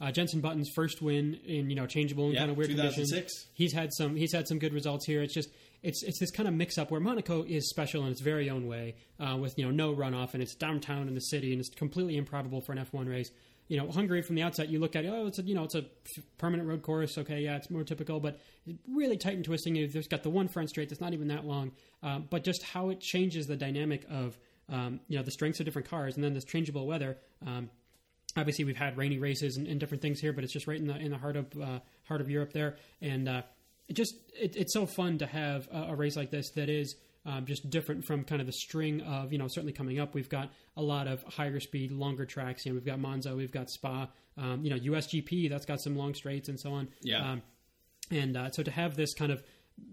uh, 0.00 0.10
Jenson 0.12 0.40
Button's 0.40 0.70
first 0.74 1.02
win 1.02 1.34
in 1.46 1.68
you 1.68 1.76
know 1.76 1.86
changeable 1.86 2.24
and 2.26 2.34
Yeah, 2.34 2.40
kind 2.40 2.50
of 2.50 2.56
weird 2.56 2.70
2006. 2.70 3.08
conditions. 3.10 3.46
He's 3.52 3.72
had 3.74 3.92
some 3.92 4.16
he's 4.16 4.32
had 4.32 4.48
some 4.48 4.58
good 4.58 4.72
results 4.72 5.04
here. 5.06 5.22
It's 5.22 5.34
just 5.34 5.50
it's 5.82 6.02
it's 6.04 6.18
this 6.18 6.30
kind 6.30 6.48
of 6.48 6.54
mix 6.54 6.78
up 6.78 6.90
where 6.90 7.00
Monaco 7.00 7.42
is 7.42 7.68
special 7.68 8.04
in 8.06 8.12
its 8.12 8.20
very 8.22 8.48
own 8.48 8.66
way 8.66 8.94
uh, 9.20 9.36
with 9.36 9.58
you 9.58 9.64
know 9.66 9.70
no 9.70 9.94
runoff 9.94 10.32
and 10.32 10.42
it's 10.42 10.54
downtown 10.54 11.08
in 11.08 11.14
the 11.14 11.20
city 11.20 11.52
and 11.52 11.60
it's 11.60 11.68
completely 11.68 12.16
improbable 12.16 12.62
for 12.62 12.72
an 12.72 12.78
F1 12.78 13.08
race. 13.10 13.30
You 13.68 13.78
know, 13.78 13.90
Hungary 13.90 14.22
from 14.22 14.36
the 14.36 14.42
outset, 14.42 14.68
you 14.68 14.78
look 14.78 14.94
at 14.94 15.04
oh, 15.06 15.26
it's 15.26 15.38
a 15.38 15.42
you 15.42 15.54
know 15.54 15.64
it's 15.64 15.74
a 15.74 15.84
permanent 16.38 16.68
road 16.68 16.82
course. 16.82 17.18
Okay, 17.18 17.40
yeah, 17.40 17.56
it's 17.56 17.70
more 17.70 17.84
typical, 17.84 18.20
but 18.20 18.40
really 18.88 19.16
tight 19.16 19.34
and 19.34 19.44
twisting. 19.44 19.74
There's 19.92 20.08
got 20.08 20.22
the 20.22 20.30
one 20.30 20.48
front 20.48 20.70
straight 20.70 20.88
that's 20.88 21.00
not 21.00 21.12
even 21.12 21.28
that 21.28 21.44
long, 21.44 21.72
uh, 22.02 22.20
but 22.20 22.44
just 22.44 22.62
how 22.62 22.90
it 22.90 23.00
changes 23.00 23.46
the 23.46 23.56
dynamic 23.56 24.04
of 24.08 24.38
um, 24.68 25.00
you 25.08 25.16
know 25.16 25.24
the 25.24 25.30
strengths 25.30 25.58
of 25.60 25.66
different 25.66 25.88
cars 25.88 26.14
and 26.14 26.24
then 26.24 26.32
this 26.32 26.44
changeable 26.44 26.86
weather. 26.86 27.18
Um, 27.46 27.70
obviously 28.36 28.64
we've 28.64 28.76
had 28.76 28.96
rainy 28.96 29.18
races 29.18 29.56
and, 29.56 29.66
and 29.66 29.80
different 29.80 30.02
things 30.02 30.20
here, 30.20 30.32
but 30.32 30.44
it's 30.44 30.52
just 30.52 30.66
right 30.66 30.78
in 30.78 30.86
the 30.86 30.96
in 30.96 31.10
the 31.10 31.18
heart 31.18 31.36
of 31.36 31.46
uh, 31.60 31.80
heart 32.04 32.20
of 32.20 32.30
Europe 32.30 32.52
there, 32.52 32.76
and 33.00 33.28
uh, 33.28 33.42
it 33.88 33.94
just 33.94 34.14
it, 34.38 34.56
it's 34.56 34.72
so 34.72 34.86
fun 34.86 35.18
to 35.18 35.26
have 35.26 35.68
a, 35.72 35.88
a 35.90 35.94
race 35.94 36.16
like 36.16 36.30
this 36.30 36.50
that 36.50 36.68
is. 36.68 36.96
Um, 37.26 37.44
just 37.44 37.68
different 37.68 38.04
from 38.04 38.22
kind 38.22 38.40
of 38.40 38.46
the 38.46 38.52
string 38.52 39.00
of 39.00 39.32
you 39.32 39.38
know 39.38 39.48
certainly 39.48 39.72
coming 39.72 39.98
up 39.98 40.14
we've 40.14 40.28
got 40.28 40.48
a 40.76 40.82
lot 40.82 41.08
of 41.08 41.24
higher 41.24 41.58
speed 41.58 41.90
longer 41.90 42.24
tracks 42.24 42.64
you 42.64 42.70
know 42.70 42.76
we've 42.76 42.86
got 42.86 43.00
Monza 43.00 43.34
we've 43.34 43.50
got 43.50 43.68
Spa 43.68 44.06
um, 44.38 44.64
you 44.64 44.70
know 44.70 44.76
USGP 44.76 45.50
that's 45.50 45.66
got 45.66 45.80
some 45.80 45.96
long 45.96 46.14
straights 46.14 46.48
and 46.48 46.60
so 46.60 46.72
on 46.72 46.86
Yeah. 47.02 47.32
um, 47.32 47.42
and 48.12 48.36
uh, 48.36 48.50
so 48.52 48.62
to 48.62 48.70
have 48.70 48.94
this 48.94 49.12
kind 49.14 49.32
of 49.32 49.42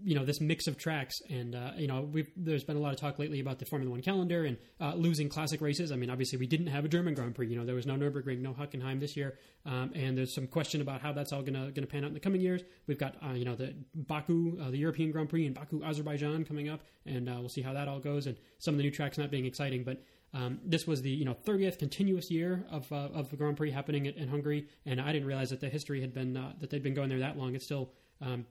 you 0.02 0.14
know 0.14 0.24
this 0.24 0.40
mix 0.40 0.66
of 0.66 0.76
tracks 0.78 1.20
and 1.30 1.54
uh, 1.54 1.72
you 1.76 1.86
know 1.86 2.10
there's 2.36 2.64
been 2.64 2.76
a 2.76 2.80
lot 2.80 2.92
of 2.92 3.00
talk 3.00 3.18
lately 3.18 3.40
about 3.40 3.58
the 3.58 3.64
Formula 3.64 3.90
One 3.90 4.02
calendar 4.02 4.44
and 4.44 4.56
uh, 4.80 4.94
losing 4.94 5.28
classic 5.28 5.60
races. 5.60 5.92
I 5.92 5.96
mean, 5.96 6.10
obviously 6.10 6.38
we 6.38 6.46
didn't 6.46 6.68
have 6.68 6.84
a 6.84 6.88
German 6.88 7.14
Grand 7.14 7.34
Prix. 7.34 7.48
You 7.48 7.56
know, 7.56 7.64
there 7.64 7.74
was 7.74 7.86
no 7.86 7.94
Nurburgring, 7.94 8.40
no 8.40 8.52
Hockenheim 8.52 9.00
this 9.00 9.16
year, 9.16 9.38
um, 9.66 9.92
and 9.94 10.16
there's 10.16 10.34
some 10.34 10.46
question 10.46 10.80
about 10.80 11.00
how 11.00 11.12
that's 11.12 11.32
all 11.32 11.42
gonna 11.42 11.70
gonna 11.70 11.86
pan 11.86 12.04
out 12.04 12.08
in 12.08 12.14
the 12.14 12.20
coming 12.20 12.40
years. 12.40 12.62
We've 12.86 12.98
got 12.98 13.16
uh, 13.22 13.32
you 13.32 13.44
know 13.44 13.56
the 13.56 13.74
Baku, 13.94 14.58
uh, 14.60 14.70
the 14.70 14.78
European 14.78 15.10
Grand 15.10 15.28
Prix, 15.28 15.46
and 15.46 15.54
Baku, 15.54 15.82
Azerbaijan 15.82 16.44
coming 16.44 16.68
up, 16.68 16.80
and 17.06 17.28
uh, 17.28 17.36
we'll 17.38 17.48
see 17.48 17.62
how 17.62 17.72
that 17.74 17.88
all 17.88 18.00
goes. 18.00 18.26
And 18.26 18.36
some 18.58 18.74
of 18.74 18.78
the 18.78 18.84
new 18.84 18.90
tracks 18.90 19.18
not 19.18 19.30
being 19.30 19.46
exciting, 19.46 19.84
but 19.84 20.02
um, 20.32 20.60
this 20.64 20.86
was 20.86 21.02
the 21.02 21.10
you 21.10 21.24
know 21.24 21.36
30th 21.46 21.78
continuous 21.78 22.30
year 22.30 22.64
of 22.70 22.90
uh, 22.90 23.08
of 23.14 23.30
the 23.30 23.36
Grand 23.36 23.56
Prix 23.56 23.70
happening 23.70 24.06
in, 24.06 24.14
in 24.14 24.28
Hungary, 24.28 24.66
and 24.86 25.00
I 25.00 25.12
didn't 25.12 25.28
realize 25.28 25.50
that 25.50 25.60
the 25.60 25.68
history 25.68 26.00
had 26.00 26.14
been 26.14 26.34
that 26.60 26.70
they'd 26.70 26.82
been 26.82 26.94
going 26.94 27.08
there 27.08 27.20
that 27.20 27.36
long. 27.36 27.54
It's 27.54 27.64
still 27.64 27.90
um, 28.20 28.46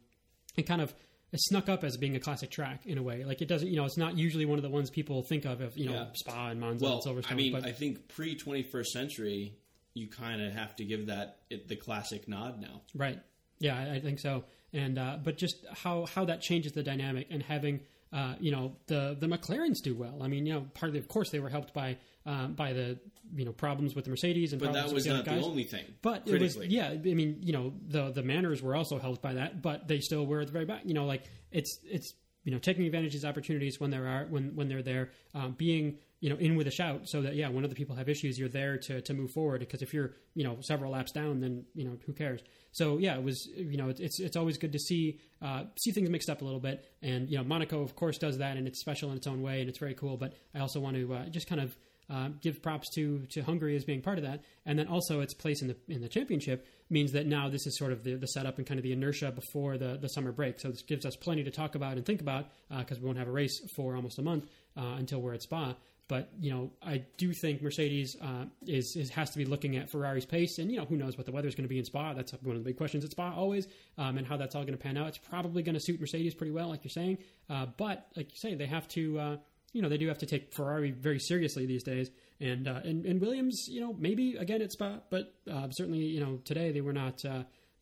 it 0.56 0.63
kind 0.63 0.82
of 0.82 0.93
it 1.34 1.39
snuck 1.41 1.67
up 1.67 1.84
as 1.84 1.98
being 1.98 2.15
a 2.15 2.19
classic 2.19 2.52
track 2.52 2.86
in 2.86 2.98
a 2.98 3.04
way. 3.04 3.26
Like 3.26 3.41
it 3.41 3.48
doesn't, 3.48 3.67
you 3.67 3.76
know, 3.76 3.86
it's 3.86 3.98
not 3.98 4.17
usually 4.17 4.46
one 4.46 4.60
of 4.60 4.63
the 4.63 4.69
ones 4.69 4.89
people 4.89 5.24
think 5.24 5.46
of, 5.46 5.62
of 5.62 5.76
you 5.78 5.88
know, 5.88 5.93
Yeah. 5.93 6.06
Spa 6.13 6.50
and 6.50 6.60
Monza 6.60 6.86
Well, 6.86 7.02
and 7.06 7.24
Silverstone. 7.26 7.32
I 7.32 7.36
mean, 7.36 7.52
but, 7.54 7.65
I 7.65 7.72
think 7.72 8.08
pre 8.08 8.36
21st 8.38 8.86
century, 8.88 9.58
you 9.96 10.08
kind 10.08 10.41
of 10.41 10.54
have 10.54 10.76
to 10.78 10.86
give 10.86 11.08
that 11.08 11.39
it, 11.50 11.67
the 11.67 11.76
classic 11.76 12.28
nod 12.28 12.62
now. 12.62 12.82
Right. 12.96 13.19
Yeah, 13.60 13.78
I, 13.78 13.96
I 13.96 14.00
think 14.00 14.19
so. 14.19 14.43
And 14.74 14.98
uh, 14.98 15.17
but 15.24 15.38
just 15.38 15.65
how 15.72 16.06
how 16.06 16.26
that 16.26 16.41
changes 16.41 16.72
the 16.72 16.84
dynamic 16.84 17.28
and 17.30 17.43
having 17.43 17.82
uh, 18.13 18.36
you 18.39 18.52
know 18.52 18.76
the 18.88 19.17
the 19.19 19.28
McLarens 19.28 19.82
do 19.82 19.95
well. 19.95 20.21
I 20.21 20.28
mean, 20.28 20.45
you 20.45 20.54
know, 20.54 20.65
partly 20.73 20.99
of 20.99 21.08
course 21.08 21.32
they 21.32 21.39
were 21.39 21.49
helped 21.49 21.73
by 21.73 21.97
um, 22.26 22.54
by 22.54 22.73
the 22.73 22.99
you 23.36 23.43
know 23.43 23.52
problems 23.52 23.95
with 23.95 24.06
the 24.06 24.12
Mercedes 24.12 24.54
and 24.54 24.60
But 24.60 24.67
problems 24.71 24.91
that 24.91 24.95
was 24.95 25.04
with 25.04 25.12
the 25.12 25.17
not 25.17 25.28
other 25.28 25.39
the 25.41 25.45
only 25.45 25.63
thing. 25.63 25.86
But 26.02 26.28
it 26.28 26.39
was 26.39 26.58
yeah. 26.58 26.89
I 26.89 26.95
mean, 26.97 27.38
you 27.41 27.54
know, 27.54 27.73
the 27.88 28.12
the 28.12 28.21
Manors 28.21 28.62
were 28.62 28.76
also 28.76 28.99
helped 28.99 29.21
by 29.21 29.34
that, 29.34 29.62
but 29.62 29.88
they 29.88 29.99
still 29.99 30.26
were 30.26 30.41
at 30.41 30.47
the 30.47 30.54
very 30.54 30.65
back. 30.65 30.82
You 30.86 30.93
know, 30.93 31.06
like 31.06 31.23
it's 31.52 31.80
it's 31.84 32.13
you 32.43 32.52
know 32.52 32.60
taking 32.60 32.86
advantage 32.86 33.08
of 33.08 33.13
these 33.13 33.26
opportunities 33.26 33.80
when 33.80 33.89
there 33.89 34.08
are 34.08 34.26
when 34.30 34.56
when 34.56 34.69
they're 34.69 34.84
there, 34.84 35.10
um, 35.34 35.54
being 35.54 35.97
you 36.19 36.30
know 36.30 36.38
in 36.38 36.56
with 36.56 36.67
a 36.67 36.71
shout, 36.71 37.10
so 37.10 37.23
that 37.23 37.36
yeah, 37.36 37.49
when 37.49 37.65
other 37.65 37.76
people 37.76 37.95
have 37.95 38.10
issues, 38.10 38.38
you're 38.38 38.49
there 38.49 38.78
to 38.78 39.02
to 39.02 39.13
move 39.13 39.32
forward. 39.32 39.60
Because 39.60 39.82
if 39.82 39.93
you're 39.93 40.13
you 40.36 40.43
know 40.43 40.58
several 40.62 40.91
laps 40.91 41.12
down, 41.12 41.39
then 41.39 41.65
you 41.73 41.86
know 41.86 41.97
who 42.06 42.13
cares. 42.13 42.41
So 42.74 42.98
yeah, 42.98 43.16
it 43.16 43.24
was 43.24 43.48
you 43.56 43.78
know 43.78 43.90
it's 43.90 44.20
it's 44.20 44.36
always 44.36 44.58
good 44.58 44.74
to 44.74 44.80
see 44.80 45.20
uh, 45.42 45.64
see 45.80 45.92
things 45.92 46.10
mixed 46.10 46.30
up 46.30 46.42
a 46.42 46.46
little 46.46 46.60
bit, 46.60 46.86
and 47.02 47.30
you 47.30 47.38
know 47.38 47.44
Monaco 47.44 47.82
of 47.82 47.96
course 47.96 48.18
does 48.18 48.40
that, 48.40 48.58
and 48.58 48.68
it's 48.68 48.82
special 48.82 49.12
in 49.12 49.18
its 49.18 49.28
own 49.28 49.42
way, 49.42 49.62
and 49.62 49.70
it's 49.70 49.80
very 49.80 49.94
cool. 49.94 50.18
But 50.18 50.34
I 50.54 50.60
also 50.60 50.80
want 50.80 50.98
to 50.98 51.14
uh, 51.14 51.26
just 51.30 51.48
kind 51.48 51.62
of 51.62 51.78
uh, 52.10 52.30
give 52.42 52.62
props 52.62 52.90
to 52.96 53.26
to 53.32 53.42
Hungary 53.44 53.76
as 53.76 53.86
being 53.86 54.02
part 54.02 54.18
of 54.18 54.24
that, 54.24 54.42
and 54.66 54.78
then 54.78 54.88
also 54.88 55.22
its 55.22 55.36
place 55.36 55.62
in 55.62 55.68
the 55.68 55.78
in 55.88 56.02
the 56.02 56.10
championship 56.10 56.68
means 56.90 57.12
that 57.12 57.28
now 57.28 57.48
this 57.48 57.66
is 57.66 57.78
sort 57.78 57.92
of 57.92 58.04
the, 58.04 58.16
the 58.16 58.28
setup 58.28 58.58
and 58.58 58.68
kind 58.68 58.80
of 58.80 58.84
the 58.84 58.92
inertia 58.92 59.32
before 59.32 59.78
the, 59.78 59.98
the 60.00 60.10
summer 60.10 60.32
break. 60.32 60.60
So 60.60 60.70
this 60.70 60.84
gives 60.84 61.06
us 61.06 61.16
plenty 61.16 61.44
to 61.44 61.50
talk 61.50 61.76
about 61.76 61.98
and 61.98 62.06
think 62.06 62.22
about 62.22 62.48
because 62.70 63.00
we 63.00 63.06
won't 63.06 63.18
have 63.18 63.28
a 63.28 63.32
race 63.32 63.60
for 63.76 63.96
almost 63.96 64.20
a 64.20 64.22
month 64.22 64.46
uh, 64.78 64.96
until 64.98 65.22
we're 65.22 65.34
at 65.34 65.42
Spa. 65.42 65.76
But 66.08 66.30
you 66.39 66.52
know, 66.52 66.72
I 66.82 67.04
do 67.18 67.32
think 67.34 67.62
Mercedes 67.62 68.18
uh, 68.22 68.46
is, 68.68 68.96
is 68.96 69.10
has 69.12 69.30
to 69.32 69.38
be 69.38 69.46
looking 69.46 69.78
at 69.78 69.89
Ferrari's 69.89 70.26
pace, 70.26 70.60
and 70.60 70.70
you 70.70 70.78
know, 70.78 70.86
who 70.86 70.98
knows 70.98 71.18
what 71.18 71.26
the 71.26 71.32
weather's 71.32 71.56
going 71.56 71.63
to 71.63 71.70
be 71.70 71.80
in 71.80 71.86
Spa? 71.86 72.13
That's 72.13 72.34
one 72.42 72.56
of 72.56 72.63
the 72.63 72.70
big 72.70 72.78
questions 72.78 73.06
at 73.06 73.12
Spa 73.12 73.34
always, 73.34 73.68
um, 73.98 74.18
and 74.18 74.28
how 74.28 74.36
that's 74.36 74.54
all 74.54 74.63
going 74.63 74.78
to 74.78 74.82
pan 74.84 74.98
out. 74.98 75.08
It's 75.08 75.18
probably 75.18 75.63
going 75.63 75.76
to 75.76 75.80
suit 75.80 76.02
Mercedes 76.02 76.34
pretty 76.34 76.52
well, 76.52 76.68
like 76.68 76.84
you're 76.84 76.89
saying. 76.92 77.20
Uh, 77.50 77.68
but 77.78 78.08
like 78.18 78.32
you 78.32 78.38
say, 78.38 78.56
they 78.56 78.68
have 78.68 78.88
to. 78.89 79.20
Uh, 79.20 79.38
you 79.72 79.82
know 79.82 79.89
they 79.89 79.98
do 79.98 80.08
have 80.08 80.20
to 80.20 80.28
take 80.28 80.54
Ferrari 80.54 80.92
very 80.92 81.20
seriously 81.20 81.66
these 81.66 81.82
days, 81.82 82.12
and 82.39 82.68
uh, 82.68 82.82
and, 82.84 83.06
and 83.06 83.20
Williams, 83.20 83.68
you 83.68 83.82
know, 83.82 83.96
maybe 83.98 84.36
again 84.36 84.62
at 84.62 84.72
Spa, 84.72 85.00
but 85.10 85.34
uh, 85.52 85.68
certainly 85.72 86.00
you 86.00 86.20
know 86.20 86.39
today 86.46 86.72
they 86.72 86.82
were 86.82 86.94
not 86.94 87.26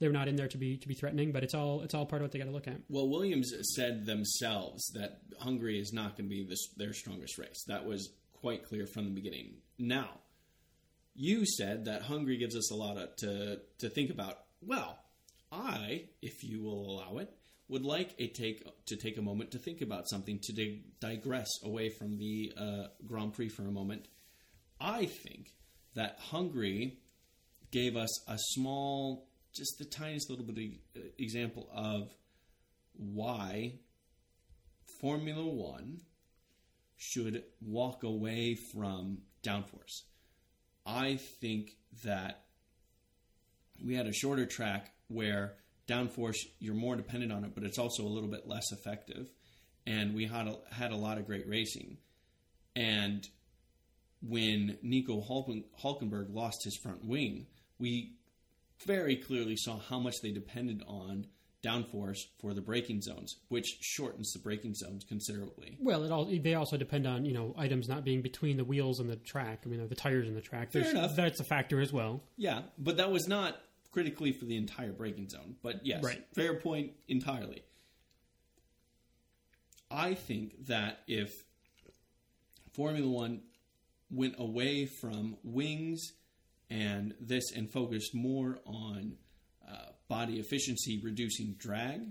they 0.02 0.08
were 0.08 0.14
not 0.14 0.28
in 0.28 0.36
there 0.36 0.48
to 0.48 0.58
be 0.58 0.78
to 0.78 0.88
be 0.88 0.96
threatening, 0.96 1.32
but 1.32 1.44
it's 1.44 1.54
all 1.54 1.82
it's 1.82 1.94
all 1.94 2.06
part 2.06 2.22
of 2.22 2.26
what 2.26 2.32
they 2.32 2.40
got 2.40 2.46
to 2.46 2.52
look 2.52 2.68
at. 2.68 2.82
Well, 2.90 3.08
Williams 3.08 3.54
said 3.76 4.06
themselves 4.06 4.86
that 4.96 5.22
Hungary 5.40 5.80
is 5.80 5.94
not 5.94 6.18
going 6.18 6.28
to 6.28 6.36
be 6.36 6.50
their 6.76 6.92
strongest 6.92 7.38
race. 7.38 7.64
That 7.68 7.86
was 7.86 8.12
quite 8.34 8.66
clear 8.66 8.88
from 8.88 9.06
the 9.06 9.12
beginning. 9.12 9.54
Now, 9.78 10.10
you 11.16 11.46
said 11.46 11.86
that 11.86 12.02
Hungary 12.02 12.38
gives 12.38 12.56
us 12.56 12.72
a 12.72 12.76
lot 12.76 12.98
of, 12.98 13.16
to 13.18 13.60
to 13.78 13.90
think 13.90 14.10
about. 14.10 14.40
Well, 14.62 14.98
I, 15.52 16.06
if 16.22 16.44
you 16.44 16.64
will 16.64 16.92
allow 16.92 17.18
it, 17.20 17.32
would 17.68 17.86
like 17.86 18.16
a 18.18 18.28
take 18.28 18.64
to 18.88 18.98
take 18.98 19.18
a 19.18 19.22
moment 19.22 19.52
to 19.52 19.60
think 19.60 19.82
about 19.82 20.10
something 20.10 20.40
to 20.44 20.54
dig, 20.54 21.00
digress 21.00 21.48
away 21.64 21.90
from 21.90 22.18
the 22.18 22.52
uh, 22.58 22.88
Grand 23.06 23.34
Prix 23.34 23.50
for 23.50 23.64
a 23.64 23.72
moment. 23.72 24.08
I 24.80 25.06
think 25.06 25.54
that 25.94 26.18
Hungary 26.20 26.98
gave 27.72 27.96
us 27.96 28.30
a 28.30 28.38
small, 28.38 29.28
just 29.54 29.78
the 29.78 29.86
tiniest 29.86 30.30
little 30.30 30.46
bit 30.46 30.58
of 30.96 31.02
uh, 31.02 31.06
example 31.18 31.70
of 31.74 32.14
why 32.94 33.74
Formula 35.00 35.46
One 35.46 36.02
should 36.98 37.44
walk 37.62 38.04
away 38.04 38.56
from 38.56 39.20
downforce. 39.44 40.04
I 40.86 41.16
think 41.16 41.78
that 42.04 42.44
we 43.84 43.96
had 43.96 44.08
a 44.08 44.14
shorter 44.14 44.46
track 44.46 44.92
where 45.08 45.56
downforce 45.88 46.48
you're 46.60 46.76
more 46.76 46.96
dependent 46.96 47.32
on 47.32 47.44
it, 47.44 47.56
but 47.56 47.64
it's 47.64 47.78
also 47.80 48.04
a 48.04 48.10
little 48.10 48.30
bit 48.30 48.48
less 48.48 48.72
effective. 48.72 49.32
And 49.86 50.14
we 50.14 50.28
had 50.28 50.48
a, 50.48 50.58
had 50.72 50.92
a 50.92 50.96
lot 50.96 51.18
of 51.18 51.26
great 51.26 51.48
racing, 51.50 51.98
and 52.76 53.28
when 54.22 54.78
Nico 54.84 55.20
Hulken, 55.22 55.64
Hulkenberg 55.82 56.34
lost 56.34 56.64
his 56.64 56.78
front 56.78 57.04
wing, 57.04 57.48
we 57.80 58.14
very 58.86 59.16
clearly 59.16 59.56
saw 59.56 59.80
how 59.80 60.00
much 60.00 60.22
they 60.22 60.32
depended 60.32 60.84
on 60.88 61.28
downforce 61.64 62.18
for 62.40 62.54
the 62.54 62.62
braking 62.62 63.02
zones, 63.02 63.38
which 63.50 63.78
shortens 63.82 64.34
the 64.34 64.40
braking 64.40 64.74
zones 64.74 65.04
considerably. 65.04 65.78
Well, 65.80 66.04
it 66.04 66.12
all 66.12 66.26
they 66.26 66.56
also 66.56 66.76
depend 66.78 67.06
on 67.06 67.24
you 67.26 67.34
know 67.34 67.54
items 67.58 67.88
not 67.88 68.04
being 68.04 68.22
between 68.22 68.58
the 68.58 68.64
wheels 68.64 69.00
and 69.00 69.10
the 69.10 69.16
track. 69.18 69.62
I 69.66 69.70
mean, 69.70 69.88
the 69.88 69.96
tires 69.96 70.28
and 70.28 70.36
the 70.36 70.42
track. 70.42 70.72
Fair 70.72 70.82
There's, 70.84 70.94
enough. 70.96 71.16
That's 71.16 71.40
a 71.40 71.44
factor 71.44 71.80
as 71.80 71.94
well. 71.94 72.24
Yeah, 72.38 72.62
but 72.78 72.98
that 72.98 73.12
was 73.12 73.28
not 73.28 73.60
critically 73.92 74.32
for 74.32 74.46
the 74.46 74.58
entire 74.58 74.92
braking 74.92 75.30
zone. 75.30 75.56
But 75.62 75.86
yes, 75.86 76.04
Right. 76.04 76.24
fair 76.34 76.56
point 76.56 76.94
entirely. 77.08 77.64
I 79.90 80.14
think 80.14 80.68
that 80.68 81.00
if 81.08 81.44
Formula 82.74 83.08
One 83.08 83.42
went 84.10 84.36
away 84.40 84.86
from 84.86 85.38
wings 85.44 86.14
and 86.72 87.14
this 87.20 87.52
and 87.52 87.70
focused 87.70 88.16
more 88.16 88.60
on 88.66 89.14
uh, 89.70 89.92
body 90.08 90.40
efficiency, 90.40 91.02
reducing 91.04 91.54
drag, 91.60 92.02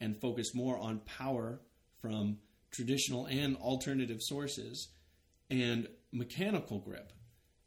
and 0.00 0.16
focused 0.20 0.54
more 0.54 0.78
on 0.78 1.00
power 1.00 1.60
from 2.00 2.38
traditional 2.70 3.26
and 3.26 3.56
alternative 3.56 4.18
sources, 4.20 4.88
and 5.50 5.88
mechanical 6.12 6.78
grip, 6.78 7.12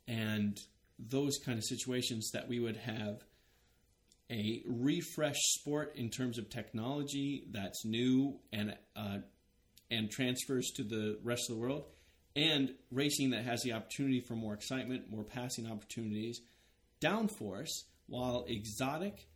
and 0.08 0.58
those 0.98 1.38
kind 1.46 1.58
of 1.58 1.65
situations 1.65 2.32
that 2.32 2.48
we 2.48 2.60
would 2.60 2.78
have 2.78 3.24
a 4.32 4.63
refresh 4.65 5.38
sport 5.39 5.94
in 5.98 6.10
terms 6.10 6.38
of 6.38 6.50
technology 6.50 7.44
that's 7.52 7.84
new 7.84 8.39
and 8.54 8.78
uh, 8.96 9.17
and 9.89 10.10
transfers 10.10 10.72
to 10.78 10.84
the 10.84 11.20
rest 11.22 11.50
of 11.50 11.56
the 11.58 11.62
world, 11.62 11.84
and 12.36 12.74
racing 12.91 13.32
that 13.32 13.44
has 13.44 13.62
the 13.62 13.74
opportunity 13.74 14.22
for 14.22 14.36
more 14.36 14.54
excitement, 14.54 15.12
more 15.12 15.24
passing 15.24 15.70
opportunities. 15.70 16.41
Downforce, 17.02 17.84
while 18.08 18.46
exotic, 18.48 19.28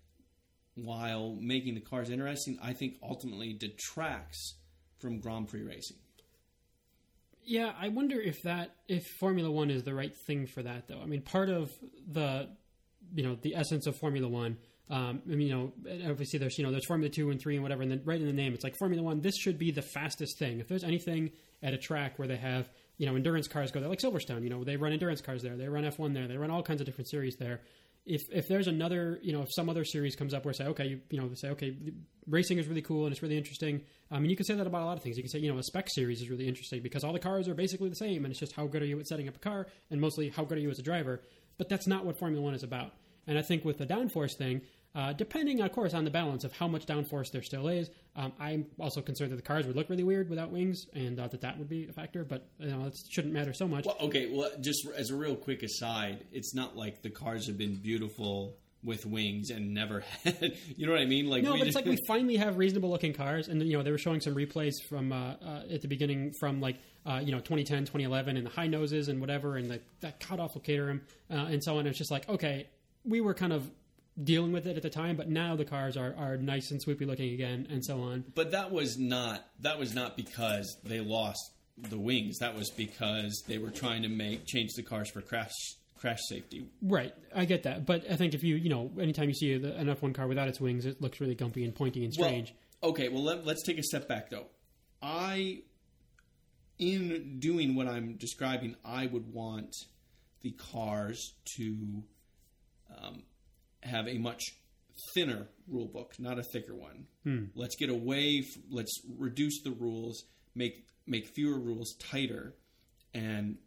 while 0.75 1.35
making 1.39 1.75
the 1.75 1.81
cars 1.81 2.09
interesting, 2.09 2.57
I 2.61 2.73
think 2.73 2.95
ultimately 3.01 3.53
detracts 3.53 4.55
from 4.99 5.19
Grand 5.19 5.47
Prix 5.47 5.63
racing. 5.63 5.97
Yeah, 7.43 7.73
I 7.79 7.89
wonder 7.89 8.19
if 8.19 8.41
that 8.43 8.71
if 8.87 9.05
Formula 9.19 9.51
One 9.51 9.69
is 9.69 9.83
the 9.83 9.93
right 9.93 10.15
thing 10.25 10.47
for 10.47 10.63
that, 10.63 10.87
though. 10.87 10.99
I 10.99 11.05
mean, 11.05 11.21
part 11.21 11.49
of 11.49 11.71
the 12.11 12.49
you 13.13 13.23
know 13.23 13.37
the 13.41 13.55
essence 13.55 13.87
of 13.87 13.95
Formula 13.97 14.27
One. 14.27 14.57
Um, 14.89 15.21
I 15.25 15.35
mean, 15.35 15.47
you 15.47 15.55
know, 15.55 15.73
obviously 16.09 16.39
there's 16.39 16.57
you 16.57 16.63
know 16.63 16.71
there's 16.71 16.85
Formula 16.85 17.09
Two 17.09 17.29
and 17.29 17.39
Three 17.39 17.55
and 17.55 17.63
whatever, 17.63 17.83
and 17.83 17.91
then 17.91 18.01
right 18.03 18.19
in 18.19 18.25
the 18.25 18.33
name, 18.33 18.53
it's 18.53 18.63
like 18.63 18.75
Formula 18.77 19.03
One. 19.03 19.21
This 19.21 19.37
should 19.37 19.59
be 19.59 19.71
the 19.71 19.83
fastest 19.83 20.39
thing. 20.39 20.59
If 20.59 20.67
there's 20.67 20.83
anything 20.83 21.31
at 21.61 21.73
a 21.73 21.77
track 21.77 22.17
where 22.17 22.27
they 22.27 22.37
have 22.37 22.67
you 22.97 23.05
know 23.05 23.15
endurance 23.15 23.47
cars 23.47 23.71
go 23.71 23.79
there, 23.79 23.89
like 23.89 23.99
Silverstone, 23.99 24.43
you 24.43 24.49
know, 24.49 24.63
they 24.63 24.77
run 24.77 24.93
endurance 24.93 25.21
cars 25.21 25.41
there, 25.41 25.55
they 25.55 25.67
run 25.67 25.83
F1 25.83 26.13
there, 26.13 26.27
they 26.27 26.37
run 26.37 26.51
all 26.51 26.63
kinds 26.63 26.81
of 26.81 26.85
different 26.85 27.09
series 27.09 27.35
there. 27.37 27.61
If 28.05 28.21
if 28.31 28.47
there's 28.47 28.67
another, 28.67 29.19
you 29.23 29.33
know, 29.33 29.41
if 29.41 29.51
some 29.51 29.69
other 29.69 29.83
series 29.83 30.15
comes 30.15 30.33
up 30.33 30.45
where 30.45 30.53
say, 30.53 30.65
okay, 30.65 30.85
you, 30.85 31.01
you 31.09 31.19
know, 31.19 31.33
say, 31.33 31.49
okay, 31.49 31.75
racing 32.27 32.59
is 32.59 32.67
really 32.67 32.81
cool 32.81 33.05
and 33.05 33.11
it's 33.11 33.23
really 33.23 33.37
interesting. 33.37 33.81
I 34.11 34.19
mean, 34.19 34.29
you 34.29 34.35
can 34.35 34.45
say 34.45 34.53
that 34.53 34.67
about 34.67 34.83
a 34.83 34.85
lot 34.85 34.97
of 34.97 35.03
things. 35.03 35.17
You 35.17 35.23
can 35.23 35.31
say, 35.31 35.39
you 35.39 35.51
know, 35.51 35.57
a 35.57 35.63
spec 35.63 35.89
series 35.89 36.21
is 36.21 36.29
really 36.29 36.47
interesting 36.47 36.81
because 36.83 37.03
all 37.03 37.13
the 37.13 37.19
cars 37.19 37.47
are 37.47 37.55
basically 37.55 37.89
the 37.89 37.95
same, 37.95 38.23
and 38.23 38.31
it's 38.31 38.39
just 38.39 38.53
how 38.53 38.67
good 38.67 38.83
are 38.83 38.85
you 38.85 38.99
at 38.99 39.07
setting 39.07 39.27
up 39.27 39.35
a 39.35 39.39
car, 39.39 39.67
and 39.89 39.99
mostly 39.99 40.29
how 40.29 40.43
good 40.43 40.57
are 40.59 40.61
you 40.61 40.69
as 40.69 40.79
a 40.79 40.83
driver. 40.83 41.21
But 41.57 41.69
that's 41.69 41.87
not 41.87 42.05
what 42.05 42.17
Formula 42.17 42.43
One 42.43 42.53
is 42.53 42.63
about. 42.63 42.93
And 43.27 43.39
I 43.39 43.41
think 43.41 43.65
with 43.65 43.77
the 43.79 43.85
downforce 43.85 44.37
thing, 44.37 44.61
uh, 44.95 45.11
depending, 45.13 45.61
of 45.61 45.71
course, 45.73 45.93
on 45.93 46.05
the 46.05 46.09
balance 46.11 46.43
of 46.43 46.53
how 46.53 46.67
much 46.67 46.85
downforce 46.85 47.29
there 47.31 47.43
still 47.43 47.67
is, 47.67 47.89
um, 48.15 48.31
I'm 48.39 48.65
also 48.79 49.01
concerned 49.01 49.31
that 49.33 49.35
the 49.35 49.41
cars 49.41 49.67
would 49.67 49.75
look 49.75 49.89
really 49.89 50.03
weird 50.03 50.29
without 50.29 50.51
wings, 50.51 50.85
and 50.93 51.19
uh, 51.19 51.27
that 51.27 51.41
that 51.41 51.57
would 51.57 51.67
be 51.69 51.87
a 51.89 51.91
factor. 51.93 52.23
But 52.23 52.47
you 52.59 52.67
know, 52.67 52.85
it 52.85 52.95
shouldn't 53.11 53.33
matter 53.33 53.53
so 53.53 53.67
much. 53.67 53.85
Well, 53.85 53.97
okay. 54.01 54.29
Well, 54.31 54.51
just 54.61 54.87
as 54.95 55.09
a 55.09 55.15
real 55.15 55.35
quick 55.35 55.63
aside, 55.63 56.25
it's 56.31 56.55
not 56.55 56.75
like 56.77 57.01
the 57.01 57.09
cars 57.09 57.47
have 57.47 57.57
been 57.57 57.75
beautiful 57.75 58.55
with 58.83 59.05
wings 59.05 59.49
and 59.49 59.73
never 59.73 60.01
had. 60.23 60.53
You 60.77 60.85
know 60.85 60.93
what 60.93 61.01
I 61.01 61.05
mean? 61.05 61.27
Like 61.27 61.43
No, 61.43 61.51
but 61.51 61.61
it's 61.61 61.65
just- 61.73 61.75
like 61.75 61.85
we 61.85 61.97
finally 62.07 62.37
have 62.37 62.57
reasonable 62.57 62.89
looking 62.89 63.13
cars, 63.13 63.47
and 63.49 63.61
you 63.63 63.75
know 63.77 63.83
they 63.83 63.91
were 63.91 63.97
showing 63.97 64.21
some 64.21 64.33
replays 64.35 64.75
from 64.87 65.11
uh, 65.11 65.33
uh, 65.43 65.63
at 65.73 65.81
the 65.81 65.87
beginning 65.89 66.31
from 66.39 66.61
like 66.61 66.77
uh, 67.05 67.19
you 67.21 67.31
know 67.33 67.39
2010, 67.39 67.81
2011, 67.81 68.37
and 68.37 68.45
the 68.45 68.49
high 68.51 68.67
noses 68.67 69.09
and 69.09 69.19
whatever, 69.19 69.57
and 69.57 69.69
the, 69.69 69.81
that 69.99 70.19
cut 70.21 70.39
off 70.39 70.55
Caterham 70.63 71.01
uh, 71.29 71.47
and 71.49 71.61
so 71.63 71.79
on. 71.79 71.85
It's 71.87 71.97
just 71.97 72.11
like 72.11 72.29
okay, 72.29 72.69
we 73.03 73.19
were 73.19 73.33
kind 73.33 73.51
of 73.51 73.69
dealing 74.21 74.51
with 74.51 74.65
it 74.67 74.77
at 74.77 74.83
the 74.83 74.89
time, 74.89 75.15
but 75.15 75.29
now 75.29 75.55
the 75.55 75.65
cars 75.65 75.97
are, 75.97 76.15
are 76.17 76.37
nice 76.37 76.71
and 76.71 76.83
swoopy 76.83 77.05
looking 77.05 77.33
again, 77.33 77.67
and 77.69 77.83
so 77.83 78.01
on. 78.01 78.23
But 78.33 78.51
that 78.51 78.71
was 78.71 78.97
not 78.97 79.45
that 79.59 79.77
was 79.79 79.93
not 79.93 80.15
because 80.15 80.77
they 80.83 80.99
lost 80.99 81.51
the 81.77 81.99
wings. 81.99 82.39
That 82.39 82.55
was 82.55 82.71
because 82.71 83.43
they 83.47 83.57
were 83.57 83.71
trying 83.71 84.03
to 84.03 84.09
make 84.09 84.45
change 84.45 84.71
the 84.75 84.83
cars 84.83 85.09
for 85.09 85.21
crash 85.21 85.53
crash 85.97 86.19
safety. 86.27 86.67
Right, 86.81 87.13
I 87.33 87.45
get 87.45 87.63
that, 87.63 87.85
but 87.85 88.09
I 88.09 88.15
think 88.15 88.33
if 88.33 88.43
you 88.43 88.55
you 88.55 88.69
know 88.69 88.91
anytime 88.99 89.27
you 89.27 89.35
see 89.35 89.57
the- 89.57 89.75
an 89.75 89.87
F1 89.87 90.13
car 90.13 90.27
without 90.27 90.47
its 90.47 90.59
wings, 90.61 90.85
it 90.85 91.01
looks 91.01 91.19
really 91.19 91.35
gumpy 91.35 91.63
and 91.63 91.73
pointy 91.73 92.03
and 92.03 92.13
strange. 92.13 92.53
Well, 92.81 92.91
okay, 92.91 93.09
well 93.09 93.23
let, 93.23 93.45
let's 93.45 93.63
take 93.63 93.77
a 93.77 93.83
step 93.83 94.07
back 94.07 94.29
though. 94.29 94.47
I 95.01 95.63
in 96.77 97.39
doing 97.39 97.75
what 97.75 97.87
I'm 97.87 98.15
describing, 98.17 98.75
I 98.83 99.07
would 99.07 99.33
want 99.33 99.75
the 100.41 100.51
cars 100.51 101.33
to 101.57 102.03
um, 103.01 103.23
have 103.85 104.07
a 104.07 104.17
much 104.17 104.41
thinner 105.13 105.47
rule 105.67 105.87
book, 105.87 106.13
not 106.19 106.39
a 106.39 106.43
thicker 106.43 106.73
one. 106.75 107.05
Let's 107.55 107.75
get 107.75 107.89
away. 107.89 108.43
F- 108.47 108.61
let's 108.69 109.01
reduce 109.17 109.61
the 109.63 109.71
rules, 109.71 110.23
make 110.53 110.85
make 111.07 111.27
fewer 111.27 111.57
rules 111.59 111.95
tighter, 111.99 112.55
and 113.13 113.57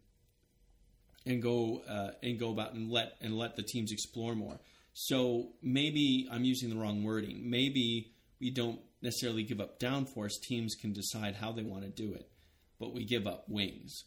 and 1.26 1.42
go 1.42 1.82
uh, 1.88 2.10
and 2.22 2.38
go 2.38 2.50
about 2.50 2.74
and 2.74 2.90
let 2.90 3.16
and 3.20 3.36
let 3.36 3.56
the 3.56 3.62
teams 3.62 3.92
explore 3.92 4.34
more. 4.34 4.58
So 4.94 5.50
maybe 5.62 6.28
I'm 6.30 6.44
using 6.44 6.70
the 6.70 6.76
wrong 6.76 7.04
wording. 7.04 7.48
Maybe 7.50 8.12
we 8.40 8.50
don't 8.50 8.80
necessarily 9.02 9.44
give 9.44 9.60
up 9.60 9.78
downforce. 9.78 10.32
Teams 10.42 10.74
can 10.74 10.92
decide 10.92 11.36
how 11.36 11.52
they 11.52 11.62
want 11.62 11.82
to 11.82 11.88
do 11.88 12.14
it, 12.14 12.28
but 12.80 12.94
we 12.94 13.04
give 13.04 13.26
up 13.26 13.44
wings 13.48 14.04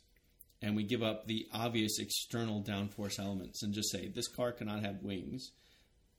and 0.61 0.75
we 0.75 0.83
give 0.83 1.01
up 1.01 1.27
the 1.27 1.47
obvious 1.53 1.97
external 1.99 2.61
downforce 2.61 3.19
elements 3.19 3.63
and 3.63 3.73
just 3.73 3.91
say 3.91 4.07
this 4.07 4.27
car 4.27 4.51
cannot 4.51 4.83
have 4.83 5.01
wings. 5.01 5.51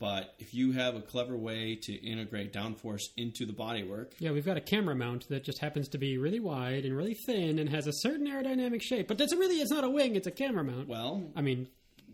But 0.03 0.35
if 0.41 0.53
you 0.53 0.73
have 0.73 0.97
a 0.97 1.01
clever 1.01 1.37
way 1.37 1.77
to 1.83 1.93
integrate 1.93 2.53
downforce 2.53 3.03
into 3.17 3.47
the 3.47 3.53
bodywork, 3.53 4.15
Yeah, 4.19 4.33
we've 4.33 4.45
got 4.45 4.57
a 4.57 4.61
camera 4.61 4.97
mount 4.97 5.29
that 5.29 5.45
just 5.45 5.61
happens 5.61 5.87
to 5.91 5.99
be 5.99 6.19
really 6.19 6.41
wide 6.41 6.85
and 6.85 6.97
really 6.97 7.15
thin 7.15 7.61
and 7.61 7.71
has 7.71 7.87
a 7.87 7.93
certain 7.93 8.27
aerodynamic 8.27 8.83
shape, 8.83 9.07
but 9.07 9.17
that's 9.17 9.33
really 9.33 9.61
it's 9.61 9.71
not 9.71 9.85
a 9.85 9.89
wing; 9.89 10.17
it's 10.17 10.27
a 10.27 10.33
camera 10.33 10.65
mount. 10.65 10.89
well, 10.89 11.23
I 11.37 11.41
mean, 11.41 11.69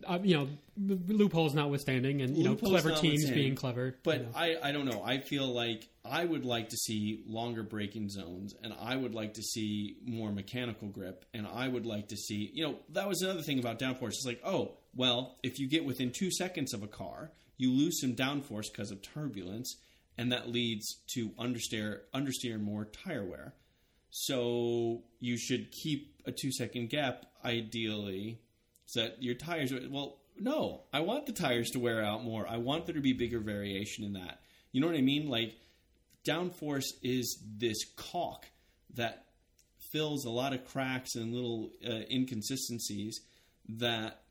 uh, 0.07 0.19
you 0.23 0.37
know, 0.37 0.49
loopholes 0.77 1.55
notwithstanding, 1.55 2.21
and 2.21 2.37
you 2.37 2.45
know, 2.45 2.57
clever 2.57 2.95
teams 2.95 3.31
being 3.31 3.55
clever. 3.55 3.97
But 4.03 4.19
you 4.19 4.25
know. 4.25 4.33
I, 4.35 4.57
I 4.65 4.73
don't 4.73 4.85
know. 4.85 5.03
I 5.03 5.21
feel 5.21 5.47
like 5.47 5.89
I 6.05 6.27
would 6.27 6.45
like 6.45 6.69
to 6.69 6.77
see 6.77 7.23
longer 7.27 7.63
braking 7.63 8.11
zones, 8.11 8.55
and 8.63 8.75
I 8.79 8.97
would 8.97 9.15
like 9.15 9.33
to 9.35 9.43
see 9.43 9.97
more 10.05 10.31
mechanical 10.31 10.89
grip, 10.89 11.25
and 11.33 11.47
I 11.47 11.67
would 11.67 11.87
like 11.87 12.09
to 12.09 12.19
see, 12.19 12.51
you 12.53 12.65
know, 12.65 12.77
that 12.91 13.09
was 13.09 13.23
another 13.23 13.41
thing 13.41 13.59
about 13.59 13.79
downforce. 13.79 14.09
It's 14.09 14.27
like, 14.27 14.43
oh, 14.45 14.73
well, 14.95 15.39
if 15.43 15.59
you 15.59 15.67
get 15.71 15.87
within 15.87 16.13
two 16.13 16.31
seconds 16.31 16.75
of 16.75 16.83
a 16.83 16.87
car, 16.87 17.31
you 17.59 17.73
lose 17.73 18.01
some 18.01 18.15
downforce 18.15 18.73
because 18.73 18.91
of 18.91 19.03
turbulence, 19.03 19.77
and 20.17 20.33
that 20.33 20.49
leads 20.49 21.01
to 21.15 21.31
understeer, 21.31 22.01
understeer 22.15 22.59
more 22.61 22.87
tire 22.87 23.25
wear. 23.25 23.55
So 24.11 25.03
you 25.21 25.37
should 25.37 25.71
keep 25.71 26.15
a 26.25 26.33
two 26.33 26.51
second 26.51 26.89
gap, 26.89 27.27
ideally, 27.45 28.41
so 28.87 29.03
that 29.03 29.23
your 29.23 29.35
tires. 29.35 29.73
Well, 29.91 30.19
no, 30.39 30.85
I 30.93 31.01
want 31.01 31.27
the 31.27 31.33
tires 31.33 31.71
to 31.71 31.79
wear 31.79 32.03
out 32.03 32.25
more. 32.25 32.47
I 32.49 32.57
want 32.57 32.87
there 32.87 32.95
to 32.95 33.01
be 33.01 33.13
bigger 33.13 33.41
variation 33.41 34.05
in 34.05 34.15
that. 34.15 34.41
You 34.73 34.81
know 34.81 34.87
what 34.87 34.97
I 34.97 35.03
mean? 35.03 35.29
Like 35.29 35.57
downforce 36.27 36.87
is 37.03 37.39
this 37.57 37.85
caulk 37.97 38.47
that 38.95 39.25
fills 39.91 40.25
a 40.25 40.31
lot 40.31 40.53
of 40.53 40.65
cracks 40.67 41.15
and 41.15 41.35
little 41.35 41.71
uh, 41.87 42.01
inconsistencies 42.11 43.21
that 43.69 44.23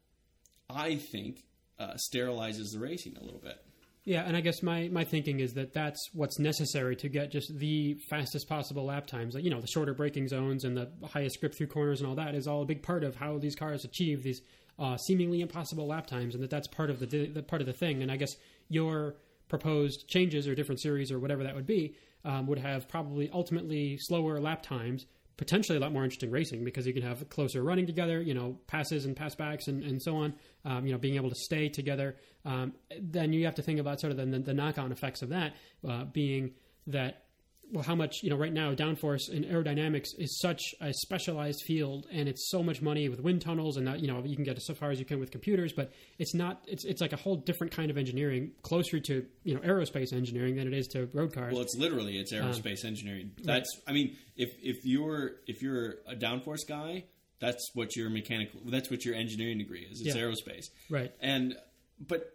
I 0.69 0.95
think 0.95 1.43
uh, 1.79 1.93
sterilizes 1.95 2.73
the 2.73 2.79
racing 2.79 3.15
a 3.17 3.23
little 3.23 3.39
bit. 3.39 3.57
Yeah, 4.03 4.23
and 4.25 4.37
I 4.37 4.41
guess 4.41 4.63
my, 4.63 4.87
my 4.87 5.03
thinking 5.03 5.41
is 5.41 5.53
that 5.55 5.73
that's 5.73 5.99
what's 6.13 6.39
necessary 6.39 6.95
to 6.95 7.09
get 7.09 7.29
just 7.29 7.53
the 7.57 7.97
fastest 8.09 8.47
possible 8.47 8.85
lap 8.85 9.05
times. 9.05 9.35
Like, 9.35 9.43
you 9.43 9.49
know, 9.49 9.59
the 9.59 9.67
shorter 9.67 9.93
braking 9.93 10.29
zones 10.29 10.63
and 10.63 10.77
the 10.77 10.89
highest 11.05 11.41
grip 11.41 11.53
through 11.53 11.67
corners 11.67 11.99
and 11.99 12.07
all 12.07 12.15
that 12.15 12.33
is 12.33 12.47
all 12.47 12.61
a 12.61 12.65
big 12.65 12.83
part 12.83 13.03
of 13.03 13.17
how 13.17 13.37
these 13.37 13.53
cars 13.53 13.83
achieve 13.83 14.23
these 14.23 14.41
uh, 14.79 14.95
seemingly 14.95 15.41
impossible 15.41 15.87
lap 15.87 16.07
times, 16.07 16.35
and 16.35 16.43
that 16.43 16.49
that's 16.49 16.67
part 16.69 16.89
of 16.89 16.99
the, 16.99 17.27
the 17.27 17.43
part 17.43 17.61
of 17.61 17.65
the 17.65 17.73
thing. 17.73 18.01
And 18.01 18.09
I 18.09 18.15
guess 18.15 18.33
your 18.69 19.15
proposed 19.49 20.07
changes 20.07 20.47
or 20.47 20.55
different 20.55 20.79
series 20.79 21.11
or 21.11 21.19
whatever 21.19 21.43
that 21.43 21.55
would 21.55 21.67
be 21.67 21.95
um, 22.23 22.47
would 22.47 22.59
have 22.59 22.87
probably 22.87 23.29
ultimately 23.33 23.97
slower 23.97 24.39
lap 24.39 24.61
times, 24.61 25.05
potentially 25.37 25.77
a 25.77 25.81
lot 25.81 25.93
more 25.93 26.03
interesting 26.03 26.31
racing 26.31 26.63
because 26.63 26.85
you 26.87 26.93
can 26.93 27.03
have 27.03 27.29
closer 27.29 27.63
running 27.63 27.85
together, 27.85 28.21
you 28.21 28.33
know, 28.33 28.57
passes 28.67 29.05
and 29.05 29.15
passbacks 29.15 29.67
and, 29.67 29.83
and 29.83 30.01
so 30.01 30.15
on, 30.15 30.33
um, 30.65 30.85
you 30.85 30.91
know, 30.91 30.97
being 30.97 31.15
able 31.15 31.29
to 31.29 31.35
stay 31.35 31.69
together. 31.69 32.15
Um, 32.43 32.73
then 32.99 33.33
you 33.33 33.45
have 33.45 33.55
to 33.55 33.61
think 33.61 33.79
about 33.79 33.99
sort 33.99 34.11
of 34.11 34.17
the, 34.17 34.25
the 34.39 34.53
knock 34.53 34.77
on 34.77 34.91
effects 34.91 35.21
of 35.21 35.29
that 35.29 35.53
uh, 35.87 36.05
being 36.05 36.51
that 36.87 37.26
well, 37.71 37.83
how 37.83 37.95
much 37.95 38.17
you 38.23 38.29
know 38.29 38.35
right 38.37 38.53
now 38.53 38.73
downforce 38.73 39.29
and 39.29 39.45
aerodynamics 39.45 40.07
is 40.17 40.39
such 40.39 40.61
a 40.79 40.93
specialized 40.93 41.61
field, 41.65 42.07
and 42.11 42.27
it's 42.29 42.49
so 42.49 42.63
much 42.63 42.81
money 42.81 43.09
with 43.09 43.19
wind 43.19 43.41
tunnels, 43.41 43.77
and 43.77 43.87
that, 43.87 43.99
you 43.99 44.07
know 44.07 44.23
you 44.23 44.35
can 44.35 44.45
get 44.45 44.57
as 44.57 44.77
far 44.77 44.91
as 44.91 44.99
you 44.99 45.05
can 45.05 45.19
with 45.19 45.31
computers, 45.31 45.73
but 45.73 45.91
it's 46.17 46.33
not. 46.33 46.63
It's 46.67 46.85
it's 46.85 47.01
like 47.01 47.13
a 47.13 47.17
whole 47.17 47.37
different 47.37 47.73
kind 47.73 47.91
of 47.91 47.97
engineering, 47.97 48.51
closer 48.61 48.99
to 48.99 49.25
you 49.43 49.53
know 49.53 49.61
aerospace 49.61 50.13
engineering 50.13 50.55
than 50.55 50.67
it 50.67 50.73
is 50.73 50.87
to 50.89 51.09
road 51.13 51.33
cars. 51.33 51.53
Well, 51.53 51.61
it's 51.61 51.75
literally 51.75 52.17
it's 52.17 52.33
aerospace 52.33 52.83
um, 52.83 52.89
engineering. 52.89 53.31
That's 53.43 53.69
right. 53.75 53.91
I 53.91 53.93
mean, 53.93 54.15
if 54.35 54.49
if 54.61 54.85
you're 54.85 55.31
if 55.45 55.61
you're 55.61 55.95
a 56.07 56.15
downforce 56.15 56.67
guy, 56.67 57.05
that's 57.39 57.69
what 57.73 57.95
your 57.95 58.09
mechanical. 58.09 58.61
That's 58.65 58.89
what 58.89 59.03
your 59.05 59.15
engineering 59.15 59.57
degree 59.57 59.87
is. 59.89 60.01
It's 60.01 60.15
yeah. 60.15 60.21
aerospace, 60.21 60.65
right? 60.89 61.11
And 61.19 61.55
but 61.99 62.33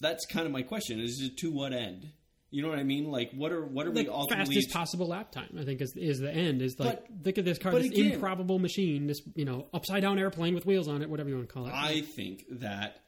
that's 0.00 0.24
kind 0.26 0.46
of 0.46 0.52
my 0.52 0.62
question: 0.62 1.00
is 1.00 1.20
it 1.20 1.36
to 1.38 1.50
what 1.50 1.72
end? 1.72 2.10
You 2.50 2.62
know 2.62 2.68
what 2.68 2.78
I 2.78 2.82
mean? 2.82 3.10
Like, 3.10 3.30
what 3.32 3.52
are 3.52 3.64
what 3.64 3.86
are 3.86 3.92
the 3.92 4.02
we 4.02 4.08
ultimately 4.08 4.56
fastest 4.56 4.74
possible 4.74 5.06
lap 5.08 5.30
time? 5.30 5.56
I 5.58 5.64
think 5.64 5.80
is 5.80 5.94
is 5.96 6.18
the 6.18 6.32
end. 6.32 6.62
Is 6.62 6.78
like 6.78 7.06
but, 7.06 7.26
look 7.26 7.38
at 7.38 7.44
this 7.44 7.58
car, 7.58 7.72
this 7.72 7.86
again, 7.86 8.12
improbable 8.12 8.58
machine, 8.58 9.06
this 9.06 9.20
you 9.36 9.44
know 9.44 9.66
upside 9.72 10.02
down 10.02 10.18
airplane 10.18 10.54
with 10.54 10.66
wheels 10.66 10.88
on 10.88 11.02
it, 11.02 11.08
whatever 11.08 11.28
you 11.28 11.36
want 11.36 11.48
to 11.48 11.54
call 11.54 11.66
it. 11.66 11.72
I 11.72 12.00
think 12.00 12.44
that 12.50 13.02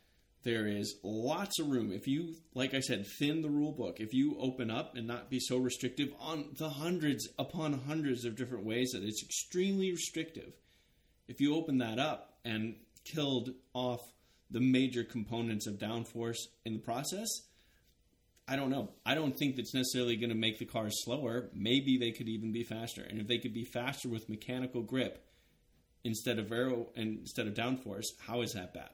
there 0.44 0.66
is 0.66 0.96
lots 1.02 1.58
of 1.58 1.68
room 1.68 1.92
if 1.92 2.06
you, 2.06 2.34
like 2.54 2.74
I 2.74 2.80
said, 2.80 3.06
thin 3.18 3.42
the 3.42 3.50
rule 3.50 3.72
book. 3.72 3.98
If 3.98 4.14
you 4.14 4.36
open 4.40 4.70
up 4.70 4.96
and 4.96 5.06
not 5.06 5.28
be 5.28 5.40
so 5.40 5.58
restrictive 5.58 6.08
on 6.20 6.50
the 6.58 6.68
hundreds 6.68 7.28
upon 7.38 7.72
hundreds 7.72 8.24
of 8.24 8.36
different 8.36 8.64
ways 8.64 8.90
that 8.92 9.02
it's 9.02 9.22
extremely 9.24 9.90
restrictive. 9.90 10.52
If 11.28 11.40
you 11.40 11.56
open 11.56 11.78
that 11.78 11.98
up 11.98 12.34
and 12.44 12.76
killed 13.04 13.50
off 13.72 14.00
the 14.50 14.60
major 14.60 15.02
components 15.02 15.66
of 15.66 15.78
downforce 15.78 16.38
in 16.64 16.74
the 16.74 16.78
process 16.80 17.28
I 18.48 18.56
don't 18.56 18.70
know. 18.70 18.90
I 19.06 19.14
don't 19.14 19.36
think 19.36 19.56
that's 19.56 19.74
necessarily 19.74 20.16
going 20.16 20.30
to 20.30 20.36
make 20.36 20.58
the 20.58 20.64
cars 20.64 21.04
slower. 21.04 21.50
Maybe 21.54 21.96
they 21.98 22.10
could 22.10 22.28
even 22.28 22.52
be 22.52 22.64
faster. 22.64 23.02
And 23.02 23.20
if 23.20 23.28
they 23.28 23.38
could 23.38 23.54
be 23.54 23.64
faster 23.64 24.08
with 24.08 24.28
mechanical 24.28 24.82
grip 24.82 25.24
instead 26.04 26.38
of 26.38 26.50
aero 26.50 26.88
instead 26.96 27.46
of 27.46 27.54
downforce, 27.54 28.06
how 28.26 28.42
is 28.42 28.52
that 28.54 28.74
bad? 28.74 28.90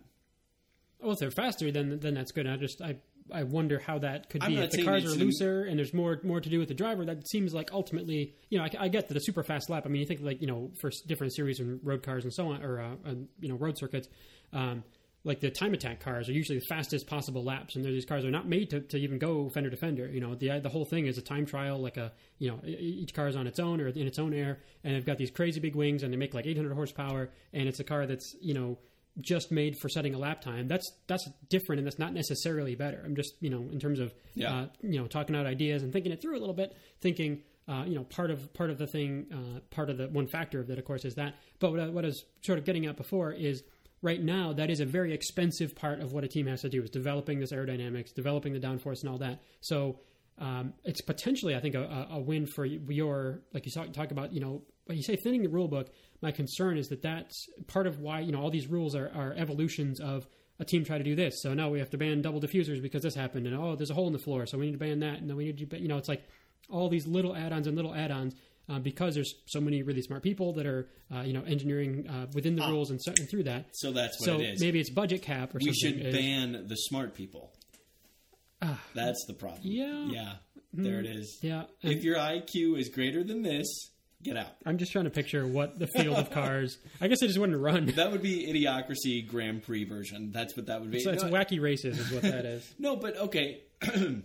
Well, 1.01 1.13
if 1.13 1.19
they're 1.19 1.31
faster, 1.31 1.71
then 1.71 1.99
then 2.01 2.15
that's 2.15 2.33
good. 2.33 2.47
I 2.47 2.57
just 2.57 2.83
I 2.83 2.97
I 3.33 3.43
wonder 3.45 3.79
how 3.79 3.99
that 3.99 4.31
could 4.31 4.43
I'm 4.43 4.55
be. 4.55 4.59
If 4.59 4.71
the 4.71 4.85
cars 4.85 5.05
are 5.05 5.17
looser 5.17 5.65
and 5.65 5.79
there's 5.79 5.95
more 5.95 6.21
more 6.23 6.41
to 6.41 6.49
do 6.49 6.59
with 6.59 6.69
the 6.69 6.75
driver, 6.75 7.05
that 7.05 7.29
seems 7.29 7.55
like 7.55 7.73
ultimately, 7.73 8.35
you 8.51 8.59
know, 8.59 8.65
I, 8.65 8.71
I 8.85 8.89
get 8.89 9.09
that 9.09 9.17
a 9.17 9.21
super 9.21 9.43
fast 9.43 9.71
lap. 9.71 9.85
I 9.87 9.89
mean, 9.89 10.01
you 10.01 10.07
think 10.07 10.21
like 10.21 10.41
you 10.41 10.47
know 10.47 10.71
for 10.81 10.91
different 11.07 11.35
series 11.35 11.61
and 11.61 11.81
road 11.83 12.03
cars 12.03 12.25
and 12.25 12.33
so 12.33 12.49
on, 12.49 12.63
or 12.63 12.81
uh, 12.81 12.95
uh, 13.07 13.15
you 13.41 13.49
know 13.49 13.57
road 13.57 13.79
circuits. 13.79 14.09
Um, 14.53 14.83
like 15.25 15.41
the 15.41 15.51
time 15.51 15.75
attack 15.75 16.01
cars 16.01 16.29
are 16.29 16.33
usually 16.33 16.59
the 16.59 16.65
fastest 16.67 17.07
possible 17.07 17.45
laps, 17.45 17.77
and 17.77 17.85
these 17.85 18.05
cars 18.05 18.25
are 18.25 18.31
not 18.31 18.49
made 18.49 18.71
to, 18.71 18.81
to 18.81 18.99
even 18.99 19.19
go 19.19 19.49
fender 19.49 19.71
to 19.71 19.77
fender. 19.77 20.09
You 20.09 20.21
know, 20.21 20.35
the 20.35 20.61
the 20.61 20.69
whole 20.69 20.85
thing 20.85 21.07
is 21.07 21.19
a 21.19 21.23
time 21.23 21.45
trial, 21.45 21.79
like 21.79 21.97
a 21.97 22.13
you 22.39 22.51
know 22.51 22.61
each 22.65 23.15
car 23.15 23.29
is 23.29 23.37
on 23.37 23.47
its 23.47 23.59
own 23.59 23.81
or 23.81 23.89
in 23.89 24.07
its 24.07 24.19
own 24.19 24.33
air, 24.33 24.61
and 24.85 24.95
they've 24.95 25.05
got 25.05 25.19
these 25.19 25.31
crazy 25.31 25.61
big 25.61 25.75
wings, 25.75 26.03
and 26.03 26.13
they 26.13 26.17
make 26.17 26.35
like 26.35 26.47
800 26.47 26.73
horsepower, 26.73 27.31
and 27.53 27.69
it's 27.69 27.81
a 27.81 27.85
car 27.85 28.07
that's 28.07 28.37
you 28.41 28.55
know 28.55 28.79
just 29.21 29.51
made 29.51 29.77
for 29.77 29.89
setting 29.89 30.15
a 30.15 30.19
lap 30.19 30.41
time. 30.41 30.69
That's 30.69 30.91
that's 31.09 31.29
different, 31.49 31.81
and 31.81 31.87
that's 31.87 31.99
not 31.99 32.13
necessarily 32.13 32.75
better. 32.75 33.03
I'm 33.05 33.17
just 33.17 33.35
you 33.41 33.51
know 33.51 33.69
in 33.73 33.81
terms 33.81 33.99
of 33.99 34.15
yeah. 34.35 34.55
uh, 34.55 34.67
you 34.83 35.01
know 35.01 35.07
talking 35.07 35.35
out 35.35 35.47
ideas 35.47 35.83
and 35.83 35.93
thinking 35.93 36.13
it 36.13 36.23
through 36.23 36.39
a 36.39 36.41
little 36.41 36.55
bit, 36.55 36.77
thinking. 37.01 37.43
Uh, 37.71 37.85
you 37.85 37.95
know, 37.97 38.05
part 38.05 38.31
of 38.31 38.51
part 38.55 38.71
of 38.71 38.79
the 38.79 38.87
thing, 38.87 39.27
uh, 39.31 39.61
part 39.69 39.91
of 39.91 39.99
the 39.99 40.09
one 40.09 40.27
factor 40.27 40.59
of 40.59 40.69
that, 40.69 40.79
of 40.79 40.87
course, 40.87 41.05
is 41.05 41.17
that. 41.17 41.35
But 41.59 41.73
what 41.73 41.81
I, 41.81 41.89
what 41.91 42.03
I 42.03 42.09
was 42.09 42.25
sort 42.41 42.59
of 42.59 42.65
getting 42.65 42.87
at 42.87 42.97
before 42.97 43.31
is 43.31 43.63
right 44.03 44.23
now 44.23 44.53
that 44.53 44.71
is 44.71 44.81
a 44.81 44.85
very 44.85 45.13
expensive 45.13 45.75
part 45.75 46.01
of 46.01 46.13
what 46.13 46.25
a 46.25 46.29
team 46.29 46.47
has 46.47 46.63
to 46.63 46.69
do 46.69 46.83
is 46.83 46.91
developing 46.91 47.41
this 47.41 47.53
aerodynamics, 47.53 48.15
developing 48.15 48.53
the 48.53 48.61
downforce 48.61 49.01
and 49.01 49.11
all 49.11 49.19
that. 49.19 49.41
So 49.61 50.01
um, 50.39 50.75
it's 50.85 51.01
potentially, 51.01 51.57
I 51.57 51.61
think, 51.61 51.75
a, 51.75 52.09
a, 52.13 52.21
win 52.21 52.47
for 52.47 52.65
your 52.65 53.43
like 53.53 53.67
you 53.67 53.73
talk, 53.73 54.11
about. 54.13 54.33
You 54.33 54.41
know, 54.41 54.63
when 54.87 54.97
you 54.97 55.03
say 55.03 55.17
thinning 55.17 55.43
the 55.43 55.49
rule 55.49 55.67
book, 55.67 55.91
my 56.23 56.31
concern 56.31 56.79
is 56.79 56.89
that 56.89 57.03
that's 57.03 57.49
part 57.67 57.87
of 57.89 57.99
why 58.01 58.21
you 58.21 58.31
know 58.31 58.41
all 58.41 58.51
these 58.51 58.69
rules 58.69 58.95
are, 58.95 59.11
are 59.15 59.35
evolutions 59.37 59.99
of 59.99 60.29
a 60.61 60.65
team 60.65 60.85
try 60.85 60.99
to 60.99 61.05
do 61.05 61.17
this. 61.17 61.43
So 61.43 61.55
now 61.55 61.71
we 61.71 61.81
have 61.81 61.91
to 61.91 61.99
ban 61.99 62.23
double 62.23 62.41
diffusers 62.41 62.81
because 62.81 63.03
this 63.03 63.15
happened, 63.15 63.47
and 63.47 63.57
oh, 63.57 63.75
there's 63.75 63.91
a 63.91 63.95
hole 63.95 64.07
in 64.07 64.13
the 64.13 64.19
floor, 64.19 64.47
so 64.47 64.59
we 64.59 64.67
need 64.67 64.73
to 64.73 64.79
ban 64.79 65.01
that, 65.01 65.19
and 65.19 65.29
then 65.29 65.37
we 65.37 65.45
need 65.47 65.71
to, 65.71 65.81
you 65.81 65.89
know, 65.89 65.99
it's 65.99 66.09
like 66.09 66.23
all 66.71 66.89
these 66.89 67.07
little 67.07 67.35
add-ons 67.35 67.67
and 67.67 67.77
little 67.77 67.95
add-ons 67.95 68.35
uh, 68.69 68.79
because 68.79 69.15
there's 69.15 69.35
so 69.47 69.61
many 69.61 69.83
really 69.83 70.03
smart 70.03 70.23
people 70.23 70.53
that 70.55 70.67
are 70.67 70.89
uh, 71.15 71.21
you 71.21 71.33
know 71.33 71.43
engineering 71.47 72.09
uh, 72.09 72.27
within 72.35 72.57
the 72.57 72.63
ah. 72.63 72.71
rules 72.71 72.91
and, 72.91 73.01
and 73.07 73.29
through 73.29 73.45
that. 73.45 73.67
So 73.73 73.93
that's 73.93 74.21
what 74.21 74.27
so 74.27 74.41
it 74.41 74.55
is. 74.55 74.61
Maybe 74.61 74.81
it's 74.81 74.91
budget 74.91 75.23
cap 75.23 75.55
or 75.55 75.59
we 75.59 75.73
something. 75.73 75.99
We 75.99 76.05
should 76.05 76.13
ban 76.13 76.65
the 76.67 76.77
smart 76.77 77.15
people. 77.15 77.53
Ah. 78.61 78.81
that's 78.93 79.25
the 79.27 79.35
problem. 79.35 79.61
Yeah. 79.63 80.07
Yeah. 80.09 80.33
There 80.73 81.01
it 81.01 81.07
is. 81.07 81.39
Yeah. 81.43 81.65
if 81.83 82.05
your 82.05 82.17
IQ 82.17 82.79
is 82.79 82.89
greater 82.89 83.25
than 83.25 83.43
this, 83.43 83.91
get 84.23 84.37
out. 84.37 84.49
I'm 84.67 84.79
just 84.79 84.93
trying 84.93 85.05
to 85.05 85.11
picture 85.11 85.47
what 85.47 85.79
the 85.79 85.87
field 85.87 86.17
of 86.17 86.31
cars. 86.33 86.79
I 87.01 87.09
guess 87.09 87.23
I 87.23 87.27
just 87.27 87.39
wouldn't 87.39 87.59
run. 87.59 87.87
That 87.97 88.13
would 88.13 88.23
be 88.23 88.47
Idiocracy 88.47 89.27
Grand 89.27 89.63
Prix 89.63 89.85
version. 89.85 90.31
That's 90.33 90.57
what 90.57 90.67
that 90.67 90.81
would 90.81 90.91
be. 90.91 91.01
So 91.01 91.11
it's 91.11 91.25
no, 91.25 91.31
wacky 91.31 91.61
races, 91.61 91.99
is 91.99 92.13
what 92.13 92.23
that 92.23 92.45
is. 92.45 92.75
no, 92.79 92.97
but 92.97 93.17
okay. 93.17 93.63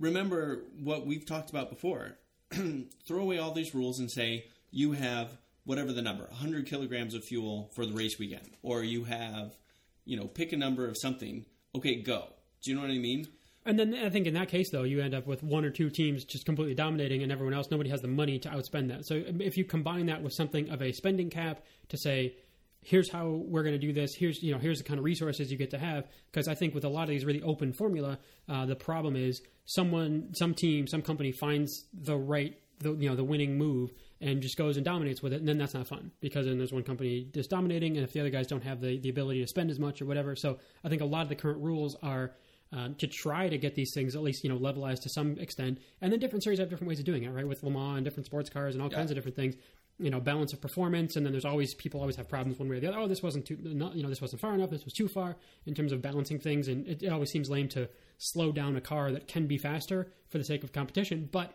Remember 0.00 0.64
what 0.82 1.06
we've 1.06 1.24
talked 1.24 1.50
about 1.50 1.70
before. 1.70 2.18
throw 3.06 3.20
away 3.20 3.38
all 3.38 3.52
these 3.52 3.74
rules 3.74 3.98
and 3.98 4.10
say 4.10 4.46
you 4.70 4.92
have 4.92 5.36
whatever 5.64 5.92
the 5.92 6.02
number 6.02 6.24
100 6.24 6.66
kilograms 6.66 7.14
of 7.14 7.24
fuel 7.24 7.70
for 7.74 7.86
the 7.86 7.92
race 7.92 8.18
weekend 8.18 8.50
or 8.62 8.82
you 8.82 9.04
have 9.04 9.56
you 10.04 10.16
know 10.16 10.26
pick 10.26 10.52
a 10.52 10.56
number 10.56 10.86
of 10.86 10.96
something. 10.96 11.44
Okay 11.74 11.96
go. 11.96 12.28
Do 12.62 12.70
you 12.70 12.76
know 12.76 12.82
what 12.82 12.90
i 12.90 12.98
mean? 12.98 13.28
And 13.66 13.78
then 13.78 13.94
i 13.94 14.10
think 14.10 14.26
in 14.26 14.34
that 14.34 14.48
case 14.48 14.70
though 14.70 14.82
you 14.82 15.00
end 15.00 15.14
up 15.14 15.26
with 15.26 15.42
one 15.42 15.64
or 15.64 15.70
two 15.70 15.90
teams 15.90 16.24
just 16.24 16.44
completely 16.44 16.74
dominating 16.74 17.22
and 17.22 17.32
everyone 17.32 17.54
else 17.54 17.70
nobody 17.70 17.90
has 17.90 18.02
the 18.02 18.08
money 18.08 18.38
to 18.40 18.48
outspend 18.48 18.88
that. 18.88 19.06
So 19.06 19.22
if 19.26 19.56
you 19.56 19.64
combine 19.64 20.06
that 20.06 20.22
with 20.22 20.32
something 20.32 20.68
of 20.70 20.82
a 20.82 20.92
spending 20.92 21.30
cap 21.30 21.62
to 21.88 21.96
say 21.96 22.36
here's 22.84 23.10
how 23.10 23.28
we're 23.46 23.62
going 23.62 23.78
to 23.78 23.86
do 23.86 23.92
this 23.92 24.14
here's 24.14 24.42
you 24.42 24.52
know 24.52 24.58
here's 24.58 24.78
the 24.78 24.84
kind 24.84 24.98
of 24.98 25.04
resources 25.04 25.50
you 25.50 25.58
get 25.58 25.70
to 25.70 25.78
have 25.78 26.06
because 26.30 26.48
i 26.48 26.54
think 26.54 26.74
with 26.74 26.84
a 26.84 26.88
lot 26.88 27.02
of 27.04 27.08
these 27.08 27.24
really 27.24 27.42
open 27.42 27.72
formula 27.72 28.18
uh, 28.48 28.64
the 28.66 28.76
problem 28.76 29.16
is 29.16 29.40
someone 29.64 30.28
some 30.34 30.54
team 30.54 30.86
some 30.86 31.02
company 31.02 31.32
finds 31.32 31.86
the 31.92 32.16
right 32.16 32.58
the 32.80 32.92
you 32.94 33.08
know 33.08 33.16
the 33.16 33.24
winning 33.24 33.56
move 33.56 33.92
and 34.20 34.40
just 34.40 34.56
goes 34.56 34.76
and 34.76 34.84
dominates 34.84 35.22
with 35.22 35.32
it 35.32 35.40
and 35.40 35.48
then 35.48 35.58
that's 35.58 35.74
not 35.74 35.86
fun 35.86 36.10
because 36.20 36.46
then 36.46 36.58
there's 36.58 36.72
one 36.72 36.82
company 36.82 37.28
just 37.32 37.50
dominating 37.50 37.96
and 37.96 38.04
if 38.04 38.12
the 38.12 38.20
other 38.20 38.30
guys 38.30 38.46
don't 38.46 38.62
have 38.62 38.80
the, 38.80 38.98
the 39.00 39.08
ability 39.08 39.40
to 39.40 39.46
spend 39.46 39.70
as 39.70 39.78
much 39.78 40.00
or 40.00 40.06
whatever. 40.06 40.34
So 40.36 40.58
i 40.84 40.88
think 40.88 41.02
a 41.02 41.04
lot 41.04 41.22
of 41.22 41.28
the 41.28 41.34
current 41.36 41.60
rules 41.60 41.96
are 42.02 42.32
uh, 42.74 42.88
to 42.98 43.06
try 43.06 43.48
to 43.48 43.56
get 43.56 43.74
these 43.74 43.92
things 43.94 44.16
at 44.16 44.22
least 44.22 44.42
you 44.42 44.50
know 44.50 44.58
levelized 44.58 45.02
to 45.02 45.08
some 45.08 45.38
extent. 45.38 45.78
And 46.00 46.12
then 46.12 46.18
different 46.18 46.42
series 46.42 46.58
have 46.58 46.68
different 46.68 46.88
ways 46.88 46.98
of 46.98 47.04
doing 47.04 47.22
it 47.22 47.30
right? 47.30 47.46
With 47.46 47.62
Le 47.62 47.70
Mans 47.70 47.96
and 47.96 48.04
different 48.04 48.26
sports 48.26 48.50
cars 48.50 48.74
and 48.74 48.82
all 48.82 48.90
yeah. 48.90 48.96
kinds 48.96 49.10
of 49.10 49.14
different 49.14 49.36
things. 49.36 49.54
You 49.98 50.10
know 50.10 50.18
balance 50.18 50.52
of 50.52 50.60
performance 50.60 51.14
and 51.14 51.24
then 51.24 51.32
there's 51.32 51.44
always 51.44 51.72
people 51.72 52.00
always 52.00 52.16
have 52.16 52.28
problems 52.28 52.58
one 52.58 52.68
way 52.68 52.76
or 52.76 52.80
the 52.80 52.88
other. 52.88 52.98
Oh 52.98 53.06
this 53.06 53.22
wasn't 53.22 53.46
too 53.46 53.56
not, 53.62 53.94
you 53.94 54.02
know 54.02 54.08
this 54.08 54.20
wasn't 54.20 54.40
far 54.40 54.54
enough 54.54 54.70
this 54.70 54.84
was 54.84 54.92
too 54.92 55.06
far 55.06 55.36
in 55.66 55.74
terms 55.74 55.92
of 55.92 56.02
balancing 56.02 56.40
things. 56.40 56.66
And 56.66 56.86
it, 56.86 57.02
it, 57.02 57.12
always 57.12 57.30
seems 57.30 57.48
lame 57.48 57.68
to 57.70 57.88
slow 58.18 58.50
down 58.50 58.74
a 58.74 58.80
car 58.80 59.12
that 59.12 59.28
can 59.28 59.46
be 59.46 59.56
faster 59.56 60.12
for 60.28 60.38
the 60.38 60.44
sake 60.44 60.64
of 60.64 60.72
competition 60.72 61.28
but 61.30 61.54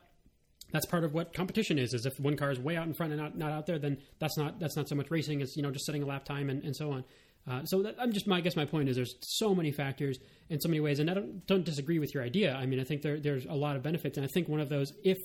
that's 0.71 0.85
part 0.85 1.03
of 1.03 1.13
what 1.13 1.33
competition 1.33 1.77
is 1.79 1.93
is 1.93 2.05
if 2.05 2.19
one 2.19 2.37
car 2.37 2.51
is 2.51 2.59
way 2.59 2.77
out 2.77 2.85
in 2.85 2.93
front 2.93 3.11
and 3.11 3.21
not, 3.21 3.37
not 3.37 3.51
out 3.51 3.65
there 3.65 3.79
then 3.79 3.97
that's 4.19 4.37
not 4.37 4.59
that's 4.59 4.77
not 4.77 4.87
so 4.87 4.95
much 4.95 5.11
racing 5.11 5.41
as 5.41 5.57
you 5.57 5.63
know 5.63 5.71
just 5.71 5.85
setting 5.85 6.03
a 6.03 6.05
lap 6.05 6.23
time 6.23 6.49
and, 6.49 6.63
and 6.63 6.75
so 6.75 6.91
on 6.91 7.03
uh, 7.49 7.65
so 7.65 7.81
that, 7.83 7.95
I'm 7.99 8.11
just 8.11 8.27
my 8.27 8.37
I 8.37 8.41
guess 8.41 8.55
my 8.55 8.65
point 8.65 8.89
is 8.89 8.95
there's 8.95 9.15
so 9.21 9.55
many 9.55 9.71
factors 9.71 10.19
in 10.49 10.59
so 10.59 10.69
many 10.69 10.79
ways 10.79 10.99
and 10.99 11.09
I 11.09 11.13
don't 11.13 11.45
don't 11.47 11.65
disagree 11.65 11.99
with 11.99 12.13
your 12.13 12.23
idea 12.23 12.53
I 12.53 12.65
mean 12.65 12.79
I 12.79 12.83
think 12.83 13.01
there 13.01 13.19
there's 13.19 13.45
a 13.45 13.53
lot 13.53 13.75
of 13.75 13.83
benefits 13.83 14.17
and 14.17 14.25
I 14.25 14.29
think 14.29 14.47
one 14.47 14.59
of 14.59 14.69
those 14.69 14.93
if 15.03 15.17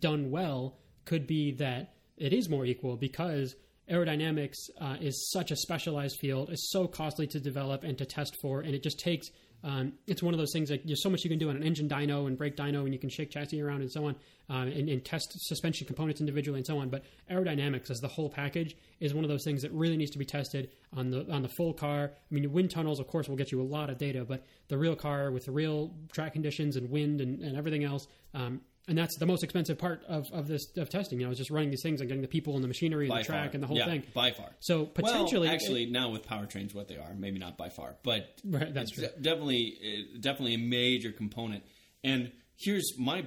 done 0.00 0.30
well 0.30 0.78
could 1.04 1.26
be 1.26 1.52
that 1.52 1.94
it 2.16 2.32
is 2.32 2.48
more 2.48 2.64
equal 2.64 2.96
because 2.96 3.54
aerodynamics 3.90 4.70
uh, 4.80 4.96
is 5.00 5.30
such 5.30 5.50
a 5.50 5.56
specialized 5.56 6.18
field, 6.20 6.50
is 6.50 6.70
so 6.70 6.86
costly 6.86 7.26
to 7.26 7.40
develop 7.40 7.82
and 7.82 7.98
to 7.98 8.04
test 8.04 8.36
for, 8.40 8.60
and 8.60 8.74
it 8.74 8.82
just 8.82 9.00
takes. 9.00 9.28
Um, 9.62 9.92
it's 10.06 10.22
one 10.22 10.32
of 10.32 10.38
those 10.38 10.52
things 10.52 10.70
like 10.70 10.84
there's 10.84 11.02
so 11.02 11.10
much 11.10 11.22
you 11.22 11.30
can 11.30 11.38
do 11.38 11.50
on 11.50 11.56
an 11.56 11.62
engine 11.62 11.88
dyno 11.88 12.26
and 12.26 12.38
brake 12.38 12.56
dyno, 12.56 12.84
and 12.84 12.92
you 12.92 12.98
can 12.98 13.10
shake 13.10 13.30
chassis 13.30 13.60
around 13.60 13.82
and 13.82 13.92
so 13.92 14.06
on, 14.06 14.16
uh, 14.48 14.62
and, 14.62 14.88
and, 14.88 15.04
test 15.04 15.32
suspension 15.46 15.86
components 15.86 16.20
individually 16.20 16.58
and 16.58 16.66
so 16.66 16.78
on. 16.78 16.88
But 16.88 17.04
aerodynamics 17.30 17.90
as 17.90 18.00
the 18.00 18.08
whole 18.08 18.30
package 18.30 18.76
is 19.00 19.12
one 19.12 19.24
of 19.24 19.30
those 19.30 19.44
things 19.44 19.62
that 19.62 19.72
really 19.72 19.96
needs 19.96 20.10
to 20.12 20.18
be 20.18 20.24
tested 20.24 20.70
on 20.94 21.10
the 21.10 21.30
on 21.30 21.42
the 21.42 21.48
full 21.48 21.74
car. 21.74 22.12
I 22.14 22.34
mean, 22.34 22.50
wind 22.52 22.70
tunnels, 22.70 23.00
of 23.00 23.06
course, 23.06 23.28
will 23.28 23.36
get 23.36 23.52
you 23.52 23.60
a 23.60 23.64
lot 23.64 23.90
of 23.90 23.98
data, 23.98 24.24
but 24.24 24.44
the 24.68 24.78
real 24.78 24.96
car 24.96 25.30
with 25.30 25.44
the 25.44 25.52
real 25.52 25.92
track 26.12 26.32
conditions 26.32 26.76
and 26.76 26.90
wind 26.90 27.20
and, 27.20 27.40
and 27.40 27.56
everything 27.56 27.84
else, 27.84 28.06
um, 28.34 28.60
and 28.88 28.96
that's 28.96 29.16
the 29.18 29.26
most 29.26 29.44
expensive 29.44 29.78
part 29.78 30.02
of, 30.08 30.26
of 30.32 30.48
this 30.48 30.66
of 30.76 30.88
testing. 30.90 31.20
You 31.20 31.26
know, 31.26 31.32
is 31.32 31.38
just 31.38 31.50
running 31.50 31.70
these 31.70 31.82
things 31.82 32.00
and 32.00 32.08
getting 32.08 32.22
the 32.22 32.28
people 32.28 32.54
and 32.54 32.64
the 32.64 32.68
machinery 32.68 33.06
and 33.06 33.10
by 33.10 33.18
the 33.18 33.24
track 33.24 33.50
far. 33.50 33.54
and 33.54 33.62
the 33.62 33.66
whole 33.66 33.76
yeah, 33.76 33.86
thing. 33.86 34.02
By 34.14 34.32
far. 34.32 34.50
So 34.60 34.86
potentially, 34.86 35.46
well, 35.46 35.54
actually, 35.54 35.84
it, 35.84 35.92
now 35.92 36.10
with 36.10 36.26
powertrains, 36.26 36.74
what 36.74 36.88
they 36.88 36.96
are, 36.96 37.14
maybe 37.14 37.38
not 37.38 37.56
by 37.56 37.68
far, 37.68 37.96
but 38.02 38.38
right, 38.44 38.72
that's 38.72 38.92
true. 38.92 39.06
definitely, 39.20 40.08
definitely 40.20 40.54
a 40.54 40.58
major 40.58 41.12
component. 41.12 41.64
And 42.02 42.32
here's 42.56 42.94
my 42.98 43.26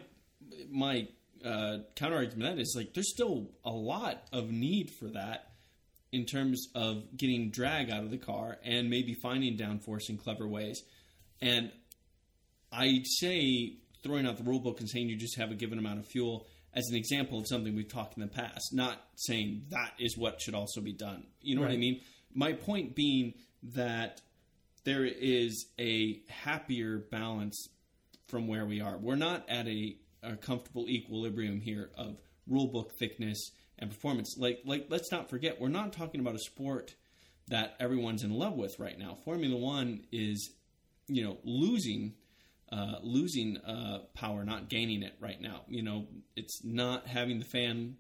my 0.70 1.08
uh, 1.46 1.80
counter 1.96 2.16
argument 2.18 2.56
that 2.56 2.62
is 2.62 2.74
like 2.76 2.94
there's 2.94 3.12
still 3.12 3.50
a 3.64 3.72
lot 3.72 4.24
of 4.32 4.50
need 4.50 4.92
for 5.00 5.08
that 5.10 5.50
in 6.12 6.26
terms 6.26 6.68
of 6.76 7.18
getting 7.18 7.50
drag 7.50 7.90
out 7.90 8.04
of 8.04 8.12
the 8.12 8.18
car 8.18 8.58
and 8.64 8.90
maybe 8.90 9.14
finding 9.16 9.58
downforce 9.58 10.10
in 10.10 10.18
clever 10.18 10.48
ways. 10.48 10.84
And 11.42 11.72
I'd 12.72 13.06
say 13.06 13.78
throwing 14.04 14.28
out 14.28 14.38
the 14.38 14.44
rule 14.44 14.60
book 14.60 14.80
and 14.80 14.90
saying 14.90 15.10
you 15.10 15.16
just 15.16 15.38
have 15.38 15.52
a 15.52 15.56
given 15.56 15.80
amount 15.80 16.00
of 16.00 16.06
fuel 16.08 16.48
as 16.74 16.88
an 16.90 16.96
example 16.96 17.40
of 17.40 17.48
something 17.48 17.76
we've 17.76 17.92
talked 17.92 18.18
in 18.18 18.22
the 18.22 18.28
past, 18.28 18.74
not 18.74 19.02
saying 19.16 19.64
that 19.70 19.94
is 20.00 20.18
what 20.18 20.42
should 20.42 20.56
also 20.56 20.82
be 20.82 20.94
done. 20.94 21.24
You 21.42 21.56
know 21.56 21.62
what 21.62 21.72
I 21.72 21.78
mean? 21.78 22.02
My 22.34 22.54
point 22.54 22.96
being 22.96 23.34
that 23.74 24.22
there 24.84 25.06
is 25.06 25.68
a 25.80 26.22
happier 26.28 26.98
balance 26.98 27.70
from 28.28 28.48
where 28.48 28.66
we 28.66 28.82
are. 28.82 28.98
We're 28.98 29.16
not 29.16 29.48
at 29.50 29.68
a, 29.68 29.96
a 30.24 30.36
comfortable 30.36 30.90
equilibrium 30.90 31.62
here 31.62 31.92
of 31.98 32.18
rule 32.48 32.68
book 32.68 32.94
thickness 32.98 33.52
and 33.80 33.92
performance. 33.92 34.36
Like 34.38 34.60
like 34.66 34.88
let's 34.90 35.12
not 35.12 35.30
forget 35.30 35.62
we're 35.62 35.70
not 35.70 35.94
talking 35.94 36.20
about 36.20 36.36
a 36.36 36.40
sport 36.40 36.96
that 37.50 37.76
everyone's 37.80 38.24
in 38.24 38.32
love 38.32 38.54
with 38.56 38.80
right 38.80 38.98
now. 38.98 39.18
Formula 39.26 39.56
1 39.56 40.06
is 40.12 40.52
you 41.08 41.24
know 41.24 41.38
losing 41.44 42.14
uh, 42.74 42.96
losing 43.04 43.58
uh, 43.58 44.00
power, 44.16 44.44
not 44.44 44.68
gaining 44.68 45.04
it 45.04 45.14
right 45.20 45.40
now. 45.40 45.62
You 45.68 45.84
know, 45.84 46.08
it's 46.36 46.64
not 46.64 47.08
having 47.08 47.38
the 47.38 47.46
fan 47.46 47.98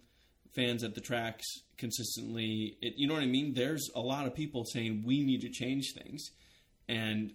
fans 0.55 0.83
at 0.83 0.95
the 0.95 1.01
tracks 1.01 1.45
consistently. 1.77 2.77
It, 2.81 2.93
you 2.97 3.07
know 3.07 3.13
what 3.13 3.23
I 3.23 3.27
mean? 3.27 3.53
There's 3.53 3.89
a 3.95 3.99
lot 3.99 4.25
of 4.25 4.33
people 4.33 4.65
saying 4.65 5.03
we 5.05 5.23
need 5.23 5.41
to 5.41 5.49
change 5.49 5.93
things, 5.93 6.31
and 6.89 7.33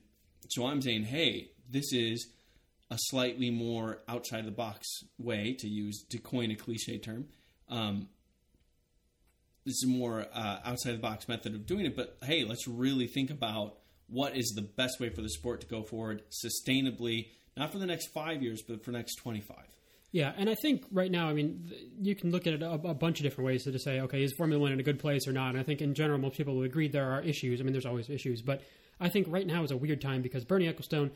so 0.49 0.67
I'm 0.67 0.83
saying, 0.83 1.05
hey, 1.05 1.53
this 1.71 1.93
is 1.93 2.27
a 2.91 2.97
slightly 2.99 3.51
more 3.51 4.01
outside 4.09 4.45
the 4.45 4.51
box 4.51 4.87
way 5.19 5.55
to 5.61 5.69
use 5.69 6.05
to 6.11 6.19
coin 6.19 6.51
a 6.51 6.57
cliche 6.57 6.99
term. 6.99 7.27
Um, 7.69 8.09
this 9.65 9.75
is 9.75 9.85
a 9.85 9.89
more 9.89 10.27
uh, 10.33 10.59
outside 10.65 10.93
the 10.93 10.99
box 10.99 11.29
method 11.29 11.55
of 11.55 11.67
doing 11.67 11.87
it, 11.87 11.95
but 11.95 12.17
hey, 12.25 12.45
let's 12.45 12.67
really 12.67 13.07
think 13.07 13.31
about 13.31 13.77
what 14.09 14.37
is 14.37 14.53
the 14.55 14.63
best 14.63 15.01
way 15.01 15.11
for 15.11 15.23
the 15.23 15.29
sport 15.29 15.61
to 15.61 15.67
go 15.67 15.83
forward 15.83 16.23
sustainably, 16.31 17.29
not 17.57 17.71
for 17.71 17.79
the 17.79 17.87
next 17.87 18.09
five 18.09 18.43
years, 18.43 18.63
but 18.63 18.85
for 18.85 18.91
the 18.91 18.99
next 18.99 19.17
25. 19.17 19.57
Yeah, 20.11 20.33
and 20.37 20.49
I 20.49 20.55
think 20.55 20.85
right 20.91 21.11
now, 21.11 21.29
I 21.29 21.35
mean, 21.35 21.71
you 22.01 22.15
can 22.15 22.31
look 22.31 22.47
at 22.47 22.55
it 22.55 22.63
a, 22.63 22.73
a 22.73 22.95
bunch 22.95 23.21
of 23.21 23.25
different 23.25 23.47
ways 23.47 23.65
to 23.65 23.79
say, 23.79 24.01
okay, 24.01 24.23
is 24.23 24.33
Formula 24.33 24.61
One 24.61 24.73
in 24.73 24.81
a 24.81 24.83
good 24.83 24.99
place 24.99 25.29
or 25.29 25.33
not? 25.33 25.51
And 25.51 25.61
I 25.61 25.63
think 25.63 25.83
in 25.83 25.93
general, 25.93 26.19
most 26.19 26.37
people 26.37 26.57
will 26.57 26.63
agree 26.63 26.89
there 26.89 27.13
are 27.13 27.21
issues. 27.21 27.61
I 27.61 27.65
mean, 27.65 27.73
there's 27.73 27.85
always 27.85 28.09
issues, 28.09 28.41
but 28.41 28.63
I 29.01 29.11
think 29.11 29.27
right 29.29 29.47
now 29.47 29.63
is 29.65 29.71
a 29.71 29.77
weird 29.77 30.01
time 30.01 30.23
because 30.23 30.45
Bernie 30.45 30.73
Ecclestone, 30.73 31.11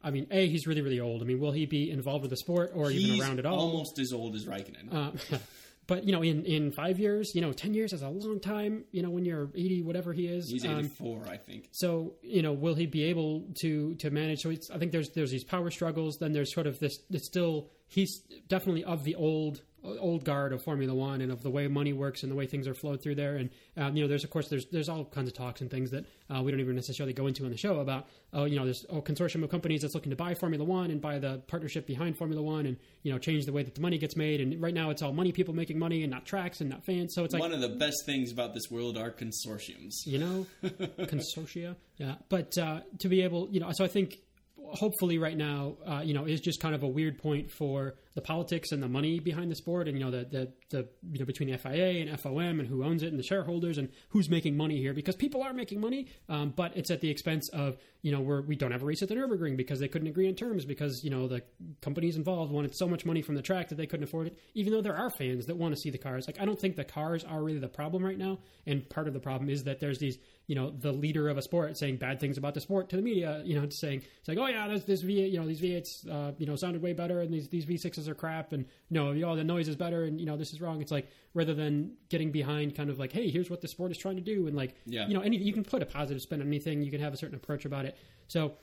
I 0.00 0.10
mean, 0.10 0.28
a 0.30 0.46
he's 0.46 0.66
really 0.68 0.80
really 0.80 1.00
old. 1.00 1.22
I 1.22 1.24
mean, 1.24 1.40
will 1.40 1.50
he 1.50 1.66
be 1.66 1.90
involved 1.90 2.22
with 2.22 2.30
the 2.30 2.36
sport 2.36 2.70
or 2.72 2.90
even 2.92 3.20
around 3.20 3.40
at 3.40 3.46
all? 3.46 3.58
almost 3.58 3.98
as 3.98 4.12
old 4.12 4.36
as 4.36 4.46
Raikkonen. 4.46 4.94
Uh, 4.94 5.38
but 5.86 6.04
you 6.04 6.12
know, 6.12 6.22
in 6.22 6.44
in 6.44 6.72
five 6.72 6.98
years, 6.98 7.34
you 7.34 7.40
know, 7.40 7.52
ten 7.52 7.74
years 7.74 7.92
is 7.92 8.02
a 8.02 8.08
long 8.08 8.40
time. 8.40 8.84
You 8.90 9.02
know, 9.02 9.10
when 9.10 9.24
you're 9.24 9.50
eighty, 9.54 9.82
whatever 9.82 10.12
he 10.12 10.26
is. 10.26 10.48
He's 10.48 10.64
um, 10.64 10.78
84, 10.78 11.26
I 11.28 11.36
think. 11.36 11.68
so 11.72 12.14
you 12.22 12.42
know, 12.42 12.52
will 12.52 12.74
he 12.74 12.86
be 12.86 13.04
able 13.04 13.44
to 13.60 13.94
to 13.96 14.10
manage? 14.10 14.42
So 14.42 14.50
it's, 14.50 14.70
I 14.70 14.78
think 14.78 14.92
there's 14.92 15.10
there's 15.10 15.30
these 15.30 15.44
power 15.44 15.70
struggles. 15.70 16.18
Then 16.18 16.32
there's 16.32 16.52
sort 16.52 16.66
of 16.66 16.78
this. 16.78 17.00
It's 17.10 17.26
still 17.26 17.70
he's 17.86 18.18
definitely 18.48 18.84
of 18.84 19.04
the 19.04 19.14
old 19.14 19.62
old 20.00 20.24
guard 20.24 20.52
of 20.52 20.62
Formula 20.62 20.94
One 20.94 21.20
and 21.20 21.30
of 21.32 21.42
the 21.42 21.50
way 21.50 21.68
money 21.68 21.92
works 21.92 22.22
and 22.22 22.30
the 22.32 22.36
way 22.36 22.46
things 22.46 22.66
are 22.66 22.74
flowed 22.74 23.02
through 23.02 23.14
there. 23.14 23.36
And 23.36 23.50
um, 23.76 23.96
you 23.96 24.02
know, 24.02 24.08
there's 24.08 24.24
of 24.24 24.30
course 24.30 24.48
there's 24.48 24.66
there's 24.66 24.88
all 24.88 25.04
kinds 25.04 25.28
of 25.28 25.34
talks 25.34 25.60
and 25.60 25.70
things 25.70 25.90
that 25.90 26.04
uh, 26.34 26.42
we 26.42 26.50
don't 26.50 26.60
even 26.60 26.74
necessarily 26.74 27.12
go 27.12 27.26
into 27.26 27.44
on 27.44 27.50
the 27.50 27.56
show 27.56 27.80
about. 27.80 28.06
Oh, 28.32 28.44
you 28.44 28.56
know, 28.56 28.64
there's 28.64 28.84
a 28.90 29.00
consortium 29.00 29.42
of 29.44 29.50
companies 29.50 29.82
that's 29.82 29.94
looking 29.94 30.10
to 30.10 30.16
buy 30.16 30.34
Formula 30.34 30.64
One 30.64 30.90
and 30.90 31.00
buy 31.00 31.18
the 31.18 31.42
partnership 31.46 31.86
behind 31.86 32.18
Formula 32.18 32.42
One 32.42 32.66
and 32.66 32.76
you 33.02 33.12
know 33.12 33.18
change 33.18 33.46
the 33.46 33.52
way 33.52 33.62
that 33.62 33.74
the 33.74 33.80
money 33.80 33.98
gets 33.98 34.16
made. 34.16 34.40
And 34.40 34.60
right 34.60 34.74
now 34.74 34.90
it's 34.90 35.02
all 35.02 35.12
money 35.12 35.32
people 35.32 35.54
making 35.54 35.78
money 35.78 36.02
and 36.02 36.10
not 36.10 36.26
tracks 36.26 36.60
and 36.60 36.68
not 36.70 36.84
fans. 36.84 37.14
So 37.14 37.24
it's 37.24 37.32
like 37.32 37.40
One 37.42 37.52
of 37.52 37.60
the 37.60 37.68
best 37.68 38.04
things 38.06 38.32
about 38.32 38.54
this 38.54 38.70
world 38.70 38.96
are 38.96 39.10
consortiums. 39.10 39.92
you 40.04 40.18
know, 40.18 40.46
consortia. 41.00 41.76
Yeah, 41.98 42.16
but 42.28 42.56
uh, 42.58 42.80
to 42.98 43.08
be 43.08 43.22
able, 43.22 43.48
you 43.50 43.60
know, 43.60 43.70
so 43.72 43.84
I 43.84 43.88
think 43.88 44.18
hopefully 44.72 45.18
right 45.18 45.36
now, 45.36 45.76
uh, 45.86 46.00
you 46.04 46.12
know, 46.14 46.24
is 46.24 46.40
just 46.40 46.60
kind 46.60 46.74
of 46.74 46.82
a 46.82 46.88
weird 46.88 47.18
point 47.18 47.50
for 47.50 47.94
the 48.16 48.22
politics 48.22 48.72
and 48.72 48.82
the 48.82 48.88
money 48.88 49.20
behind 49.20 49.50
the 49.50 49.54
sport, 49.54 49.86
and 49.86 49.96
you 49.96 50.02
know, 50.02 50.10
the 50.10 50.24
the, 50.24 50.52
the 50.70 50.88
you 51.12 51.18
know 51.18 51.26
between 51.26 51.50
the 51.50 51.58
FIA 51.58 52.00
and 52.00 52.10
FOM 52.18 52.58
and 52.58 52.66
who 52.66 52.82
owns 52.82 53.02
it 53.02 53.08
and 53.08 53.18
the 53.18 53.22
shareholders 53.22 53.76
and 53.76 53.90
who's 54.08 54.30
making 54.30 54.56
money 54.56 54.78
here 54.78 54.94
because 54.94 55.14
people 55.14 55.42
are 55.42 55.52
making 55.52 55.80
money, 55.80 56.08
um, 56.30 56.52
but 56.56 56.74
it's 56.76 56.90
at 56.90 57.02
the 57.02 57.10
expense 57.10 57.50
of 57.50 57.76
you 58.00 58.10
know 58.10 58.20
we're, 58.20 58.40
we 58.40 58.56
don't 58.56 58.72
have 58.72 58.82
a 58.82 58.86
race 58.86 59.02
at 59.02 59.10
the 59.10 59.14
Nurburgring 59.14 59.56
because 59.56 59.78
they 59.80 59.86
couldn't 59.86 60.08
agree 60.08 60.26
on 60.28 60.34
terms 60.34 60.64
because 60.64 61.04
you 61.04 61.10
know 61.10 61.28
the 61.28 61.42
companies 61.82 62.16
involved 62.16 62.50
wanted 62.50 62.74
so 62.74 62.88
much 62.88 63.04
money 63.04 63.20
from 63.20 63.34
the 63.34 63.42
track 63.42 63.68
that 63.68 63.74
they 63.74 63.86
couldn't 63.86 64.04
afford 64.04 64.28
it. 64.28 64.38
Even 64.54 64.72
though 64.72 64.80
there 64.80 64.96
are 64.96 65.10
fans 65.10 65.44
that 65.44 65.58
want 65.58 65.74
to 65.74 65.80
see 65.80 65.90
the 65.90 65.98
cars, 65.98 66.26
like 66.26 66.40
I 66.40 66.46
don't 66.46 66.58
think 66.58 66.76
the 66.76 66.84
cars 66.84 67.22
are 67.22 67.42
really 67.42 67.58
the 67.58 67.68
problem 67.68 68.02
right 68.02 68.18
now, 68.18 68.38
and 68.66 68.88
part 68.88 69.08
of 69.08 69.12
the 69.12 69.20
problem 69.20 69.50
is 69.50 69.64
that 69.64 69.78
there's 69.78 69.98
these 69.98 70.16
you 70.46 70.54
know 70.54 70.70
the 70.70 70.92
leader 70.92 71.28
of 71.28 71.36
a 71.36 71.42
sport 71.42 71.76
saying 71.76 71.98
bad 71.98 72.18
things 72.18 72.38
about 72.38 72.54
the 72.54 72.62
sport 72.62 72.88
to 72.90 72.96
the 72.96 73.02
media. 73.02 73.42
You 73.44 73.60
know, 73.60 73.68
saying 73.68 74.04
it's 74.18 74.28
like, 74.28 74.38
oh 74.38 74.46
yeah, 74.46 74.66
there's 74.68 74.86
this 74.86 75.02
V, 75.02 75.26
you 75.26 75.38
know, 75.38 75.46
these 75.46 75.60
V8s, 75.60 76.10
uh, 76.10 76.32
you 76.38 76.46
know, 76.46 76.56
sounded 76.56 76.80
way 76.80 76.94
better, 76.94 77.20
and 77.20 77.30
these 77.30 77.48
these 77.48 77.66
V6s 77.66 78.05
are 78.08 78.14
crap, 78.14 78.52
and 78.52 78.64
no, 78.90 79.12
you 79.12 79.22
know, 79.22 79.30
oh, 79.30 79.36
the 79.36 79.44
noise 79.44 79.68
is 79.68 79.76
better, 79.76 80.04
and 80.04 80.18
you 80.20 80.26
know, 80.26 80.36
this 80.36 80.52
is 80.52 80.60
wrong. 80.60 80.80
It's 80.80 80.92
like 80.92 81.08
rather 81.34 81.54
than 81.54 81.92
getting 82.08 82.30
behind 82.32 82.74
kind 82.76 82.90
of 82.90 82.98
like, 82.98 83.12
hey, 83.12 83.30
here's 83.30 83.50
what 83.50 83.60
the 83.60 83.68
sport 83.68 83.90
is 83.90 83.98
trying 83.98 84.16
to 84.16 84.22
do, 84.22 84.46
and 84.46 84.56
like, 84.56 84.74
Yeah. 84.86 85.06
you 85.08 85.14
know, 85.14 85.20
any 85.20 85.36
you 85.36 85.52
can 85.52 85.64
put 85.64 85.82
a 85.82 85.86
positive 85.86 86.22
spin 86.22 86.40
on 86.40 86.46
anything, 86.46 86.82
you 86.82 86.90
can 86.90 87.00
have 87.00 87.12
a 87.14 87.16
certain 87.16 87.36
approach 87.36 87.64
about 87.64 87.84
it. 87.84 87.96
So. 88.28 88.54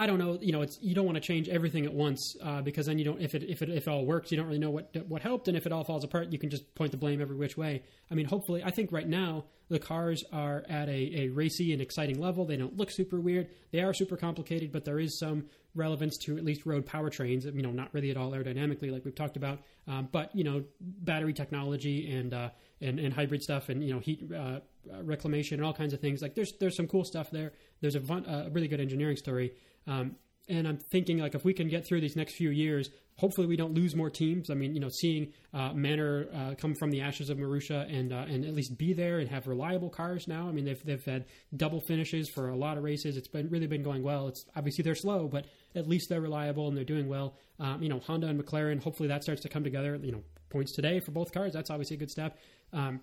I 0.00 0.06
don't 0.06 0.18
know. 0.18 0.38
You 0.40 0.52
know, 0.52 0.62
it's 0.62 0.78
you 0.80 0.94
don't 0.94 1.04
want 1.04 1.16
to 1.16 1.20
change 1.20 1.50
everything 1.50 1.84
at 1.84 1.92
once 1.92 2.34
uh, 2.42 2.62
because 2.62 2.86
then 2.86 2.98
you 2.98 3.04
don't. 3.04 3.20
If 3.20 3.34
it 3.34 3.42
if 3.42 3.60
it 3.60 3.68
if 3.68 3.86
it 3.86 3.90
all 3.90 4.06
works, 4.06 4.30
you 4.30 4.38
don't 4.38 4.46
really 4.46 4.58
know 4.58 4.70
what 4.70 4.96
what 5.06 5.20
helped, 5.20 5.46
and 5.46 5.58
if 5.58 5.66
it 5.66 5.72
all 5.72 5.84
falls 5.84 6.04
apart, 6.04 6.32
you 6.32 6.38
can 6.38 6.48
just 6.48 6.74
point 6.74 6.90
the 6.90 6.96
blame 6.96 7.20
every 7.20 7.36
which 7.36 7.58
way. 7.58 7.82
I 8.10 8.14
mean, 8.14 8.24
hopefully, 8.24 8.64
I 8.64 8.70
think 8.70 8.92
right 8.92 9.06
now 9.06 9.44
the 9.68 9.78
cars 9.78 10.24
are 10.32 10.64
at 10.70 10.88
a, 10.88 11.20
a 11.20 11.28
racy 11.28 11.74
and 11.74 11.82
exciting 11.82 12.18
level. 12.18 12.46
They 12.46 12.56
don't 12.56 12.78
look 12.78 12.90
super 12.90 13.20
weird. 13.20 13.48
They 13.72 13.82
are 13.82 13.92
super 13.92 14.16
complicated, 14.16 14.72
but 14.72 14.86
there 14.86 14.98
is 14.98 15.18
some 15.18 15.44
relevance 15.74 16.16
to 16.24 16.38
at 16.38 16.46
least 16.46 16.64
road 16.64 16.86
powertrains. 16.86 17.44
You 17.44 17.60
know, 17.60 17.70
not 17.70 17.92
really 17.92 18.10
at 18.10 18.16
all 18.16 18.30
aerodynamically, 18.30 18.90
like 18.90 19.04
we've 19.04 19.14
talked 19.14 19.36
about, 19.36 19.58
um, 19.86 20.08
but 20.10 20.34
you 20.34 20.44
know, 20.44 20.64
battery 20.80 21.34
technology 21.34 22.10
and 22.10 22.32
uh, 22.32 22.48
and 22.80 22.98
and 22.98 23.12
hybrid 23.12 23.42
stuff, 23.42 23.68
and 23.68 23.84
you 23.84 23.92
know, 23.92 24.00
heat 24.00 24.24
uh, 24.34 24.60
reclamation 25.02 25.58
and 25.58 25.66
all 25.66 25.74
kinds 25.74 25.92
of 25.92 26.00
things. 26.00 26.22
Like 26.22 26.34
there's 26.34 26.54
there's 26.58 26.74
some 26.74 26.88
cool 26.88 27.04
stuff 27.04 27.30
there. 27.30 27.52
There's 27.82 27.96
a, 27.96 28.00
fun, 28.00 28.24
a 28.26 28.48
really 28.50 28.68
good 28.68 28.80
engineering 28.80 29.16
story. 29.16 29.52
Um, 29.86 30.16
and 30.48 30.66
I'm 30.66 30.78
thinking 30.90 31.18
like 31.18 31.34
if 31.34 31.44
we 31.44 31.54
can 31.54 31.68
get 31.68 31.86
through 31.86 32.00
these 32.00 32.16
next 32.16 32.34
few 32.34 32.50
years, 32.50 32.90
hopefully 33.16 33.46
we 33.46 33.56
don't 33.56 33.74
lose 33.74 33.94
more 33.94 34.10
teams. 34.10 34.50
I 34.50 34.54
mean, 34.54 34.74
you 34.74 34.80
know, 34.80 34.88
seeing 34.88 35.32
uh, 35.54 35.72
Manor 35.72 36.26
uh, 36.34 36.54
come 36.56 36.74
from 36.74 36.90
the 36.90 37.02
ashes 37.02 37.30
of 37.30 37.38
Marussia 37.38 37.86
and 37.94 38.12
uh, 38.12 38.24
and 38.28 38.44
at 38.44 38.54
least 38.54 38.76
be 38.76 38.92
there 38.92 39.18
and 39.20 39.28
have 39.28 39.46
reliable 39.46 39.90
cars 39.90 40.26
now. 40.26 40.48
I 40.48 40.52
mean, 40.52 40.64
they've 40.64 40.82
they've 40.84 41.04
had 41.04 41.26
double 41.56 41.80
finishes 41.86 42.28
for 42.34 42.48
a 42.48 42.56
lot 42.56 42.78
of 42.78 42.82
races. 42.82 43.16
It's 43.16 43.28
been 43.28 43.48
really 43.48 43.66
been 43.66 43.82
going 43.82 44.02
well. 44.02 44.28
It's 44.28 44.44
obviously 44.56 44.82
they're 44.82 44.94
slow, 44.94 45.28
but 45.28 45.46
at 45.76 45.86
least 45.86 46.08
they're 46.08 46.20
reliable 46.20 46.66
and 46.68 46.76
they're 46.76 46.84
doing 46.84 47.08
well. 47.08 47.36
Um, 47.60 47.82
you 47.82 47.88
know, 47.88 48.00
Honda 48.00 48.26
and 48.26 48.42
McLaren. 48.42 48.82
Hopefully 48.82 49.08
that 49.10 49.22
starts 49.22 49.42
to 49.42 49.48
come 49.48 49.62
together. 49.62 49.98
You 50.02 50.12
know, 50.12 50.22
points 50.48 50.74
today 50.74 51.00
for 51.00 51.12
both 51.12 51.32
cars. 51.32 51.52
That's 51.52 51.70
obviously 51.70 51.96
a 51.96 52.00
good 52.00 52.10
step. 52.10 52.38
Um, 52.72 53.00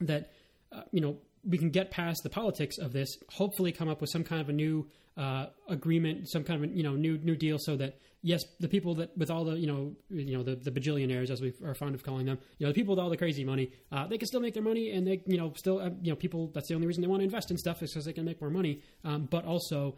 that 0.00 0.32
uh, 0.72 0.82
you 0.90 1.00
know 1.00 1.16
we 1.48 1.56
can 1.56 1.70
get 1.70 1.90
past 1.90 2.20
the 2.22 2.30
politics 2.30 2.76
of 2.78 2.92
this. 2.92 3.16
Hopefully, 3.30 3.72
come 3.72 3.88
up 3.88 4.00
with 4.00 4.10
some 4.10 4.24
kind 4.24 4.40
of 4.40 4.48
a 4.48 4.52
new 4.52 4.88
uh, 5.16 5.46
agreement, 5.68 6.28
some 6.28 6.44
kind 6.44 6.62
of 6.62 6.76
you 6.76 6.82
know 6.82 6.94
new 6.94 7.18
new 7.18 7.36
deal, 7.36 7.58
so 7.58 7.76
that 7.76 7.98
yes, 8.22 8.44
the 8.60 8.68
people 8.68 8.94
that 8.96 9.16
with 9.16 9.30
all 9.30 9.44
the 9.44 9.56
you 9.56 9.66
know 9.66 9.94
you 10.10 10.36
know 10.36 10.42
the, 10.42 10.56
the 10.56 10.70
bajillionaires 10.70 11.30
as 11.30 11.40
we 11.40 11.52
are 11.64 11.74
fond 11.74 11.94
of 11.94 12.02
calling 12.02 12.26
them, 12.26 12.38
you 12.58 12.66
know 12.66 12.72
the 12.72 12.74
people 12.74 12.94
with 12.94 13.02
all 13.02 13.10
the 13.10 13.16
crazy 13.16 13.44
money, 13.44 13.72
uh, 13.92 14.06
they 14.06 14.18
can 14.18 14.26
still 14.26 14.40
make 14.40 14.54
their 14.54 14.62
money, 14.62 14.90
and 14.90 15.06
they 15.06 15.22
you 15.26 15.38
know 15.38 15.52
still 15.56 15.78
uh, 15.80 15.90
you 16.02 16.10
know 16.10 16.16
people. 16.16 16.50
That's 16.54 16.68
the 16.68 16.74
only 16.74 16.86
reason 16.86 17.02
they 17.02 17.08
want 17.08 17.20
to 17.20 17.24
invest 17.24 17.50
in 17.50 17.56
stuff 17.56 17.82
is 17.82 17.92
because 17.92 18.04
they 18.04 18.12
can 18.12 18.24
make 18.24 18.40
more 18.40 18.50
money, 18.50 18.82
um, 19.04 19.26
but 19.30 19.44
also 19.44 19.96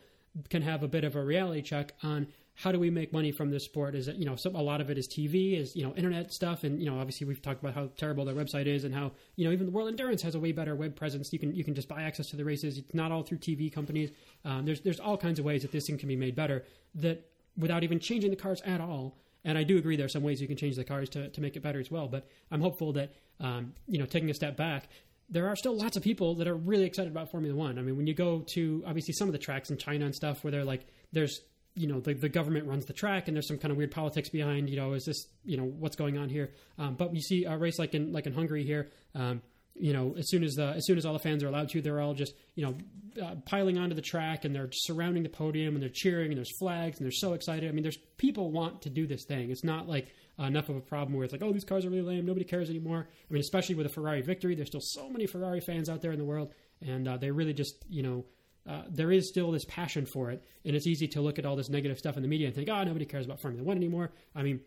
can 0.51 0.62
have 0.62 0.83
a 0.83 0.89
bit 0.89 1.05
of 1.05 1.16
a 1.16 1.25
reality 1.25 1.62
check 1.62 1.95
on 2.03 2.29
how 2.59 2.73
do 2.73 2.81
we 2.81 2.91
make 2.91 3.13
money 3.13 3.31
from 3.31 3.51
this 3.51 3.65
sport? 3.65 3.95
Is 3.95 4.09
it 4.09 4.17
you 4.17 4.25
know 4.25 4.35
a 4.45 4.63
lot 4.63 4.81
of 4.81 4.91
it 4.91 4.99
is 4.99 5.07
TV, 5.07 5.57
is 5.57 5.77
you 5.77 5.85
know 5.85 5.95
internet 5.95 6.33
stuff, 6.33 6.65
and 6.65 6.83
you 6.83 6.91
know 6.91 6.99
obviously 6.99 7.25
we've 7.25 7.41
talked 7.41 7.63
about 7.63 7.73
how 7.73 7.89
terrible 7.97 8.25
their 8.25 8.35
website 8.35 8.67
is, 8.67 8.83
and 8.83 8.93
how 8.93 9.13
you 9.37 9.45
know 9.45 9.53
even 9.53 9.67
the 9.67 9.73
World 9.73 9.89
Endurance 9.89 10.23
has 10.23 10.35
a 10.35 10.41
way 10.41 10.51
better 10.51 10.75
web 10.75 10.97
presence. 10.97 11.33
You 11.33 11.39
can 11.39 11.55
you 11.55 11.63
can 11.63 11.77
just 11.77 11.89
buy 11.89 12.03
access 12.03 12.31
to 12.31 12.37
the 12.37 12.45
races. 12.45 12.77
It's 12.77 12.93
not 12.93 13.13
all 13.13 13.23
through 13.23 13.39
TV 13.39 13.73
companies. 13.73 14.11
Um, 14.45 14.67
there's 14.67 14.81
there's 14.81 14.99
all 14.99 15.17
kinds 15.17 15.39
of 15.39 15.45
ways 15.45 15.63
that 15.63 15.71
this 15.71 15.87
thing 15.87 15.99
can 15.99 16.09
be 16.09 16.17
made 16.17 16.35
better 16.35 16.65
that 16.97 17.31
without 17.57 17.85
even 17.85 18.01
changing 18.01 18.31
the 18.31 18.37
cars 18.37 18.61
at 18.63 18.81
all. 18.81 19.17
And 19.45 19.57
I 19.57 19.63
do 19.63 19.79
agree 19.79 19.95
there 19.95 20.07
are 20.07 20.11
some 20.11 20.25
ways 20.25 20.41
you 20.41 20.49
can 20.49 20.57
change 20.57 20.75
the 20.75 20.85
cars 20.85 21.09
to, 21.11 21.29
to 21.29 21.41
make 21.41 21.55
it 21.55 21.63
better 21.63 21.79
as 21.79 21.93
well. 21.93 22.09
But 22.09 22.27
I'm 22.51 22.61
hopeful 22.61 22.93
that 22.95 23.15
um, 23.39 23.73
you 23.87 24.01
know 24.01 24.07
taking 24.07 24.31
a 24.31 24.35
step 24.35 24.57
back, 24.57 24.89
there 25.31 25.47
are 25.47 25.55
still 25.55 25.77
lots 25.77 25.97
of 25.97 26.03
people 26.03 26.35
that 26.35 26.49
are 26.49 26.57
really 26.57 26.87
excited 26.87 27.13
about 27.13 27.31
Formula 27.31 27.55
One. 27.57 27.79
I 27.79 27.83
mean, 27.83 27.97
when 27.97 28.09
you 28.09 28.15
go 28.15 28.41
to 28.55 28.83
obviously 28.85 29.15
some 29.15 29.29
of 29.29 29.33
the 29.33 29.39
tracks 29.39 29.71
in 29.71 29.77
China 29.77 30.07
and 30.07 30.15
stuff 30.15 30.43
where 30.43 30.51
they're 30.51 30.65
like, 30.65 30.89
there's 31.13 31.41
you 31.79 31.87
know 31.87 32.01
the, 32.01 32.14
the 32.14 32.29
government 32.29 32.66
runs 32.66 32.85
the 32.87 32.93
track 32.93 33.29
and 33.29 33.37
there's 33.37 33.49
some 33.49 33.59
kind 33.59 33.72
of 33.72 33.79
weird 33.79 33.91
politics 33.91 34.29
behind 34.29 34.68
you 34.68 34.76
know 34.76 34.93
is 34.93 35.05
this 35.05 35.26
you 35.45 35.57
know 35.57 35.64
what's 35.64 35.97
going 35.97 36.18
on 36.18 36.29
here 36.29 36.51
um, 36.79 36.95
but 36.95 37.14
you 37.14 37.20
see 37.20 37.45
a 37.45 37.57
race 37.57 37.79
like 37.79 37.95
in 37.95 38.12
like 38.12 38.26
in 38.26 38.33
Hungary 38.33 38.64
here 38.64 38.91
um, 39.14 39.41
you 39.81 39.93
know, 39.93 40.14
as 40.18 40.29
soon 40.29 40.43
as 40.43 40.55
the 40.55 40.68
as 40.68 40.87
soon 40.87 40.99
as 40.99 41.07
all 41.07 41.12
the 41.12 41.18
fans 41.18 41.43
are 41.43 41.49
allowed 41.49 41.68
to, 41.70 41.81
they're 41.81 42.01
all 42.01 42.14
just 42.14 42.35
you 42.55 42.64
know 42.64 43.24
uh, 43.24 43.35
piling 43.47 43.79
onto 43.79 43.95
the 43.95 44.03
track 44.03 44.45
and 44.45 44.55
they're 44.55 44.68
surrounding 44.72 45.22
the 45.22 45.29
podium 45.29 45.74
and 45.74 45.83
they're 45.83 45.91
cheering 45.93 46.29
and 46.29 46.37
there's 46.37 46.57
flags 46.59 46.99
and 46.99 47.05
they're 47.05 47.12
so 47.12 47.33
excited. 47.33 47.68
I 47.68 47.72
mean, 47.72 47.83
there's 47.83 47.99
people 48.16 48.51
want 48.51 48.83
to 48.83 48.91
do 48.91 49.07
this 49.07 49.24
thing. 49.24 49.51
It's 49.51 49.64
not 49.64 49.89
like 49.89 50.12
enough 50.39 50.68
of 50.68 50.76
a 50.76 50.81
problem 50.81 51.16
where 51.16 51.24
it's 51.24 51.33
like, 51.33 51.43
oh, 51.43 51.53
these 51.53 51.64
cars 51.64 51.85
are 51.85 51.91
really 51.91 52.03
lame, 52.03 52.26
nobody 52.26 52.45
cares 52.45 52.70
anymore. 52.70 53.09
I 53.09 53.33
mean, 53.33 53.41
especially 53.41 53.74
with 53.74 53.87
a 53.87 53.91
Ferrari 53.91 54.22
victory, 54.22 54.55
there's 54.55 54.68
still 54.68 54.81
so 54.83 55.09
many 55.09 55.26
Ferrari 55.26 55.61
fans 55.61 55.89
out 55.89 56.03
there 56.03 56.12
in 56.12 56.18
the 56.18 56.24
world, 56.24 56.53
and 56.81 57.09
uh, 57.09 57.16
they 57.16 57.31
really 57.31 57.55
just 57.55 57.85
you 57.89 58.03
know. 58.03 58.24
Uh, 58.69 58.83
there 58.91 59.11
is 59.11 59.29
still 59.29 59.51
this 59.51 59.64
passion 59.64 60.05
for 60.05 60.31
it, 60.31 60.45
and 60.64 60.77
it's 60.77 60.87
easy 60.87 61.09
to 61.09 61.21
look 61.21 61.39
at 61.39 61.47
all 61.47 61.57
this 61.57 61.71
negative 61.71 61.99
stuff 61.99 62.16
in 62.16 62.23
the 62.23 62.29
media 62.29 62.47
and 62.47 62.55
think, 62.55 62.69
"Oh, 62.69 62.85
nobody 62.85 63.07
cares 63.07 63.25
about 63.25 63.41
Formula 63.41 63.64
One 63.64 63.77
anymore." 63.77 64.11
I 64.35 64.43
mean, 64.43 64.61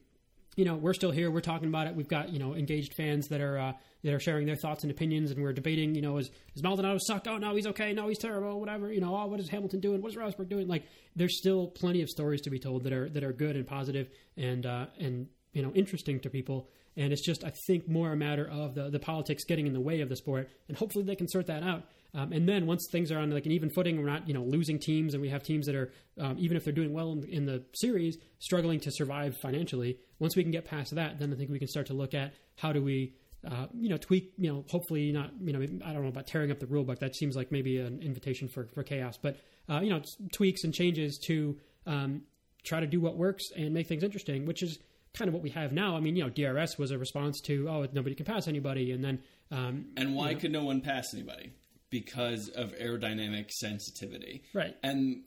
you 0.55 0.65
know, 0.65 0.75
we're 0.75 0.93
still 0.93 1.11
here. 1.11 1.31
We're 1.31 1.39
talking 1.39 1.69
about 1.69 1.87
it. 1.87 1.95
We've 1.95 2.07
got 2.07 2.29
you 2.29 2.39
know 2.39 2.55
engaged 2.55 2.93
fans 2.95 3.27
that 3.27 3.41
are 3.41 3.57
uh, 3.57 3.73
that 4.03 4.13
are 4.13 4.19
sharing 4.19 4.47
their 4.47 4.55
thoughts 4.55 4.83
and 4.83 4.91
opinions, 4.91 5.31
and 5.31 5.41
we're 5.41 5.53
debating. 5.53 5.95
You 5.95 6.01
know, 6.01 6.17
is 6.17 6.29
is 6.55 6.63
Maldonado 6.63 6.97
sucked? 6.99 7.27
Oh 7.27 7.37
no, 7.37 7.55
he's 7.55 7.67
okay. 7.67 7.93
No, 7.93 8.07
he's 8.07 8.17
terrible. 8.17 8.59
Whatever. 8.59 8.91
You 8.91 9.01
know, 9.01 9.15
oh, 9.15 9.27
what 9.27 9.39
is 9.39 9.49
Hamilton 9.49 9.79
doing? 9.79 10.01
What 10.01 10.11
is 10.11 10.17
Rosberg 10.17 10.49
doing? 10.49 10.67
Like, 10.67 10.83
there's 11.15 11.37
still 11.37 11.67
plenty 11.67 12.01
of 12.01 12.09
stories 12.09 12.41
to 12.41 12.49
be 12.49 12.59
told 12.59 12.83
that 12.83 12.93
are 12.93 13.09
that 13.09 13.23
are 13.23 13.33
good 13.33 13.55
and 13.55 13.65
positive 13.65 14.09
and 14.35 14.65
uh, 14.65 14.87
and 14.99 15.27
you 15.53 15.61
know 15.61 15.71
interesting 15.73 16.19
to 16.21 16.29
people. 16.29 16.69
And 16.97 17.13
it's 17.13 17.25
just, 17.25 17.45
I 17.45 17.53
think, 17.67 17.87
more 17.87 18.11
a 18.11 18.17
matter 18.17 18.45
of 18.45 18.75
the 18.75 18.89
the 18.89 18.99
politics 18.99 19.45
getting 19.45 19.67
in 19.67 19.73
the 19.73 19.79
way 19.79 20.01
of 20.01 20.09
the 20.09 20.17
sport, 20.17 20.49
and 20.67 20.75
hopefully 20.75 21.05
they 21.05 21.15
can 21.15 21.29
sort 21.29 21.47
that 21.47 21.63
out. 21.63 21.85
Um, 22.13 22.33
and 22.33 22.47
then 22.47 22.65
once 22.65 22.87
things 22.91 23.11
are 23.11 23.19
on 23.19 23.31
like 23.31 23.45
an 23.45 23.51
even 23.51 23.69
footing, 23.69 23.97
we're 23.97 24.09
not 24.09 24.27
you 24.27 24.33
know 24.33 24.43
losing 24.43 24.79
teams, 24.79 25.13
and 25.13 25.21
we 25.21 25.29
have 25.29 25.43
teams 25.43 25.65
that 25.65 25.75
are 25.75 25.91
um, 26.19 26.35
even 26.39 26.57
if 26.57 26.63
they're 26.63 26.73
doing 26.73 26.93
well 26.93 27.11
in, 27.13 27.23
in, 27.23 27.45
the 27.45 27.63
series, 27.73 28.17
struggling 28.39 28.79
to 28.81 28.91
survive 28.91 29.37
financially. 29.37 29.97
Once 30.19 30.35
we 30.35 30.43
can 30.43 30.51
get 30.51 30.65
past 30.65 30.93
that, 30.95 31.19
then 31.19 31.31
I 31.31 31.37
think 31.37 31.49
we 31.49 31.59
can 31.59 31.67
start 31.67 31.87
to 31.87 31.93
look 31.93 32.13
at 32.13 32.33
how 32.57 32.73
do 32.73 32.83
we. 32.83 33.15
Uh, 33.43 33.65
you 33.73 33.89
know, 33.89 33.97
tweak. 33.97 34.33
You 34.37 34.53
know, 34.53 34.65
hopefully 34.69 35.11
not. 35.11 35.31
You 35.41 35.53
know, 35.53 35.61
I 35.83 35.93
don't 35.93 36.03
know 36.03 36.09
about 36.09 36.27
tearing 36.27 36.51
up 36.51 36.59
the 36.59 36.67
rule 36.67 36.83
book. 36.83 36.99
That 36.99 37.15
seems 37.15 37.35
like 37.35 37.51
maybe 37.51 37.79
an 37.79 37.99
invitation 38.03 38.47
for 38.47 38.67
for 38.75 38.83
chaos. 38.83 39.17
But 39.19 39.37
uh, 39.67 39.79
you 39.79 39.89
know, 39.89 40.03
tweaks 40.31 40.63
and 40.63 40.71
changes 40.71 41.17
to 41.25 41.57
um, 41.87 42.21
try 42.63 42.79
to 42.79 42.85
do 42.85 43.01
what 43.01 43.17
works 43.17 43.45
and 43.55 43.73
make 43.73 43.87
things 43.87 44.03
interesting, 44.03 44.45
which 44.45 44.61
is 44.61 44.77
kind 45.13 45.27
of 45.27 45.33
what 45.33 45.43
we 45.43 45.49
have 45.49 45.71
now. 45.71 45.95
I 45.95 45.99
mean, 45.99 46.15
you 46.15 46.23
know, 46.23 46.29
DRS 46.29 46.77
was 46.77 46.91
a 46.91 46.97
response 46.97 47.41
to 47.41 47.67
oh, 47.67 47.87
nobody 47.93 48.15
can 48.15 48.25
pass 48.25 48.47
anybody, 48.47 48.91
and 48.91 49.03
then 49.03 49.19
um, 49.49 49.85
and 49.97 50.15
why 50.15 50.29
you 50.29 50.35
know, 50.35 50.41
could 50.41 50.51
no 50.51 50.63
one 50.63 50.81
pass 50.81 51.13
anybody? 51.13 51.51
Because 51.91 52.49
of 52.49 52.73
aerodynamic 52.77 53.51
sensitivity. 53.51 54.41
Right. 54.53 54.75
And 54.81 55.21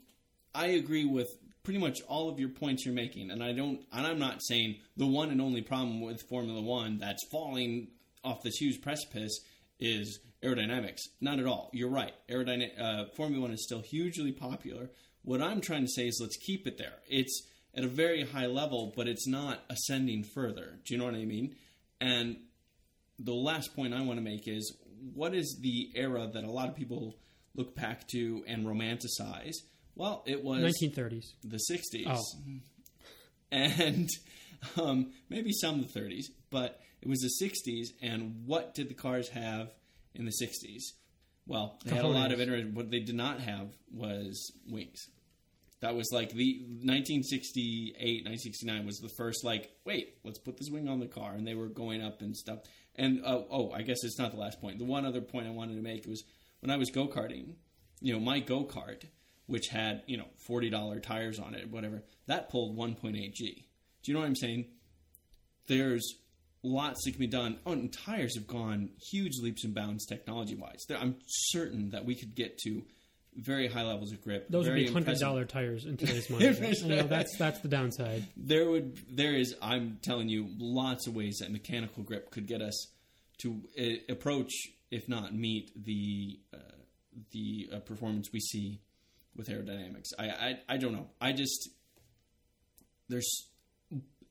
I 0.53 0.67
agree 0.69 1.05
with 1.05 1.29
pretty 1.62 1.79
much 1.79 2.01
all 2.09 2.29
of 2.29 2.41
your 2.41 2.49
points 2.49 2.85
you're 2.85 2.95
making. 2.95 3.31
And 3.31 3.43
I 3.43 3.53
don't 3.53 3.81
and 3.93 4.05
I'm 4.05 4.19
not 4.19 4.43
saying 4.43 4.79
the 4.97 5.07
one 5.07 5.31
and 5.31 5.41
only 5.41 5.62
problem 5.62 6.01
with 6.01 6.23
Formula 6.23 6.61
1 6.61 6.99
that's 6.99 7.25
falling 7.31 7.89
off 8.25 8.43
this 8.43 8.57
huge 8.57 8.81
precipice 8.83 9.39
is 9.79 10.19
aerodynamics. 10.43 11.01
Not 11.21 11.39
at 11.39 11.47
all. 11.47 11.71
You're 11.73 11.91
right. 11.91 12.12
Aerodynamic 12.29 12.81
uh, 12.81 13.05
Formula 13.17 13.43
1 13.43 13.53
is 13.53 13.65
still 13.65 13.81
hugely 13.81 14.33
popular. 14.33 14.91
What 15.23 15.41
I'm 15.41 15.61
trying 15.61 15.83
to 15.83 15.91
say 15.91 16.09
is 16.09 16.19
let's 16.21 16.37
keep 16.37 16.67
it 16.67 16.79
there. 16.79 16.95
It's 17.09 17.47
at 17.75 17.85
a 17.85 17.89
very 17.89 18.25
high 18.25 18.47
level, 18.47 18.93
but 18.97 19.09
it's 19.09 19.27
not 19.27 19.62
ascending 19.71 20.25
further. 20.25 20.79
Do 20.85 20.95
you 20.95 20.99
know 20.99 21.07
what 21.07 21.15
I 21.15 21.25
mean? 21.25 21.57
And 22.01 22.37
the 23.19 23.33
last 23.33 23.75
point 23.75 23.95
I 23.95 24.03
want 24.03 24.19
to 24.19 24.25
make 24.25 24.47
is 24.47 24.77
what 25.12 25.34
is 25.34 25.59
the 25.61 25.90
era 25.94 26.28
that 26.32 26.44
a 26.44 26.50
lot 26.50 26.68
of 26.68 26.74
people 26.74 27.16
look 27.55 27.74
back 27.74 28.09
to 28.09 28.44
and 28.46 28.66
romanticize? 28.66 29.55
Well, 29.96 30.22
it 30.26 30.42
was 30.42 30.62
1930s, 30.62 31.26
the 31.44 31.61
60s, 31.70 32.07
oh. 32.09 32.22
and 33.52 34.09
um, 34.80 35.12
maybe 35.28 35.52
some 35.52 35.80
of 35.80 35.92
the 35.92 36.00
30s, 36.00 36.24
but 36.50 36.80
it 37.00 37.09
was 37.09 37.20
the 37.20 37.46
60s. 37.46 37.88
And 38.02 38.42
what 38.46 38.74
did 38.74 38.88
the 38.88 38.94
cars 38.94 39.28
have 39.28 39.70
in 40.14 40.24
the 40.24 40.32
60s? 40.32 40.82
Well, 41.46 41.78
they 41.84 41.94
had 41.94 42.05
a 42.05 42.09
lot 42.09 42.32
of 42.32 42.40
interest. 42.40 42.72
What 42.72 42.90
they 42.90 43.00
did 43.00 43.14
not 43.14 43.40
have 43.40 43.68
was 43.92 44.52
wings. 44.68 45.09
That 45.80 45.94
was 45.94 46.11
like 46.11 46.30
the 46.30 46.61
1968, 46.80 48.24
1969 48.24 48.86
was 48.86 48.98
the 49.00 49.11
first 49.18 49.44
like, 49.44 49.70
wait, 49.84 50.16
let's 50.24 50.38
put 50.38 50.57
this 50.57 50.70
wing 50.70 50.88
on 50.88 51.00
the 51.00 51.07
car, 51.07 51.34
and 51.34 51.46
they 51.46 51.55
were 51.55 51.68
going 51.68 52.02
up 52.02 52.22
and 52.22 52.34
stuff. 52.34 52.61
And 52.97 53.24
uh, 53.24 53.42
oh, 53.51 53.72
I 53.72 53.82
guess 53.82 54.05
it's 54.05 54.18
not 54.18 54.30
the 54.30 54.38
last 54.38 54.61
point. 54.61 54.78
The 54.78 54.84
one 54.84 55.05
other 55.05 55.20
point 55.20 55.47
I 55.47 55.51
wanted 55.51 55.76
to 55.76 55.82
make 55.82 56.07
was 56.07 56.24
when 56.61 56.70
I 56.70 56.76
was 56.76 56.90
go 56.90 57.09
karting. 57.09 57.55
You 58.01 58.12
know, 58.12 58.20
my 58.20 58.40
go 58.40 58.64
kart, 58.64 59.05
which 59.47 59.68
had 59.68 60.03
you 60.07 60.16
know 60.16 60.26
forty 60.47 60.70
dollar 60.70 61.01
tires 61.01 61.38
on 61.38 61.55
it, 61.55 61.70
whatever, 61.70 62.03
that 62.26 62.51
pulled 62.51 62.76
one 62.76 62.95
point 62.95 63.16
eight 63.16 63.34
G. 63.34 63.66
Do 64.03 64.11
you 64.11 64.14
know 64.14 64.20
what 64.20 64.26
I'm 64.26 64.36
saying? 64.36 64.66
There's 65.66 66.14
lots 66.62 67.05
that 67.05 67.12
can 67.12 67.20
be 67.20 67.26
done. 67.26 67.59
Oh, 67.66 67.72
and 67.72 67.92
tires 67.92 68.36
have 68.36 68.47
gone 68.47 68.90
huge 69.11 69.38
leaps 69.40 69.64
and 69.64 69.74
bounds 69.74 70.07
technology 70.07 70.55
wise. 70.55 70.84
I'm 70.90 71.16
certain 71.26 71.90
that 71.90 72.05
we 72.05 72.14
could 72.14 72.34
get 72.34 72.59
to 72.59 72.82
very 73.37 73.68
high 73.68 73.82
levels 73.82 74.12
of 74.12 74.22
grip. 74.22 74.47
Those 74.49 74.66
would 74.66 74.74
be 74.74 74.91
hundred 74.91 75.18
dollar 75.18 75.45
tires 75.45 75.85
in 75.85 75.97
today's 75.99 76.28
money. 76.30 76.47
you 76.47 76.89
know, 76.89 77.03
that's 77.03 77.37
that's 77.37 77.61
the 77.61 77.68
downside. 77.68 78.24
There 78.37 78.68
would 78.68 78.99
there 79.11 79.35
is 79.35 79.55
I'm 79.61 79.99
telling 80.03 80.28
you 80.28 80.49
lots 80.59 81.07
of 81.07 81.14
ways 81.14 81.39
that 81.41 81.51
mechanical 81.51 82.03
grip 82.03 82.30
could 82.30 82.47
get 82.47 82.62
us 82.62 82.89
to 83.39 83.61
uh, 83.78 84.12
approach, 84.12 84.53
if 84.91 85.09
not 85.09 85.35
meet 85.35 85.70
the 85.85 86.39
uh, 86.53 86.59
the 87.32 87.70
uh, 87.72 87.78
performance 87.80 88.30
we 88.32 88.41
see 88.41 88.80
with 89.37 89.49
aerodynamics. 89.49 90.12
I, 90.18 90.28
I 90.28 90.59
I 90.68 90.76
don't 90.76 90.93
know. 90.93 91.09
I 91.20 91.32
just 91.32 91.70
there's 93.09 93.49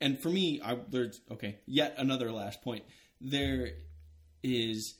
and 0.01 0.21
for 0.21 0.29
me, 0.29 0.59
I, 0.63 0.77
there's 0.89 1.21
okay. 1.31 1.59
Yet 1.65 1.95
another 1.97 2.31
last 2.31 2.61
point. 2.61 2.83
There 3.21 3.69
is 4.43 4.95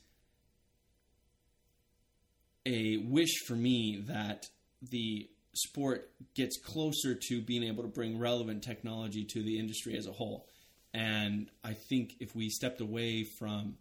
a 2.66 2.97
wish 2.97 3.43
for 3.45 3.55
me 3.55 4.03
that 4.07 4.45
the 4.89 5.30
sport 5.53 6.09
gets 6.36 6.57
closer 6.57 7.16
to 7.16 7.41
being 7.41 7.64
able 7.64 7.84
to 7.84 7.89
bring 7.89 8.20
relevant 8.20 8.64
technology 8.64 9.26
to 9.26 9.43
the 9.43 9.59
industry 9.59 9.95
as 9.97 10.07
a 10.07 10.11
whole. 10.11 10.47
And 10.93 11.49
I 11.64 11.74
think 11.74 12.14
if 12.20 12.36
we 12.36 12.49
stepped 12.49 12.82
away 12.82 13.24
from 13.24 13.78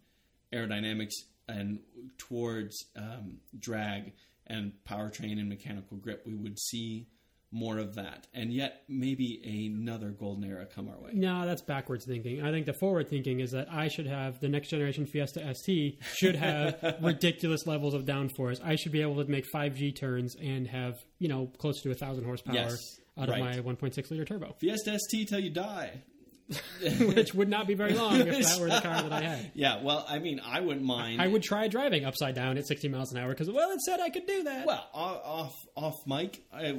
aerodynamics 0.51 1.13
and 1.47 1.79
towards 2.17 2.85
um, 2.95 3.37
drag 3.57 4.13
and 4.47 4.73
powertrain 4.87 5.39
and 5.39 5.49
mechanical 5.49 5.97
grip, 5.97 6.23
we 6.25 6.35
would 6.35 6.59
see 6.59 7.07
more 7.53 7.77
of 7.77 7.95
that, 7.95 8.27
and 8.33 8.51
yet 8.51 8.81
maybe 8.89 9.69
another 9.73 10.09
golden 10.09 10.43
era 10.43 10.65
come 10.65 10.89
our 10.89 10.97
way. 10.97 11.11
No, 11.13 11.45
that's 11.45 11.61
backwards 11.61 12.05
thinking. 12.05 12.43
I 12.43 12.51
think 12.51 12.65
the 12.65 12.73
forward 12.73 13.09
thinking 13.09 13.39
is 13.39 13.51
that 13.51 13.67
I 13.71 13.87
should 13.87 14.07
have 14.07 14.39
the 14.39 14.49
next 14.49 14.69
generation 14.69 15.05
Fiesta 15.05 15.53
ST 15.53 15.99
should 16.15 16.35
have 16.35 16.97
ridiculous 17.01 17.67
levels 17.67 17.93
of 17.93 18.05
downforce. 18.05 18.59
I 18.63 18.75
should 18.75 18.91
be 18.91 19.01
able 19.01 19.23
to 19.23 19.29
make 19.29 19.45
5G 19.53 19.95
turns 19.95 20.35
and 20.35 20.67
have 20.67 20.95
you 21.19 21.27
know 21.27 21.51
close 21.59 21.81
to 21.83 21.91
a 21.91 21.95
thousand 21.95 22.25
horsepower 22.25 22.55
yes, 22.55 22.99
out 23.17 23.29
right. 23.29 23.57
of 23.57 23.65
my 23.65 23.73
1.6 23.73 24.11
liter 24.11 24.25
turbo. 24.25 24.55
Fiesta 24.59 24.97
ST 24.99 25.27
till 25.27 25.39
you 25.39 25.51
die. 25.51 26.01
which 26.99 27.33
would 27.33 27.49
not 27.49 27.67
be 27.67 27.73
very 27.73 27.93
long 27.93 28.19
if 28.19 28.45
that 28.45 28.59
were 28.59 28.69
the 28.69 28.81
car 28.81 29.01
that 29.01 29.13
I 29.13 29.21
had. 29.21 29.51
Yeah, 29.55 29.81
well, 29.81 30.05
I 30.07 30.19
mean, 30.19 30.41
I 30.43 30.61
wouldn't 30.61 30.85
mind. 30.85 31.21
I 31.21 31.27
would 31.27 31.43
try 31.43 31.67
driving 31.67 32.05
upside 32.05 32.35
down 32.35 32.57
at 32.57 32.67
60 32.67 32.89
miles 32.89 33.11
an 33.11 33.17
hour 33.17 33.29
because, 33.29 33.49
well, 33.49 33.71
it 33.71 33.81
said 33.81 33.99
I 33.99 34.09
could 34.09 34.25
do 34.25 34.43
that. 34.43 34.65
Well, 34.65 34.87
off 34.93 35.55
off 35.75 35.95
mic, 36.05 36.43
I, 36.53 36.71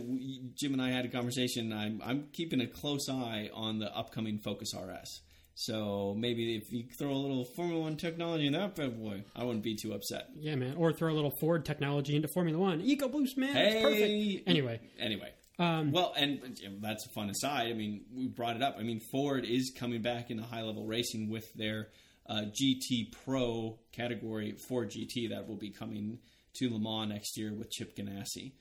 Jim 0.54 0.72
and 0.72 0.82
I 0.82 0.90
had 0.90 1.04
a 1.04 1.08
conversation. 1.08 1.72
I'm, 1.72 2.00
I'm 2.04 2.28
keeping 2.32 2.60
a 2.60 2.66
close 2.66 3.08
eye 3.08 3.50
on 3.54 3.78
the 3.78 3.94
upcoming 3.96 4.38
Focus 4.38 4.74
RS. 4.74 5.20
So 5.56 6.14
maybe 6.18 6.56
if 6.56 6.72
you 6.72 6.84
throw 6.98 7.12
a 7.12 7.14
little 7.14 7.44
Formula 7.44 7.80
One 7.80 7.96
technology 7.96 8.46
in 8.46 8.54
that 8.54 8.74
bad 8.74 8.98
boy, 9.00 9.22
I 9.36 9.44
wouldn't 9.44 9.62
be 9.62 9.76
too 9.76 9.92
upset. 9.92 10.28
Yeah, 10.34 10.56
man. 10.56 10.74
Or 10.76 10.92
throw 10.92 11.12
a 11.12 11.14
little 11.14 11.32
Ford 11.40 11.64
technology 11.64 12.16
into 12.16 12.28
Formula 12.28 12.58
One. 12.58 12.80
EcoBoost, 12.82 13.36
man. 13.36 13.54
Hey, 13.54 13.82
perfect. 13.82 14.48
Anyway. 14.48 14.80
Anyway. 14.98 15.32
Um, 15.58 15.92
well, 15.92 16.12
and 16.16 16.40
that's 16.80 17.06
a 17.06 17.10
fun 17.10 17.30
aside. 17.30 17.68
I 17.68 17.74
mean, 17.74 18.04
we 18.12 18.26
brought 18.26 18.56
it 18.56 18.62
up. 18.62 18.76
I 18.78 18.82
mean, 18.82 19.00
Ford 19.12 19.44
is 19.44 19.72
coming 19.76 20.02
back 20.02 20.30
into 20.30 20.42
high 20.42 20.62
level 20.62 20.84
racing 20.84 21.30
with 21.30 21.52
their 21.54 21.88
uh, 22.28 22.42
GT 22.50 23.12
Pro 23.24 23.78
category 23.92 24.56
Ford 24.68 24.90
GT 24.90 25.30
that 25.30 25.48
will 25.48 25.56
be 25.56 25.70
coming 25.70 26.18
to 26.54 26.70
Le 26.70 26.80
Mans 26.80 27.12
next 27.12 27.36
year 27.36 27.52
with 27.52 27.70
Chip 27.70 27.96
Ganassi, 27.96 28.52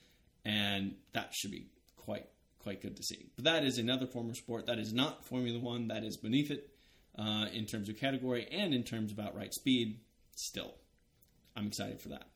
and 0.46 0.96
that 1.14 1.34
should 1.34 1.52
be 1.52 1.68
quite 1.96 2.28
quite 2.60 2.82
good 2.82 2.96
to 2.96 3.04
see. 3.04 3.30
But 3.36 3.46
that 3.46 3.64
is 3.64 3.78
another 3.78 4.08
form 4.08 4.30
of 4.30 4.38
sport 4.38 4.68
that 4.68 4.80
is 4.80 4.94
not 4.94 5.26
Formula 5.26 5.60
One. 5.60 5.88
That 5.88 6.04
is 6.04 6.18
beneath 6.18 6.52
it 6.52 6.70
uh, 7.18 7.48
in 7.52 7.66
terms 7.66 7.90
of 7.90 7.98
category 7.98 8.48
and 8.52 8.74
in 8.74 8.84
terms 8.84 9.12
of 9.12 9.20
outright 9.20 9.54
speed. 9.54 10.00
Still, 10.36 10.76
I'm 11.56 11.68
excited 11.68 12.02
for 12.02 12.10
that. 12.10 12.28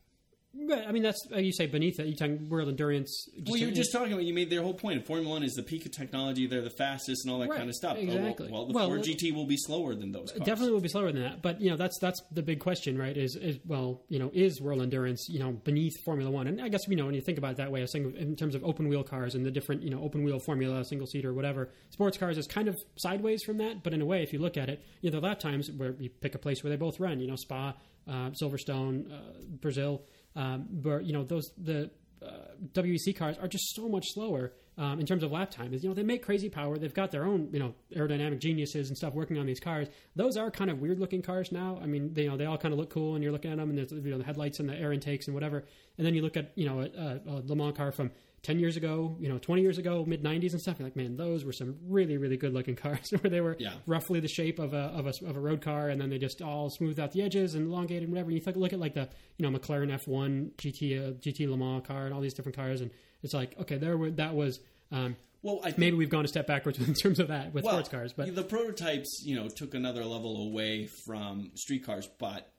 But 0.67 0.87
I 0.87 0.91
mean, 0.91 1.03
that's 1.03 1.19
uh, 1.31 1.37
you 1.37 1.51
say 1.53 1.67
beneath 1.67 1.99
it. 1.99 2.07
You're 2.07 2.15
talking 2.15 2.49
world 2.49 2.67
endurance? 2.67 3.27
Well, 3.45 3.57
you 3.57 3.67
were 3.67 3.71
just 3.73 3.91
talking 3.91 4.13
about. 4.13 4.23
You 4.25 4.33
made 4.33 4.49
their 4.49 4.63
whole 4.63 4.73
point. 4.73 5.05
Formula 5.05 5.29
One 5.29 5.43
is 5.43 5.53
the 5.53 5.61
peak 5.61 5.85
of 5.85 5.91
technology. 5.91 6.47
They're 6.47 6.61
the 6.61 6.69
fastest 6.71 7.25
and 7.25 7.31
all 7.33 7.39
that 7.39 7.49
Right, 7.49 7.57
kind 7.57 7.69
of 7.69 7.75
stuff. 7.75 7.97
Oh, 7.99 8.05
well- 8.05 8.15
exactly. 8.17 8.49
well, 8.51 8.65
the 8.65 8.73
Well, 8.73 8.87
Ford 8.87 9.01
GT 9.03 9.33
will 9.33 9.45
be 9.45 9.57
slower 9.57 9.93
than 9.93 10.11
those 10.11 10.31
cars. 10.31 10.43
definitely 10.45 10.73
will 10.73 10.81
be 10.81 10.89
slower 10.89 11.11
than 11.11 11.21
that. 11.21 11.41
But 11.41 11.61
you 11.61 11.69
know, 11.69 11.77
that's 11.77 11.99
that's 11.99 12.21
the 12.31 12.41
big 12.41 12.59
question, 12.59 12.97
right? 12.97 13.15
Is 13.15 13.35
is 13.35 13.59
well, 13.65 14.03
you 14.09 14.17
know, 14.19 14.31
is 14.33 14.59
world 14.59 14.81
endurance 14.81 15.27
you 15.29 15.39
know 15.39 15.51
beneath 15.51 15.93
Formula 16.03 16.31
One? 16.31 16.47
And 16.47 16.59
I 16.61 16.69
guess 16.69 16.81
you 16.87 16.95
know 16.95 17.05
when 17.05 17.13
you 17.15 17.21
think 17.21 17.37
about 17.37 17.51
it 17.51 17.57
that 17.57 17.71
way, 17.71 17.81
a 17.83 17.87
single, 17.87 18.15
in 18.15 18.35
terms 18.35 18.55
of 18.55 18.63
open 18.63 18.87
wheel 18.89 19.03
cars 19.03 19.35
and 19.35 19.45
the 19.45 19.51
different 19.51 19.83
you 19.83 19.89
know 19.91 20.01
open 20.01 20.23
wheel 20.23 20.39
Formula, 20.39 20.83
single 20.85 21.07
seater, 21.07 21.33
whatever, 21.33 21.69
sports 21.91 22.17
cars 22.17 22.37
is 22.37 22.47
kind 22.47 22.67
of 22.67 22.75
sideways 22.95 23.43
from 23.43 23.57
that. 23.59 23.83
But 23.83 23.93
in 23.93 24.01
a 24.01 24.05
way, 24.05 24.23
if 24.23 24.33
you 24.33 24.39
look 24.39 24.57
at 24.57 24.69
it, 24.69 24.81
you 25.01 25.09
know, 25.09 25.11
there 25.11 25.19
are 25.19 25.25
a 25.25 25.27
lot 25.29 25.37
of 25.37 25.43
times 25.43 25.69
where 25.71 25.93
you 25.99 26.09
pick 26.09 26.33
a 26.35 26.39
place 26.39 26.63
where 26.63 26.71
they 26.71 26.77
both 26.77 26.99
run. 26.99 27.19
You 27.19 27.27
know, 27.27 27.35
Spa, 27.35 27.75
uh, 28.07 28.31
Silverstone, 28.41 29.11
uh, 29.11 29.17
Brazil, 29.61 30.01
um, 30.37 30.67
where 30.83 31.01
you 31.01 31.11
know 31.11 31.23
those 31.23 31.51
the 31.57 31.89
uh, 32.25 32.29
WEC 32.73 33.17
cars 33.17 33.37
are 33.37 33.47
just 33.47 33.75
so 33.75 33.89
much 33.89 34.05
slower 34.13 34.53
um, 34.77 34.99
in 34.99 35.05
terms 35.05 35.23
of 35.23 35.31
lap 35.31 35.49
time. 35.49 35.73
You 35.73 35.89
know 35.89 35.95
they 35.95 36.03
make 36.03 36.23
crazy 36.23 36.49
power. 36.49 36.77
They've 36.77 36.93
got 36.93 37.11
their 37.11 37.25
own 37.25 37.49
you 37.51 37.59
know 37.59 37.73
aerodynamic 37.95 38.39
geniuses 38.39 38.89
and 38.89 38.97
stuff 38.97 39.13
working 39.13 39.39
on 39.39 39.47
these 39.47 39.59
cars. 39.59 39.87
Those 40.15 40.37
are 40.37 40.51
kind 40.51 40.69
of 40.69 40.79
weird 40.79 40.99
looking 40.99 41.23
cars 41.23 41.51
now. 41.51 41.79
I 41.81 41.87
mean, 41.87 42.13
they 42.13 42.23
you 42.23 42.29
know 42.29 42.37
they 42.37 42.45
all 42.45 42.57
kind 42.57 42.73
of 42.73 42.79
look 42.79 42.91
cool, 42.91 43.15
and 43.15 43.23
you're 43.23 43.33
looking 43.33 43.51
at 43.51 43.57
them, 43.57 43.69
and 43.69 43.77
there's 43.77 43.91
you 43.91 44.11
know 44.11 44.19
the 44.19 44.23
headlights 44.23 44.59
and 44.59 44.69
the 44.69 44.75
air 44.75 44.93
intakes 44.93 45.25
and 45.25 45.33
whatever. 45.33 45.65
And 45.97 46.05
then 46.05 46.13
you 46.13 46.21
look 46.21 46.37
at 46.37 46.51
you 46.55 46.67
know 46.69 46.81
a, 46.81 46.85
a, 46.85 47.21
a 47.27 47.41
Le 47.45 47.55
Mans 47.55 47.75
car 47.75 47.91
from 47.91 48.11
10 48.43 48.59
years 48.59 48.77
ago, 48.77 49.17
you 49.19 49.27
know, 49.29 49.37
20 49.39 49.61
years 49.61 49.77
ago, 49.77 50.05
mid 50.05 50.23
90s 50.23 50.51
and 50.53 50.61
stuff. 50.61 50.77
You're 50.79 50.87
like, 50.87 50.95
man, 50.95 51.17
those 51.17 51.43
were 51.43 51.51
some 51.51 51.75
really, 51.87 52.17
really 52.17 52.37
good 52.37 52.53
looking 52.53 52.75
cars 52.83 53.09
where 53.21 53.29
they 53.29 53.41
were 53.41 53.57
Yeah. 53.59 53.73
roughly 53.85 54.19
the 54.19 54.27
shape 54.27 54.59
of 54.59 54.73
a, 54.73 54.77
of 54.95 55.05
a 55.07 55.13
of 55.27 55.35
a 55.35 55.39
road 55.39 55.61
car, 55.61 55.89
and 55.89 55.99
then 55.99 56.09
they 56.09 56.17
just 56.17 56.41
all 56.41 56.69
smoothed 56.69 56.99
out 56.99 57.11
the 57.11 57.21
edges 57.23 57.55
and 57.55 57.67
elongated 57.67 58.03
and 58.03 58.11
whatever. 58.11 58.29
And 58.29 58.37
you 58.37 58.43
think, 58.43 58.57
look 58.57 58.73
at 58.73 58.79
like 58.79 58.93
the 58.93 59.09
you 59.37 59.49
know 59.49 59.57
McLaren 59.57 59.91
F1 60.05 60.51
GT 60.53 60.97
uh, 61.09 61.11
GT 61.13 61.49
Le 61.49 61.57
Mans 61.57 61.85
car 61.85 62.05
and 62.05 62.13
all 62.13 62.21
these 62.21 62.33
different 62.33 62.55
cars, 62.55 62.81
and 62.81 62.91
it's 63.23 63.33
like, 63.33 63.57
okay, 63.59 63.77
there 63.77 63.97
were 63.97 64.11
that 64.11 64.33
was. 64.35 64.59
Um, 64.91 65.15
Well, 65.41 65.59
think 65.63 65.77
maybe 65.77 65.97
we've 65.97 66.09
gone 66.09 66.25
a 66.25 66.27
step 66.27 66.47
backwards 66.47 66.79
in 66.87 66.93
terms 66.93 67.19
of 67.19 67.27
that 67.29 67.53
with 67.53 67.63
well, 67.63 67.73
sports 67.73 67.89
cars, 67.89 68.13
but 68.13 68.33
the 68.33 68.43
prototypes, 68.43 69.23
you 69.25 69.35
know, 69.35 69.49
took 69.49 69.73
another 69.73 70.05
level 70.05 70.47
away 70.47 70.87
from 71.05 71.51
street 71.55 71.85
cars, 71.85 72.07
but 72.19 72.49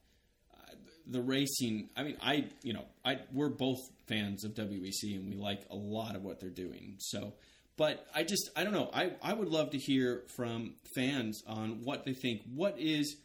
the 1.08 1.20
racing. 1.20 1.88
I 1.96 2.02
mean, 2.02 2.16
I, 2.20 2.46
you 2.62 2.72
know, 2.72 2.84
I 3.04 3.20
we're 3.32 3.48
both 3.48 3.78
fans 4.06 4.44
of 4.44 4.52
WEC, 4.54 5.16
and 5.16 5.28
we 5.28 5.36
like 5.36 5.62
a 5.70 5.76
lot 5.76 6.14
of 6.14 6.22
what 6.22 6.40
they're 6.40 6.50
doing. 6.50 6.96
So, 6.98 7.34
but 7.76 8.06
I 8.14 8.22
just, 8.22 8.50
I 8.54 8.64
don't 8.64 8.72
know. 8.72 8.90
I 8.92 9.12
I 9.22 9.32
would 9.32 9.48
love 9.48 9.70
to 9.70 9.78
hear 9.78 10.24
from 10.36 10.74
fans 10.94 11.42
on 11.46 11.84
what 11.84 12.04
they 12.04 12.14
think. 12.14 12.42
What 12.54 12.78
is 12.78 13.16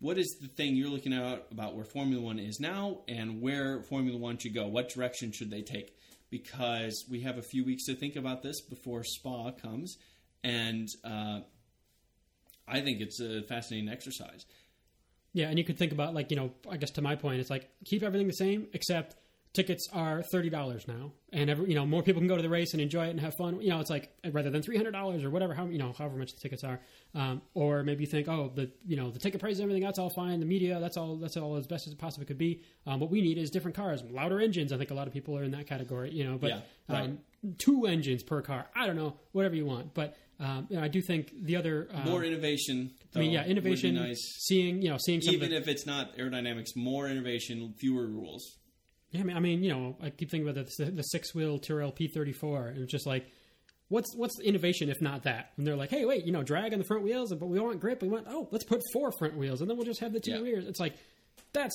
what 0.00 0.18
is 0.18 0.36
the 0.40 0.48
thing 0.48 0.74
you're 0.74 0.90
looking 0.90 1.12
at 1.12 1.46
about 1.50 1.76
where 1.76 1.84
Formula 1.84 2.22
One 2.22 2.38
is 2.38 2.58
now 2.58 2.98
and 3.06 3.40
where 3.40 3.82
Formula 3.82 4.18
One 4.18 4.38
should 4.38 4.54
go? 4.54 4.66
What 4.66 4.88
direction 4.88 5.32
should 5.32 5.50
they 5.50 5.62
take? 5.62 5.96
Because 6.30 7.04
we 7.10 7.20
have 7.20 7.38
a 7.38 7.42
few 7.42 7.64
weeks 7.64 7.84
to 7.86 7.94
think 7.94 8.16
about 8.16 8.42
this 8.42 8.60
before 8.62 9.04
Spa 9.04 9.50
comes, 9.50 9.98
and 10.42 10.88
uh, 11.04 11.40
I 12.66 12.80
think 12.80 13.00
it's 13.00 13.20
a 13.20 13.42
fascinating 13.42 13.88
exercise. 13.88 14.46
Yeah, 15.32 15.48
and 15.48 15.58
you 15.58 15.64
could 15.64 15.78
think 15.78 15.92
about 15.92 16.14
like 16.14 16.30
you 16.30 16.36
know, 16.36 16.50
I 16.70 16.76
guess 16.76 16.90
to 16.92 17.02
my 17.02 17.16
point, 17.16 17.40
it's 17.40 17.50
like 17.50 17.68
keep 17.84 18.02
everything 18.02 18.26
the 18.26 18.34
same 18.34 18.66
except 18.72 19.16
tickets 19.54 19.86
are 19.92 20.22
thirty 20.22 20.48
dollars 20.50 20.86
now, 20.88 21.12
and 21.32 21.50
every 21.50 21.68
you 21.68 21.74
know 21.74 21.84
more 21.86 22.02
people 22.02 22.20
can 22.20 22.28
go 22.28 22.36
to 22.36 22.42
the 22.42 22.48
race 22.48 22.72
and 22.72 22.80
enjoy 22.82 23.06
it 23.06 23.10
and 23.10 23.20
have 23.20 23.34
fun. 23.34 23.60
You 23.60 23.70
know, 23.70 23.80
it's 23.80 23.90
like 23.90 24.10
rather 24.30 24.50
than 24.50 24.62
three 24.62 24.76
hundred 24.76 24.92
dollars 24.92 25.24
or 25.24 25.30
whatever, 25.30 25.54
how 25.54 25.66
you 25.66 25.78
know 25.78 25.92
however 25.96 26.16
much 26.16 26.34
the 26.34 26.40
tickets 26.40 26.64
are, 26.64 26.80
um, 27.14 27.40
or 27.54 27.82
maybe 27.82 28.04
you 28.04 28.06
think 28.06 28.28
oh 28.28 28.50
the 28.54 28.70
you 28.86 28.96
know 28.96 29.10
the 29.10 29.18
ticket 29.18 29.40
price 29.40 29.56
and 29.56 29.62
everything 29.62 29.82
that's 29.82 29.98
all 29.98 30.10
fine, 30.10 30.40
the 30.40 30.46
media 30.46 30.78
that's 30.80 30.96
all 30.96 31.16
that's 31.16 31.36
all 31.36 31.56
as 31.56 31.66
best 31.66 31.86
as 31.86 31.92
it 31.94 31.98
possibly 31.98 32.26
could 32.26 32.38
be. 32.38 32.62
Um, 32.86 33.00
what 33.00 33.10
we 33.10 33.20
need 33.22 33.38
is 33.38 33.50
different 33.50 33.76
cars, 33.76 34.02
louder 34.10 34.40
engines. 34.40 34.72
I 34.72 34.76
think 34.78 34.90
a 34.90 34.94
lot 34.94 35.06
of 35.06 35.12
people 35.12 35.36
are 35.38 35.44
in 35.44 35.50
that 35.52 35.66
category. 35.66 36.10
You 36.12 36.24
know, 36.24 36.38
but 36.38 36.50
Yeah, 36.50 36.60
right. 36.88 37.04
um, 37.04 37.18
two 37.58 37.86
engines 37.86 38.22
per 38.22 38.42
car. 38.42 38.66
I 38.74 38.86
don't 38.86 38.96
know, 38.96 39.16
whatever 39.32 39.54
you 39.54 39.64
want, 39.64 39.94
but. 39.94 40.16
Um, 40.42 40.66
I 40.76 40.88
do 40.88 41.00
think 41.00 41.30
the 41.40 41.54
other 41.56 41.88
um, 41.94 42.04
More 42.10 42.24
innovation. 42.24 42.90
I 43.14 43.18
mean, 43.20 43.28
though, 43.32 43.40
yeah, 43.40 43.44
innovation. 43.46 43.94
nice. 43.94 44.18
Seeing, 44.40 44.82
you 44.82 44.90
know, 44.90 44.96
seeing 44.98 45.22
Even 45.22 45.50
the, 45.50 45.56
if 45.56 45.68
it's 45.68 45.86
not 45.86 46.16
aerodynamics, 46.16 46.74
more 46.74 47.08
innovation, 47.08 47.72
fewer 47.78 48.06
rules. 48.08 48.58
Yeah, 49.12 49.20
I 49.20 49.24
mean, 49.24 49.36
I 49.36 49.40
mean, 49.40 49.62
you 49.62 49.70
know, 49.70 49.96
I 50.02 50.10
keep 50.10 50.30
thinking 50.30 50.48
about 50.48 50.66
the, 50.78 50.84
the 50.86 51.02
six 51.02 51.32
wheel 51.34 51.58
Tyrrell 51.60 51.92
P34, 51.92 52.70
and 52.70 52.78
it's 52.82 52.90
just 52.90 53.06
like, 53.06 53.26
what's 53.88 54.16
what's 54.16 54.36
the 54.38 54.44
innovation 54.48 54.88
if 54.90 55.00
not 55.00 55.22
that? 55.24 55.52
And 55.56 55.66
they're 55.66 55.76
like, 55.76 55.90
hey, 55.90 56.04
wait, 56.06 56.24
you 56.24 56.32
know, 56.32 56.42
drag 56.42 56.72
on 56.72 56.78
the 56.80 56.84
front 56.84 57.04
wheels, 57.04 57.32
but 57.32 57.46
we 57.46 57.60
want 57.60 57.78
grip. 57.78 58.02
We 58.02 58.08
want 58.08 58.26
oh, 58.28 58.48
let's 58.50 58.64
put 58.64 58.80
four 58.92 59.12
front 59.12 59.36
wheels, 59.36 59.60
and 59.60 59.70
then 59.70 59.76
we'll 59.76 59.86
just 59.86 60.00
have 60.00 60.12
the 60.12 60.20
two 60.20 60.32
Yeah. 60.32 60.38
rears. 60.40 60.66
It's 60.66 60.80
like 60.80 60.94
that's 61.52 61.74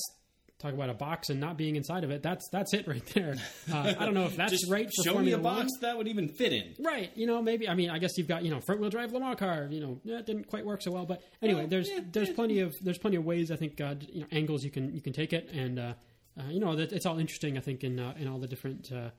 talk 0.58 0.74
about 0.74 0.90
a 0.90 0.94
box 0.94 1.28
and 1.30 1.38
not 1.40 1.56
being 1.56 1.76
inside 1.76 2.04
of 2.04 2.10
it. 2.10 2.22
That's 2.22 2.48
that's 2.50 2.74
it 2.74 2.86
right 2.88 3.04
there. 3.14 3.36
Uh, 3.72 3.94
I 3.98 4.04
don't 4.04 4.14
know 4.14 4.26
if 4.26 4.36
that's 4.36 4.68
right 4.70 4.86
for 4.86 5.02
show 5.04 5.12
Formula 5.12 5.36
me 5.36 5.40
a 5.40 5.42
box 5.44 5.60
One. 5.60 5.68
that 5.82 5.96
would 5.98 6.08
even 6.08 6.28
fit 6.28 6.52
in. 6.52 6.74
Right, 6.80 7.10
you 7.14 7.26
know, 7.26 7.40
maybe 7.42 7.68
I 7.68 7.74
mean, 7.74 7.90
I 7.90 7.98
guess 7.98 8.16
you've 8.18 8.28
got 8.28 8.44
you 8.44 8.50
know 8.50 8.60
front 8.60 8.80
wheel 8.80 8.90
drive 8.90 9.12
Le 9.12 9.20
Mans 9.20 9.38
car. 9.38 9.68
You 9.70 9.80
know, 9.80 10.00
that 10.06 10.26
didn't 10.26 10.48
quite 10.48 10.64
work 10.66 10.82
so 10.82 10.90
well, 10.90 11.06
but 11.06 11.22
anyway, 11.42 11.60
Well, 11.60 11.68
there's 11.68 11.88
yeah, 11.90 12.00
there's 12.12 12.28
yeah. 12.28 12.34
plenty 12.34 12.60
of 12.60 12.74
there's 12.82 12.98
plenty 12.98 13.16
of 13.16 13.24
ways 13.24 13.50
I 13.50 13.56
think 13.56 13.80
uh, 13.80 13.94
you 14.12 14.22
know 14.22 14.26
angles 14.32 14.64
you 14.64 14.70
can 14.70 14.94
you 14.94 15.00
can 15.00 15.12
take 15.12 15.32
it, 15.32 15.50
and 15.52 15.78
uh, 15.78 15.92
uh, 16.38 16.42
you 16.50 16.60
know 16.60 16.74
that 16.76 16.92
it's 16.92 17.06
all 17.06 17.18
interesting. 17.18 17.56
I 17.56 17.60
think 17.60 17.84
in 17.84 17.98
uh, 18.00 18.14
in 18.18 18.26
all 18.28 18.38
the 18.38 18.48
different 18.48 18.90
uh, 18.92 19.10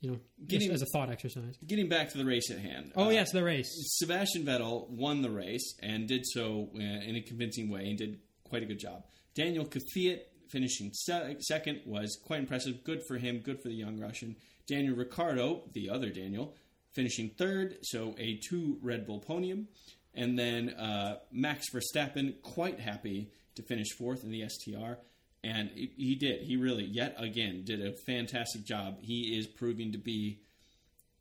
you 0.00 0.10
know 0.10 0.18
Getting- 0.46 0.70
as 0.72 0.82
a 0.82 0.86
thought 0.92 1.10
exercise. 1.10 1.56
Getting 1.66 1.88
back 1.88 2.10
to 2.10 2.18
the 2.18 2.24
race 2.24 2.50
at 2.50 2.58
hand. 2.58 2.92
Oh 2.96 3.10
yes, 3.10 3.30
the 3.32 3.42
race. 3.44 3.68
Sebastian 3.98 4.44
Vettel 4.44 4.88
won 4.90 5.22
the 5.22 5.30
race 5.30 5.74
and 5.82 6.06
did 6.08 6.24
so 6.26 6.70
in 6.74 7.14
a 7.16 7.20
convincing 7.22 7.68
way 7.70 7.88
and 7.88 7.98
did 7.98 8.18
quite 8.44 8.62
a 8.62 8.66
good 8.66 8.78
job. 8.78 9.04
Daniel 9.34 9.64
Kvyat 9.64 10.20
finishing 10.48 10.90
se- 10.92 11.36
second 11.40 11.80
was 11.86 12.18
quite 12.24 12.40
impressive. 12.40 12.84
Good 12.84 13.02
for 13.06 13.16
him. 13.18 13.38
Good 13.38 13.60
for 13.60 13.68
the 13.68 13.74
young 13.74 13.98
Russian. 13.98 14.36
Daniel 14.66 14.94
Ricciardo, 14.96 15.62
the 15.72 15.88
other 15.90 16.10
Daniel, 16.10 16.54
finishing 16.92 17.30
third. 17.30 17.76
So 17.82 18.14
a 18.18 18.36
two 18.48 18.78
Red 18.82 19.06
Bull 19.06 19.20
podium. 19.20 19.68
And 20.14 20.38
then 20.38 20.70
uh, 20.70 21.18
Max 21.30 21.66
Verstappen, 21.70 22.40
quite 22.42 22.80
happy 22.80 23.30
to 23.54 23.62
finish 23.62 23.88
fourth 23.96 24.24
in 24.24 24.30
the 24.30 24.48
STR. 24.48 24.94
And 25.44 25.70
he- 25.74 25.92
he 25.96 26.14
did. 26.16 26.42
He 26.42 26.56
really, 26.56 26.84
yet 26.84 27.14
again, 27.18 27.62
did 27.64 27.80
a 27.84 27.92
fantastic 27.92 28.64
job. 28.64 28.98
He 29.00 29.38
is 29.38 29.46
proving 29.46 29.92
to 29.92 29.98
be 29.98 30.40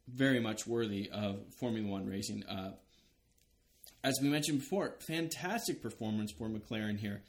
very 0.08 0.40
much 0.40 0.66
worthy 0.66 1.10
of 1.12 1.40
Formula 1.60 1.88
One 1.90 2.08
racing. 2.08 2.44
Uh, 2.46 2.72
as 4.04 4.18
we 4.22 4.30
mentioned 4.30 4.60
before, 4.60 4.96
fantastic 5.06 5.82
performance 5.82 6.32
for 6.32 6.48
McLaren 6.48 6.98
here. 6.98 7.22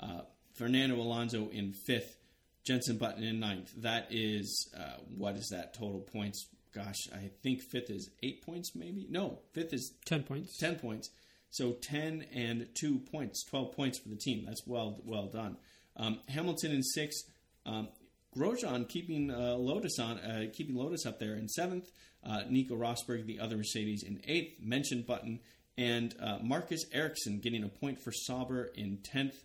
Uh, 0.00 0.22
Fernando 0.54 0.96
Alonso 0.96 1.48
in 1.48 1.72
fifth, 1.72 2.16
Jenson 2.64 2.96
Button 2.96 3.22
in 3.24 3.40
ninth. 3.40 3.72
That 3.78 4.08
is, 4.10 4.72
uh, 4.76 4.98
what 5.16 5.36
is 5.36 5.48
that 5.50 5.74
total 5.74 6.00
points? 6.00 6.46
Gosh, 6.74 7.08
I 7.14 7.30
think 7.42 7.60
fifth 7.60 7.90
is 7.90 8.10
eight 8.22 8.42
points, 8.44 8.72
maybe? 8.74 9.06
No, 9.08 9.40
fifth 9.52 9.72
is 9.72 9.92
Ten 10.04 10.22
points. 10.22 10.56
10 10.58 10.76
points. 10.76 11.10
So 11.50 11.72
10 11.72 12.26
and 12.34 12.66
2 12.74 12.98
points, 12.98 13.44
12 13.44 13.72
points 13.76 13.98
for 13.98 14.08
the 14.08 14.16
team. 14.16 14.44
That's 14.44 14.66
well 14.66 15.00
well 15.04 15.26
done. 15.26 15.56
Um, 15.96 16.20
Hamilton 16.28 16.72
in 16.72 16.82
sixth. 16.82 17.30
Um, 17.64 17.88
Grosjean 18.36 18.88
keeping 18.88 19.30
uh, 19.30 19.54
Lotus 19.54 20.00
on, 20.00 20.18
uh, 20.18 20.46
keeping 20.52 20.74
Lotus 20.74 21.06
up 21.06 21.20
there 21.20 21.34
in 21.34 21.48
seventh. 21.48 21.88
Uh, 22.26 22.42
Nico 22.48 22.74
Rosberg, 22.74 23.26
the 23.26 23.38
other 23.38 23.56
Mercedes, 23.56 24.02
in 24.02 24.20
eighth. 24.26 24.60
Mentioned 24.60 25.06
Button 25.06 25.38
and 25.76 26.14
uh, 26.20 26.38
Marcus 26.42 26.84
Ericsson 26.92 27.40
getting 27.40 27.64
a 27.64 27.68
point 27.68 28.00
for 28.00 28.12
Sauber 28.12 28.70
in 28.74 28.98
tenth, 28.98 29.42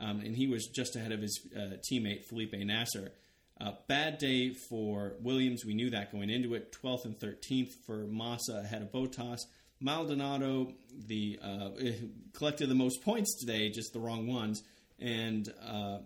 um, 0.00 0.20
and 0.20 0.36
he 0.36 0.46
was 0.46 0.66
just 0.66 0.96
ahead 0.96 1.12
of 1.12 1.20
his 1.20 1.40
uh, 1.56 1.76
teammate 1.90 2.24
Felipe 2.24 2.52
Nasr. 2.54 3.10
Uh, 3.60 3.72
bad 3.88 4.18
day 4.18 4.50
for 4.68 5.14
Williams. 5.20 5.64
We 5.64 5.74
knew 5.74 5.90
that 5.90 6.12
going 6.12 6.30
into 6.30 6.54
it. 6.54 6.72
12th 6.80 7.04
and 7.06 7.18
13th 7.18 7.70
for 7.86 8.06
Massa 8.06 8.60
ahead 8.64 8.82
of 8.82 8.92
Bottas. 8.92 9.38
Maldonado, 9.80 10.72
the 11.06 11.38
uh, 11.42 11.70
collected 12.34 12.68
the 12.68 12.74
most 12.74 13.02
points 13.02 13.36
today, 13.40 13.68
just 13.70 13.92
the 13.92 13.98
wrong 14.00 14.26
ones. 14.28 14.62
And 15.00 15.48
uh, 15.64 15.98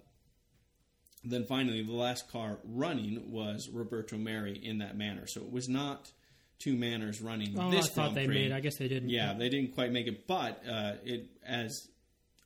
then 1.25 1.45
finally, 1.45 1.83
the 1.83 1.93
last 1.93 2.31
car 2.31 2.59
running 2.65 3.31
was 3.31 3.69
Roberto 3.73 4.17
Merhi 4.17 4.63
in 4.63 4.79
that 4.79 4.97
Manor. 4.97 5.27
So 5.27 5.41
it 5.43 5.51
was 5.51 5.69
not 5.69 6.11
two 6.59 6.75
Manors 6.77 7.21
running 7.21 7.59
Oh, 7.59 7.71
this 7.71 7.87
I 7.87 7.89
thought 7.89 7.95
Grand 8.13 8.17
they 8.17 8.27
Prix. 8.27 8.35
made. 8.35 8.53
I 8.53 8.61
guess 8.61 8.77
they 8.77 8.89
didn't. 8.89 9.09
Yeah, 9.11 9.35
they 9.35 9.49
didn't 9.49 9.75
quite 9.75 9.93
make 9.93 10.07
it, 10.07 10.27
but 10.27 10.63
uh, 10.69 10.93
it 11.05 11.27
as 11.47 11.89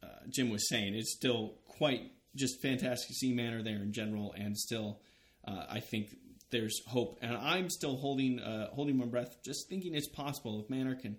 uh, 0.07 0.26
Jim 0.28 0.50
was 0.50 0.68
saying, 0.68 0.94
it's 0.94 1.14
still 1.14 1.54
quite 1.66 2.12
just 2.34 2.61
fantastic 2.62 3.09
to 3.09 3.14
see 3.14 3.32
Manor 3.32 3.62
there 3.62 3.82
in 3.82 3.92
general, 3.92 4.34
and 4.36 4.57
still, 4.57 5.00
uh, 5.46 5.64
I 5.68 5.80
think 5.80 6.14
there's 6.50 6.80
hope, 6.86 7.18
and 7.22 7.36
I'm 7.36 7.70
still 7.70 7.96
holding 7.96 8.38
uh, 8.40 8.70
holding 8.70 8.96
my 8.96 9.07
breath, 9.07 9.42
just 9.44 9.68
thinking 9.68 9.94
it's 9.94 10.09
possible 10.09 10.61
if 10.61 10.70
Manor 10.70 10.94
can 10.94 11.16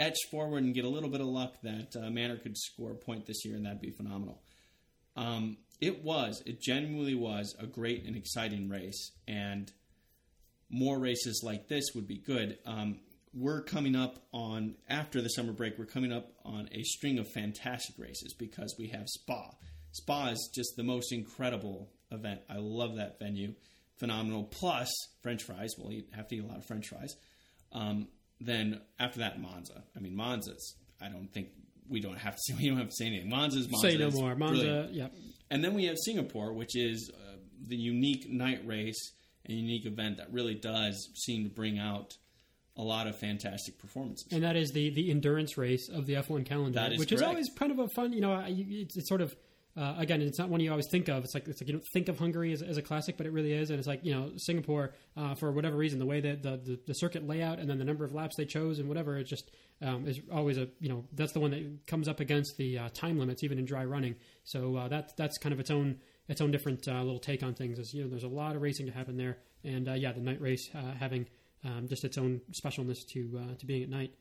etch 0.00 0.18
forward 0.30 0.64
and 0.64 0.74
get 0.74 0.84
a 0.84 0.88
little 0.88 1.08
bit 1.08 1.20
of 1.20 1.28
luck 1.28 1.54
that 1.62 1.94
uh, 1.96 2.10
Manor 2.10 2.36
could 2.36 2.56
score 2.56 2.90
a 2.90 2.96
point 2.96 3.26
this 3.26 3.44
year, 3.44 3.56
and 3.56 3.64
that'd 3.66 3.80
be 3.80 3.90
phenomenal. 3.90 4.42
Um, 5.16 5.58
it 5.80 6.02
was, 6.02 6.42
it 6.46 6.60
genuinely 6.60 7.14
was 7.14 7.54
a 7.58 7.66
great 7.66 8.04
and 8.04 8.16
exciting 8.16 8.68
race, 8.68 9.12
and 9.28 9.70
more 10.70 10.98
races 10.98 11.42
like 11.44 11.68
this 11.68 11.84
would 11.94 12.08
be 12.08 12.18
good. 12.18 12.58
Um, 12.66 13.00
we're 13.36 13.62
coming 13.62 13.96
up 13.96 14.18
on 14.32 14.76
after 14.88 15.20
the 15.20 15.28
summer 15.28 15.52
break. 15.52 15.78
We're 15.78 15.86
coming 15.86 16.12
up 16.12 16.32
on 16.44 16.68
a 16.72 16.82
string 16.82 17.18
of 17.18 17.28
fantastic 17.28 17.98
races 17.98 18.34
because 18.38 18.74
we 18.78 18.88
have 18.88 19.08
Spa, 19.08 19.50
Spa 19.94 20.28
is 20.28 20.50
just 20.52 20.74
the 20.76 20.82
most 20.82 21.12
incredible 21.12 21.88
event. 22.10 22.40
I 22.50 22.56
love 22.58 22.96
that 22.96 23.18
venue, 23.20 23.54
phenomenal. 23.98 24.44
Plus 24.44 24.88
French 25.22 25.44
fries. 25.44 25.70
We'll 25.78 25.92
eat, 25.92 26.08
have 26.14 26.26
to 26.28 26.36
eat 26.36 26.44
a 26.44 26.46
lot 26.46 26.58
of 26.58 26.66
French 26.66 26.88
fries. 26.88 27.14
Um, 27.72 28.08
then 28.40 28.80
after 28.98 29.20
that, 29.20 29.40
Monza. 29.40 29.84
I 29.96 30.00
mean, 30.00 30.16
Monza's. 30.16 30.74
I 31.00 31.08
don't 31.08 31.32
think 31.32 31.48
we 31.88 32.00
don't 32.00 32.18
have 32.18 32.34
to 32.34 32.40
say 32.44 32.54
we 32.58 32.68
don't 32.68 32.78
have 32.78 32.88
to 32.88 32.94
say 32.96 33.06
anything. 33.06 33.30
Monza's 33.30 33.68
Monza. 33.70 33.90
Say 33.90 33.96
no 33.96 34.10
more. 34.10 34.34
Monza, 34.34 34.62
brilliant. 34.62 34.94
yeah. 34.94 35.08
And 35.50 35.62
then 35.62 35.74
we 35.74 35.84
have 35.84 35.96
Singapore, 35.98 36.52
which 36.52 36.76
is 36.76 37.10
uh, 37.14 37.36
the 37.68 37.76
unique 37.76 38.28
night 38.28 38.66
race, 38.66 39.12
a 39.48 39.52
unique 39.52 39.86
event 39.86 40.16
that 40.16 40.32
really 40.32 40.54
does 40.54 41.10
seem 41.14 41.44
to 41.44 41.50
bring 41.50 41.78
out 41.78 42.14
a 42.76 42.82
lot 42.82 43.06
of 43.06 43.16
fantastic 43.16 43.78
performances. 43.78 44.26
And 44.32 44.42
that 44.42 44.56
is 44.56 44.72
the 44.72 44.90
the 44.90 45.10
endurance 45.10 45.56
race 45.56 45.88
of 45.88 46.06
the 46.06 46.14
F1 46.14 46.44
calendar, 46.44 46.78
That 46.78 46.92
is 46.92 46.98
which 46.98 47.12
is 47.12 47.22
always 47.22 47.48
kind 47.56 47.72
of 47.72 47.78
a 47.78 47.88
fun. 47.88 48.12
You 48.12 48.20
know, 48.20 48.44
it's, 48.46 48.96
it's 48.96 49.08
sort 49.08 49.20
of 49.20 49.34
uh, 49.76 49.94
again, 49.98 50.22
it's 50.22 50.38
not 50.38 50.48
one 50.48 50.60
you 50.60 50.70
always 50.70 50.86
think 50.88 51.08
of. 51.08 51.24
It's 51.24 51.34
like 51.34 51.48
it's 51.48 51.60
like 51.60 51.66
you 51.66 51.74
don't 51.74 51.86
think 51.92 52.08
of 52.08 52.18
Hungary 52.18 52.52
as, 52.52 52.62
as 52.62 52.76
a 52.76 52.82
classic, 52.82 53.16
but 53.16 53.26
it 53.26 53.32
really 53.32 53.52
is. 53.52 53.70
And 53.70 53.78
it's 53.78 53.88
like 53.88 54.04
you 54.04 54.14
know 54.14 54.30
Singapore 54.36 54.92
uh, 55.16 55.34
for 55.34 55.50
whatever 55.50 55.76
reason, 55.76 55.98
the 55.98 56.06
way 56.06 56.20
that 56.20 56.42
the, 56.42 56.56
the 56.56 56.80
the 56.86 56.94
circuit 56.94 57.26
layout 57.26 57.58
and 57.58 57.68
then 57.68 57.78
the 57.78 57.84
number 57.84 58.04
of 58.04 58.14
laps 58.14 58.36
they 58.36 58.44
chose 58.44 58.78
and 58.78 58.88
whatever, 58.88 59.18
it 59.18 59.24
just 59.24 59.50
um, 59.82 60.06
is 60.06 60.20
always 60.32 60.58
a 60.58 60.68
you 60.78 60.88
know 60.88 61.04
that's 61.12 61.32
the 61.32 61.40
one 61.40 61.50
that 61.50 61.86
comes 61.88 62.06
up 62.06 62.20
against 62.20 62.56
the 62.56 62.78
uh, 62.78 62.88
time 62.90 63.18
limits 63.18 63.42
even 63.42 63.58
in 63.58 63.64
dry 63.64 63.84
running. 63.84 64.14
So 64.44 64.76
uh, 64.76 64.88
that 64.88 65.16
that's 65.16 65.38
kind 65.38 65.52
of 65.52 65.58
its 65.58 65.72
own 65.72 65.98
its 66.28 66.40
own 66.40 66.52
different 66.52 66.86
uh, 66.86 67.02
little 67.02 67.18
take 67.18 67.42
on 67.42 67.54
things. 67.54 67.80
Is 67.80 67.92
you 67.92 68.04
know 68.04 68.10
there's 68.10 68.22
a 68.22 68.28
lot 68.28 68.54
of 68.54 68.62
racing 68.62 68.86
to 68.86 68.92
happen 68.92 69.16
there, 69.16 69.38
and 69.64 69.88
uh, 69.88 69.94
yeah, 69.94 70.12
the 70.12 70.20
night 70.20 70.40
race 70.40 70.70
uh, 70.72 70.92
having 71.00 71.26
um, 71.64 71.88
just 71.88 72.04
its 72.04 72.18
own 72.18 72.40
specialness 72.52 73.06
to 73.12 73.40
uh, 73.42 73.54
to 73.56 73.66
being 73.66 73.82
at 73.82 73.88
night. 73.88 74.14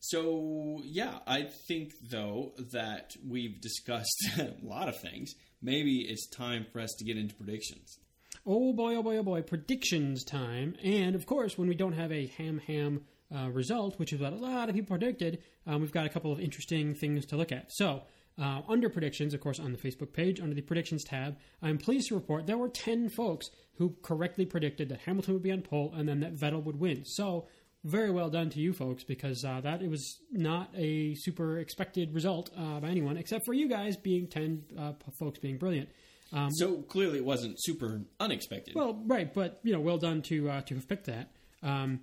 So 0.00 0.80
yeah, 0.84 1.18
I 1.26 1.42
think 1.66 1.92
though 2.10 2.52
that 2.72 3.12
we've 3.26 3.60
discussed 3.60 4.28
a 4.38 4.54
lot 4.62 4.88
of 4.88 5.00
things. 5.00 5.34
Maybe 5.60 6.06
it's 6.08 6.28
time 6.28 6.66
for 6.72 6.80
us 6.80 6.94
to 6.98 7.04
get 7.04 7.16
into 7.16 7.34
predictions. 7.34 7.98
Oh 8.46 8.72
boy, 8.72 8.94
oh 8.94 9.02
boy, 9.02 9.18
oh 9.18 9.22
boy, 9.22 9.42
predictions 9.42 10.24
time. 10.24 10.76
And 10.84 11.14
of 11.14 11.26
course, 11.26 11.58
when 11.58 11.68
we 11.68 11.74
don't 11.74 11.94
have 11.94 12.12
a 12.12 12.28
ham 12.38 12.60
ham 12.66 13.02
uh, 13.34 13.50
result, 13.50 13.98
which 13.98 14.12
is 14.12 14.20
what 14.20 14.32
a 14.32 14.36
lot 14.36 14.68
of 14.68 14.74
people 14.74 14.96
predicted, 14.96 15.42
um, 15.66 15.80
we've 15.80 15.92
got 15.92 16.06
a 16.06 16.08
couple 16.08 16.32
of 16.32 16.40
interesting 16.40 16.94
things 16.94 17.26
to 17.26 17.36
look 17.36 17.52
at. 17.52 17.66
So, 17.72 18.02
uh, 18.40 18.62
under 18.68 18.88
predictions, 18.88 19.34
of 19.34 19.40
course, 19.40 19.58
on 19.58 19.72
the 19.72 19.78
Facebook 19.78 20.12
page, 20.12 20.40
under 20.40 20.54
the 20.54 20.62
predictions 20.62 21.04
tab, 21.04 21.36
I'm 21.62 21.78
pleased 21.78 22.08
to 22.08 22.14
report 22.14 22.46
there 22.46 22.58
were 22.58 22.68
10 22.68 23.08
folks 23.08 23.50
who 23.78 23.96
correctly 24.02 24.46
predicted 24.46 24.88
that 24.90 25.00
Hamilton 25.00 25.34
would 25.34 25.42
be 25.42 25.52
on 25.52 25.62
pole 25.62 25.92
and 25.96 26.08
then 26.08 26.20
that 26.20 26.34
Vettel 26.36 26.62
would 26.64 26.78
win. 26.78 27.04
So, 27.04 27.46
very 27.84 28.10
well 28.10 28.28
done 28.28 28.50
to 28.50 28.58
you 28.60 28.72
folks 28.72 29.04
because 29.04 29.44
uh, 29.44 29.60
that 29.62 29.82
it 29.82 29.88
was 29.88 30.18
not 30.32 30.68
a 30.76 31.14
super 31.14 31.58
expected 31.58 32.12
result 32.12 32.50
uh, 32.56 32.80
by 32.80 32.88
anyone 32.88 33.16
except 33.16 33.44
for 33.44 33.54
you 33.54 33.68
guys 33.68 33.96
being 33.96 34.26
10 34.26 34.64
uh, 34.76 34.92
folks 35.16 35.38
being 35.38 35.58
brilliant. 35.58 35.88
Um, 36.32 36.50
So 36.50 36.82
clearly, 36.82 37.18
it 37.18 37.24
wasn't 37.24 37.54
super 37.58 38.02
unexpected. 38.20 38.74
well, 38.74 39.00
right, 39.06 39.32
but 39.32 39.60
you 39.62 39.72
know, 39.72 39.80
well 39.80 39.96
done 39.98 40.22
to 40.22 40.50
uh, 40.50 40.60
to 40.62 40.74
have 40.74 40.88
picked 40.88 41.06
that. 41.06 41.30
Um, 41.62 42.00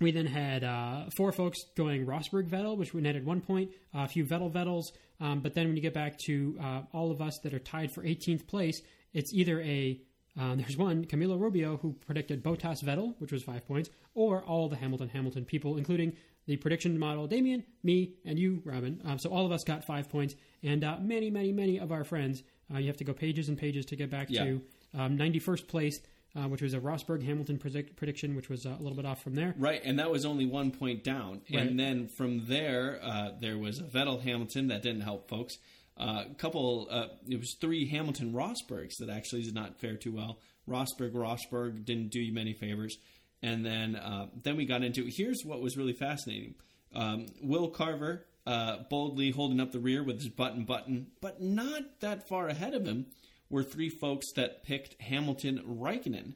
we 0.00 0.12
then 0.12 0.26
had 0.26 0.64
uh, 0.64 1.10
four 1.10 1.32
folks 1.32 1.58
going 1.76 2.06
Rosberg 2.06 2.48
Vettel, 2.48 2.76
which 2.76 2.94
we 2.94 3.00
netted 3.00 3.26
one 3.26 3.40
point. 3.40 3.70
Uh, 3.94 4.00
a 4.00 4.08
few 4.08 4.24
Vettel 4.24 4.50
Vettels, 4.52 4.92
um, 5.20 5.40
but 5.40 5.54
then 5.54 5.66
when 5.66 5.76
you 5.76 5.82
get 5.82 5.94
back 5.94 6.18
to 6.26 6.56
uh, 6.62 6.82
all 6.92 7.10
of 7.10 7.20
us 7.20 7.38
that 7.40 7.52
are 7.54 7.58
tied 7.58 7.92
for 7.92 8.02
18th 8.02 8.46
place, 8.46 8.80
it's 9.12 9.32
either 9.32 9.60
a 9.60 10.00
um, 10.38 10.58
there's 10.58 10.76
one 10.76 11.04
Camilo 11.04 11.38
Rubio 11.38 11.76
who 11.76 11.92
predicted 11.92 12.42
Bottas 12.42 12.82
Vettel, 12.84 13.14
which 13.18 13.32
was 13.32 13.42
five 13.42 13.66
points, 13.66 13.90
or 14.14 14.42
all 14.42 14.68
the 14.68 14.76
Hamilton 14.76 15.08
Hamilton 15.08 15.44
people, 15.44 15.76
including 15.76 16.12
the 16.46 16.56
prediction 16.56 16.98
model 16.98 17.26
Damien, 17.26 17.64
me, 17.82 18.14
and 18.24 18.38
you, 18.38 18.62
Robin. 18.64 19.00
Um, 19.04 19.18
so 19.18 19.30
all 19.30 19.44
of 19.44 19.52
us 19.52 19.62
got 19.64 19.84
five 19.84 20.08
points, 20.08 20.34
and 20.62 20.82
uh, 20.84 20.96
many, 21.00 21.30
many, 21.30 21.52
many 21.52 21.78
of 21.78 21.92
our 21.92 22.04
friends. 22.04 22.42
Uh, 22.72 22.78
you 22.78 22.86
have 22.86 22.96
to 22.96 23.04
go 23.04 23.12
pages 23.12 23.48
and 23.48 23.58
pages 23.58 23.84
to 23.86 23.96
get 23.96 24.10
back 24.10 24.28
Yeah. 24.30 24.44
to 24.44 24.62
um, 24.94 25.18
91st 25.18 25.66
place, 25.66 26.00
uh, 26.36 26.48
which 26.48 26.62
was 26.62 26.74
a 26.74 26.80
Rosberg 26.80 27.24
Hamilton 27.24 27.58
predict- 27.58 27.96
prediction, 27.96 28.36
which 28.36 28.48
was 28.48 28.66
uh, 28.66 28.76
a 28.78 28.82
little 28.82 28.96
bit 28.96 29.06
off 29.06 29.22
from 29.22 29.34
there. 29.34 29.54
Right, 29.58 29.80
and 29.84 29.98
that 29.98 30.10
was 30.10 30.24
only 30.24 30.46
one 30.46 30.70
point 30.70 31.02
down. 31.02 31.42
Right. 31.52 31.66
And 31.66 31.78
then 31.78 32.08
from 32.08 32.46
there, 32.46 33.00
uh, 33.02 33.30
there 33.40 33.58
was 33.58 33.80
a 33.80 33.84
Vettel 33.84 34.22
Hamilton 34.22 34.68
that 34.68 34.82
didn't 34.82 35.02
help 35.02 35.28
folks. 35.28 35.56
Uh, 35.96 36.24
a 36.30 36.34
couple, 36.34 36.88
uh, 36.90 37.08
it 37.28 37.38
was 37.38 37.56
three 37.60 37.86
Hamilton 37.88 38.32
Rosbergs 38.32 38.96
that 39.00 39.10
actually 39.10 39.42
did 39.42 39.54
not 39.54 39.78
fare 39.80 39.96
too 39.96 40.12
well. 40.12 40.38
Rosberg, 40.68 41.12
Rosberg 41.12 41.84
didn't 41.84 42.10
do 42.10 42.20
you 42.20 42.32
many 42.32 42.54
favors. 42.54 42.96
And 43.42 43.64
then, 43.64 43.96
uh, 43.96 44.26
then 44.42 44.56
we 44.56 44.66
got 44.66 44.82
into 44.82 45.04
here's 45.06 45.42
what 45.44 45.60
was 45.60 45.76
really 45.76 45.92
fascinating. 45.92 46.54
Um, 46.94 47.26
Will 47.42 47.68
Carver 47.68 48.26
uh, 48.46 48.78
boldly 48.88 49.30
holding 49.30 49.60
up 49.60 49.72
the 49.72 49.78
rear 49.78 50.02
with 50.02 50.16
his 50.16 50.28
button 50.28 50.64
button, 50.64 51.08
but 51.20 51.40
not 51.40 51.82
that 52.00 52.28
far 52.28 52.48
ahead 52.48 52.74
of 52.74 52.86
him 52.86 53.06
were 53.50 53.62
three 53.62 53.90
folks 53.90 54.32
that 54.36 54.64
picked 54.64 55.00
Hamilton 55.02 55.62
Raikkonen 55.66 56.34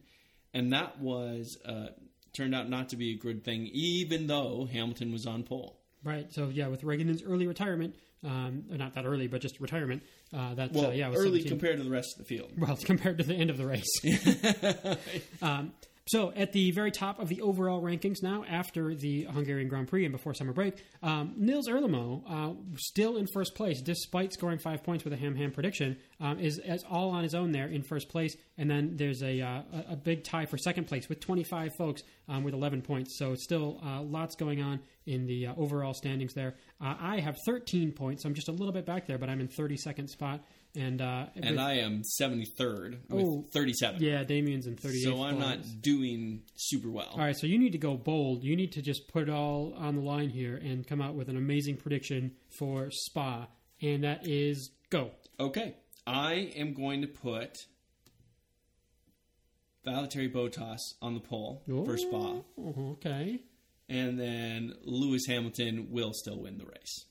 and 0.55 0.71
that 0.71 0.99
was 0.99 1.57
uh, 1.65 1.87
turned 2.33 2.55
out 2.55 2.69
not 2.69 2.89
to 2.89 2.95
be 2.95 3.11
a 3.13 3.17
good 3.17 3.43
thing, 3.43 3.69
even 3.73 4.27
though 4.27 4.67
Hamilton 4.71 5.11
was 5.11 5.27
on 5.27 5.43
pole. 5.43 5.77
Right. 6.03 6.31
So 6.33 6.47
yeah, 6.47 6.67
with 6.67 6.83
Reagan's 6.83 7.21
early 7.21 7.45
retirement, 7.45 7.95
um, 8.23 8.63
not 8.69 8.93
that 8.95 9.05
early, 9.05 9.27
but 9.27 9.41
just 9.41 9.59
retirement. 9.59 10.01
Uh, 10.33 10.55
that 10.55 10.71
Well, 10.71 10.87
uh, 10.87 10.91
yeah, 10.91 11.09
was 11.09 11.19
early 11.19 11.41
17 11.41 11.49
compared 11.49 11.77
to 11.77 11.83
the 11.83 11.89
rest 11.89 12.13
of 12.13 12.19
the 12.19 12.23
field. 12.23 12.51
well 12.57 12.77
compared 12.83 13.17
to 13.17 13.25
the 13.25 13.35
end 13.35 13.49
of 13.49 13.57
the 13.57 13.65
race. 13.65 14.97
um, 15.41 15.73
so 16.07 16.31
at 16.35 16.51
the 16.51 16.69
very 16.71 16.91
top 16.91 17.19
of 17.19 17.29
the 17.29 17.41
overall 17.41 17.81
rankings 17.81 18.21
now, 18.21 18.43
after 18.47 18.93
the 18.93 19.23
Hungarian 19.23 19.67
Grand 19.67 19.87
Prix 19.87 20.05
and 20.05 20.11
before 20.11 20.33
summer 20.35 20.53
break, 20.53 20.75
um, 21.01 21.33
Nils 21.35 21.67
Erlemo, 21.67 22.21
uh, 22.29 22.53
still 22.77 23.17
in 23.17 23.25
first 23.25 23.55
place 23.55 23.81
despite 23.81 24.31
scoring 24.33 24.59
five 24.59 24.83
points 24.83 25.03
with 25.03 25.13
a 25.13 25.17
ham 25.17 25.35
ham 25.35 25.51
prediction, 25.51 25.97
um, 26.19 26.39
is, 26.39 26.59
is 26.63 26.83
all 26.89 27.09
on 27.09 27.23
his 27.23 27.33
own 27.33 27.51
there 27.51 27.67
in 27.67 27.81
first 27.81 28.09
place. 28.09 28.37
And 28.57 28.69
then 28.69 28.95
there's 28.97 29.23
a 29.23 29.41
uh, 29.41 29.61
a- 29.73 29.93
a 29.93 29.95
big 29.95 30.23
tie 30.23 30.45
for 30.45 30.57
second 30.57 30.85
place 30.85 31.09
with 31.09 31.19
25 31.19 31.75
folks 31.75 32.03
um, 32.29 32.43
with 32.43 32.53
11 32.53 32.81
points. 32.83 33.17
So 33.17 33.33
it's 33.33 33.43
still 33.43 33.79
uh, 33.83 34.01
lots 34.01 34.35
going 34.35 34.61
on 34.61 34.79
in 35.05 35.25
the 35.25 35.47
uh, 35.47 35.53
overall 35.57 35.93
standings 35.93 36.33
there. 36.33 36.55
Uh, 36.81 36.95
I 36.99 37.19
have 37.19 37.37
13 37.45 37.91
points. 37.91 38.23
So 38.23 38.29
I'm 38.29 38.35
just 38.35 38.47
a 38.49 38.51
little 38.51 38.71
bit 38.73 38.85
back 38.85 39.07
there, 39.07 39.17
but 39.17 39.29
I'm 39.29 39.41
in 39.41 39.47
32nd 39.47 40.09
spot. 40.09 40.41
And 40.77 41.01
uh, 41.01 41.27
And 41.35 41.51
with- 41.51 41.59
I 41.59 41.73
am 41.75 42.01
73rd 42.19 43.09
with 43.09 43.25
Oh, 43.25 43.45
37. 43.53 44.01
yeah, 44.01 44.23
Damien's 44.23 44.67
in 44.67 44.75
38. 44.75 45.03
so 45.03 45.23
I'm 45.23 45.39
not 45.39 45.59
doing 45.81 46.43
super 46.55 46.89
well. 46.89 47.09
All 47.13 47.19
right, 47.19 47.35
so 47.35 47.47
you 47.47 47.57
need 47.57 47.71
to 47.71 47.77
go 47.77 47.95
bold. 47.95 48.43
You 48.43 48.55
need 48.55 48.73
to 48.73 48.81
just 48.81 49.07
put 49.07 49.23
it 49.23 49.29
all 49.29 49.73
on 49.77 49.95
the 49.95 50.01
line 50.01 50.29
here 50.29 50.55
and 50.57 50.85
come 50.85 51.01
out 51.01 51.15
with 51.15 51.29
an 51.29 51.37
amazing 51.37 51.77
prediction 51.77 52.31
for 52.49 52.89
Spa, 52.91 53.47
and 53.81 54.03
that 54.03 54.27
is 54.27 54.71
go. 54.89 55.11
Okay. 55.39 55.75
I 56.07 56.51
am 56.55 56.73
going 56.73 57.01
to 57.01 57.07
put 57.07 57.57
Valtteri 59.85 60.31
Bottas 60.31 60.79
on 61.01 61.13
the 61.13 61.19
pole 61.19 61.63
for 61.67 61.97
Spa, 61.97 62.41
Oh, 62.57 62.91
okay. 62.93 63.39
and 63.87 64.19
then 64.19 64.73
Lewis 64.83 65.25
Hamilton 65.27 65.87
will 65.91 66.11
still 66.13 66.39
win 66.41 66.57
the 66.57 66.65
race. 66.65 67.05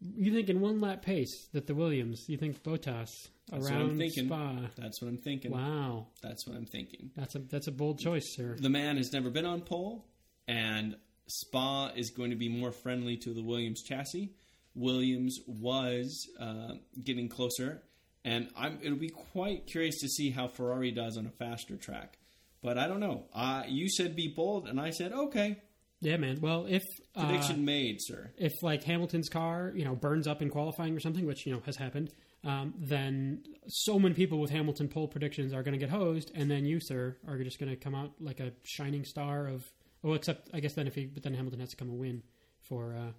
You 0.00 0.32
think 0.32 0.48
in 0.48 0.60
one 0.60 0.80
lap 0.80 1.02
pace 1.02 1.48
that 1.52 1.66
the 1.66 1.74
Williams? 1.74 2.24
You 2.28 2.36
think 2.36 2.62
Bottas 2.62 3.28
That's 3.50 3.68
around 3.70 3.80
I'm 3.82 3.98
thinking. 3.98 4.26
Spa? 4.26 4.56
That's 4.76 5.02
what 5.02 5.08
I'm 5.08 5.18
thinking. 5.18 5.50
Wow, 5.50 6.06
That's 6.22 6.46
what 6.46 6.56
I'm 6.56 6.66
thinking. 6.66 7.10
that's 7.16 7.34
a 7.34 7.40
that's 7.40 7.66
a 7.66 7.72
bold 7.72 7.98
choice, 7.98 8.34
sir. 8.36 8.56
the 8.58 8.68
man 8.68 8.96
has 8.96 9.12
never 9.12 9.28
been 9.30 9.44
on 9.46 9.60
pole, 9.62 10.06
and 10.46 10.96
Spa 11.26 11.90
is 11.96 12.10
going 12.10 12.30
to 12.30 12.36
be 12.36 12.48
more 12.48 12.70
friendly 12.72 13.16
to 13.18 13.34
the 13.34 13.42
Williams 13.42 13.82
chassis. 13.82 14.32
Williams 14.74 15.40
was 15.48 16.28
uh, 16.38 16.74
getting 17.02 17.28
closer, 17.28 17.82
and 18.24 18.48
I'm, 18.56 18.78
it'll 18.80 18.96
be 18.98 19.08
quite 19.32 19.66
curious 19.66 19.98
to 20.02 20.08
see 20.08 20.30
how 20.30 20.46
Ferrari 20.46 20.92
does 20.92 21.16
on 21.16 21.26
a 21.26 21.30
faster 21.30 21.76
track. 21.76 22.18
But 22.62 22.78
I 22.78 22.86
don't 22.86 23.00
know. 23.00 23.24
Uh, 23.34 23.64
you 23.66 23.88
said 23.88 24.14
be 24.14 24.32
bold, 24.34 24.68
and 24.68 24.80
I 24.80 24.90
said 24.90 25.12
okay. 25.12 25.58
Yeah, 26.00 26.16
man. 26.16 26.38
Well, 26.40 26.66
if 26.68 26.84
uh, 27.16 27.26
Prediction 27.26 27.64
made, 27.64 28.00
sir. 28.00 28.30
if 28.36 28.52
like 28.62 28.84
Hamilton's 28.84 29.28
car, 29.28 29.72
you 29.74 29.84
know, 29.84 29.96
burns 29.96 30.28
up 30.28 30.42
in 30.42 30.48
qualifying 30.48 30.96
or 30.96 31.00
something, 31.00 31.26
which 31.26 31.44
you 31.44 31.52
know 31.52 31.60
has 31.66 31.76
happened, 31.76 32.12
um, 32.44 32.74
then 32.78 33.42
so 33.66 33.98
many 33.98 34.14
people 34.14 34.38
with 34.40 34.50
Hamilton 34.50 34.88
pole 34.88 35.08
predictions 35.08 35.52
are 35.52 35.62
going 35.62 35.72
to 35.72 35.78
get 35.78 35.90
hosed, 35.90 36.30
and 36.34 36.50
then 36.50 36.64
you, 36.64 36.78
sir, 36.78 37.16
are 37.26 37.38
just 37.38 37.58
going 37.58 37.70
to 37.70 37.76
come 37.76 37.94
out 37.94 38.12
like 38.20 38.40
a 38.40 38.52
shining 38.64 39.04
star 39.04 39.46
of. 39.48 39.64
Well, 40.02 40.14
except 40.14 40.48
I 40.54 40.60
guess 40.60 40.74
then 40.74 40.86
if 40.86 40.94
he, 40.94 41.06
but 41.06 41.24
then 41.24 41.34
Hamilton 41.34 41.58
has 41.58 41.70
to 41.70 41.76
come 41.76 41.90
a 41.90 41.94
win 41.94 42.22
for 42.60 42.94
uh, 42.94 43.10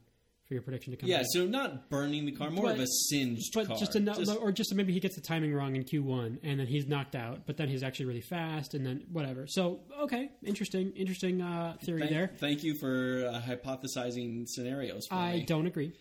for 0.50 0.56
your 0.56 0.64
prediction 0.64 0.90
to 0.92 0.98
come. 0.98 1.08
Yeah, 1.08 1.22
so 1.30 1.46
not 1.46 1.92
burning 1.92 2.26
the 2.26 2.32
car, 2.32 2.50
more 2.50 2.66
But- 2.66 2.76
of 2.76 2.80
a 2.82 2.88
singed 2.88 3.52
But 3.54 3.68
car. 3.68 3.78
just 3.78 3.96
enough, 3.96 4.18
or 4.42 4.52
just 4.52 4.74
maybe 4.74 4.92
he 4.92 5.00
gets 5.00 5.14
the 5.14 5.22
timing 5.22 5.54
wrong 5.54 5.76
in 5.76 5.84
Q 5.84 6.02
one, 6.04 6.40
and 6.42 6.60
then 6.60 6.66
he's 6.66 6.88
knocked 6.88 7.16
out. 7.16 7.46
But 7.46 7.56
then 7.58 7.70
he's 7.70 7.84
actually 7.84 8.08
really 8.08 8.22
fast, 8.22 8.74
and 8.74 8.84
then 8.84 9.06
whatever. 9.12 9.46
So 9.48 9.82
okay, 10.02 10.32
interesting, 10.44 10.92
interesting 10.96 11.40
uh, 11.42 11.78
theory 11.84 12.00
thank, 12.02 12.12
there. 12.12 12.32
thank 12.40 12.64
you 12.64 12.74
for 12.80 13.30
uh, 13.32 13.40
hypothesizing 13.40 14.48
scenarios 14.48 15.06
for 15.08 15.14
I 15.14 15.34
me. 15.36 15.46
don't 15.46 15.68
agree, 15.68 15.92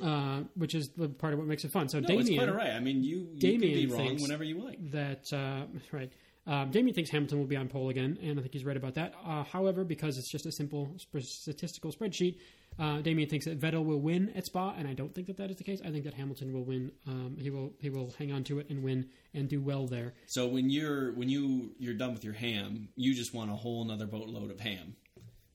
uh, 0.00 0.42
which 0.54 0.76
is 0.76 0.88
the 0.96 1.08
part 1.08 1.32
of 1.32 1.40
what 1.40 1.48
makes 1.48 1.64
it 1.64 1.72
fun. 1.72 1.88
So 1.88 1.98
No, 1.98 2.06
Damien, 2.06 2.26
it's 2.28 2.36
quite 2.36 2.48
all 2.48 2.54
right. 2.54 2.70
I 2.74 2.80
mean, 2.80 3.02
you, 3.02 3.26
you 3.34 3.40
can 3.40 3.60
be 3.60 3.74
Damien 3.74 3.90
wrong 3.90 4.22
whenever 4.22 4.44
you 4.44 4.62
like. 4.64 4.90
that 4.92 5.32
uh, 5.32 5.66
right. 5.90 6.12
Um, 6.46 6.70
Damien 6.70 6.94
thinks 6.94 7.10
Hamilton 7.10 7.40
will 7.40 7.46
be 7.46 7.56
on 7.56 7.66
pole 7.66 7.88
again, 7.88 8.18
and 8.22 8.38
I 8.38 8.42
think 8.42 8.54
he's 8.54 8.64
right 8.64 8.76
about 8.76 8.94
that. 8.94 9.14
Uh, 9.26 9.42
however, 9.42 9.82
because 9.82 10.16
it's 10.16 10.30
just 10.30 10.46
a 10.46 10.52
simple 10.52 10.94
sp- 11.02 11.26
statistical 11.26 11.90
spreadsheet, 11.90 12.36
Uh, 12.78 13.00
Damien 13.00 13.28
thinks 13.28 13.46
that 13.46 13.58
Vettel 13.58 13.84
will 13.84 14.00
win 14.00 14.30
at 14.34 14.44
Spa, 14.46 14.74
and 14.76 14.86
I 14.86 14.92
don't 14.92 15.14
think 15.14 15.28
that 15.28 15.38
that 15.38 15.50
is 15.50 15.56
the 15.56 15.64
case. 15.64 15.80
I 15.84 15.90
think 15.90 16.04
that 16.04 16.14
Hamilton 16.14 16.52
will 16.52 16.64
win. 16.64 16.92
Um, 17.06 17.36
he 17.40 17.48
will 17.50 17.72
he 17.80 17.88
will 17.88 18.12
hang 18.18 18.32
on 18.32 18.44
to 18.44 18.58
it 18.58 18.68
and 18.68 18.82
win 18.82 19.08
and 19.32 19.48
do 19.48 19.60
well 19.60 19.86
there. 19.86 20.12
So 20.26 20.46
when 20.46 20.68
you're 20.68 21.12
when 21.14 21.28
you 21.28 21.70
you're 21.78 21.94
done 21.94 22.12
with 22.12 22.24
your 22.24 22.34
ham, 22.34 22.88
you 22.96 23.14
just 23.14 23.32
want 23.34 23.50
a 23.50 23.54
whole 23.54 23.82
another 23.82 24.06
boatload 24.06 24.50
of 24.50 24.60
ham. 24.60 24.96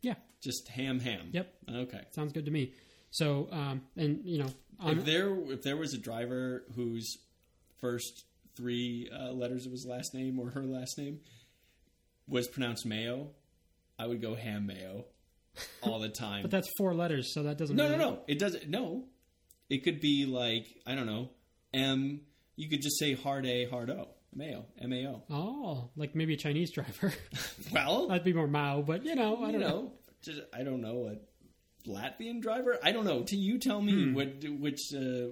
Yeah, 0.01 0.15
Just 0.41 0.67
ham, 0.69 0.99
ham. 0.99 1.29
Yep. 1.31 1.53
Okay. 1.69 2.01
sounds 2.11 2.33
good 2.33 2.45
to 2.45 2.51
me. 2.51 2.73
So 3.11 3.49
um, 3.51 3.83
and 3.95 4.21
you 4.23 4.39
know, 4.39 4.49
on, 4.79 4.97
If 4.97 5.05
there 5.05 5.35
if 5.51 5.61
there 5.61 5.77
was 5.77 5.93
a 5.93 5.99
driver 5.99 6.63
whose 6.75 7.19
first 7.79 8.25
three 8.55 9.09
uh, 9.15 9.31
letters 9.31 9.65
of 9.67 9.71
his 9.71 9.85
last 9.85 10.15
name 10.15 10.39
or 10.39 10.49
her 10.49 10.63
last 10.63 10.97
name 10.97 11.19
was 12.27 12.47
pronounced 12.47 12.85
Mayo, 12.85 13.29
I 13.99 14.07
would 14.07 14.21
go 14.21 14.33
ham 14.35 14.65
mayo 14.65 15.05
all 15.81 15.99
the 15.99 16.09
time. 16.09 16.41
but 16.43 16.51
that's 16.51 16.69
four 16.77 16.93
letters, 16.93 17.33
so 17.33 17.43
that 17.43 17.57
doesn't. 17.57 17.75
no, 17.75 17.85
no, 17.85 17.97
really- 17.97 18.11
no. 18.11 18.19
It 18.27 18.39
doesn't. 18.39 18.69
No, 18.69 19.05
it 19.69 19.83
could 19.83 19.99
be 19.99 20.25
like 20.25 20.65
I 20.85 20.95
don't 20.95 21.05
know. 21.07 21.29
M. 21.73 22.21
You 22.55 22.69
could 22.69 22.81
just 22.81 22.99
say 22.99 23.13
hard 23.15 23.45
A, 23.45 23.65
hard 23.65 23.89
O. 23.89 24.09
Mayo, 24.33 24.65
M 24.81 24.93
A 24.93 25.07
O. 25.07 25.23
Oh, 25.29 25.89
like 25.97 26.15
maybe 26.15 26.33
a 26.35 26.37
Chinese 26.37 26.71
driver. 26.71 27.13
Well, 27.73 28.07
That'd 28.07 28.23
be 28.23 28.33
more 28.33 28.47
Mao, 28.47 28.81
but 28.81 29.05
you 29.05 29.15
know, 29.15 29.43
I 29.43 29.51
don't 29.51 29.61
know. 29.61 29.67
know, 29.67 29.91
just, 30.21 30.41
I 30.53 30.63
don't 30.63 30.81
know 30.81 30.95
what 30.95 31.27
Latvian 31.87 32.41
driver. 32.41 32.77
I 32.83 32.91
don't 32.91 33.05
know. 33.05 33.23
To 33.23 33.35
you, 33.35 33.57
tell 33.59 33.81
me 33.81 33.91
Hmm. 34.05 34.13
what 34.13 34.33
which 34.59 34.79
uh, 34.95 35.27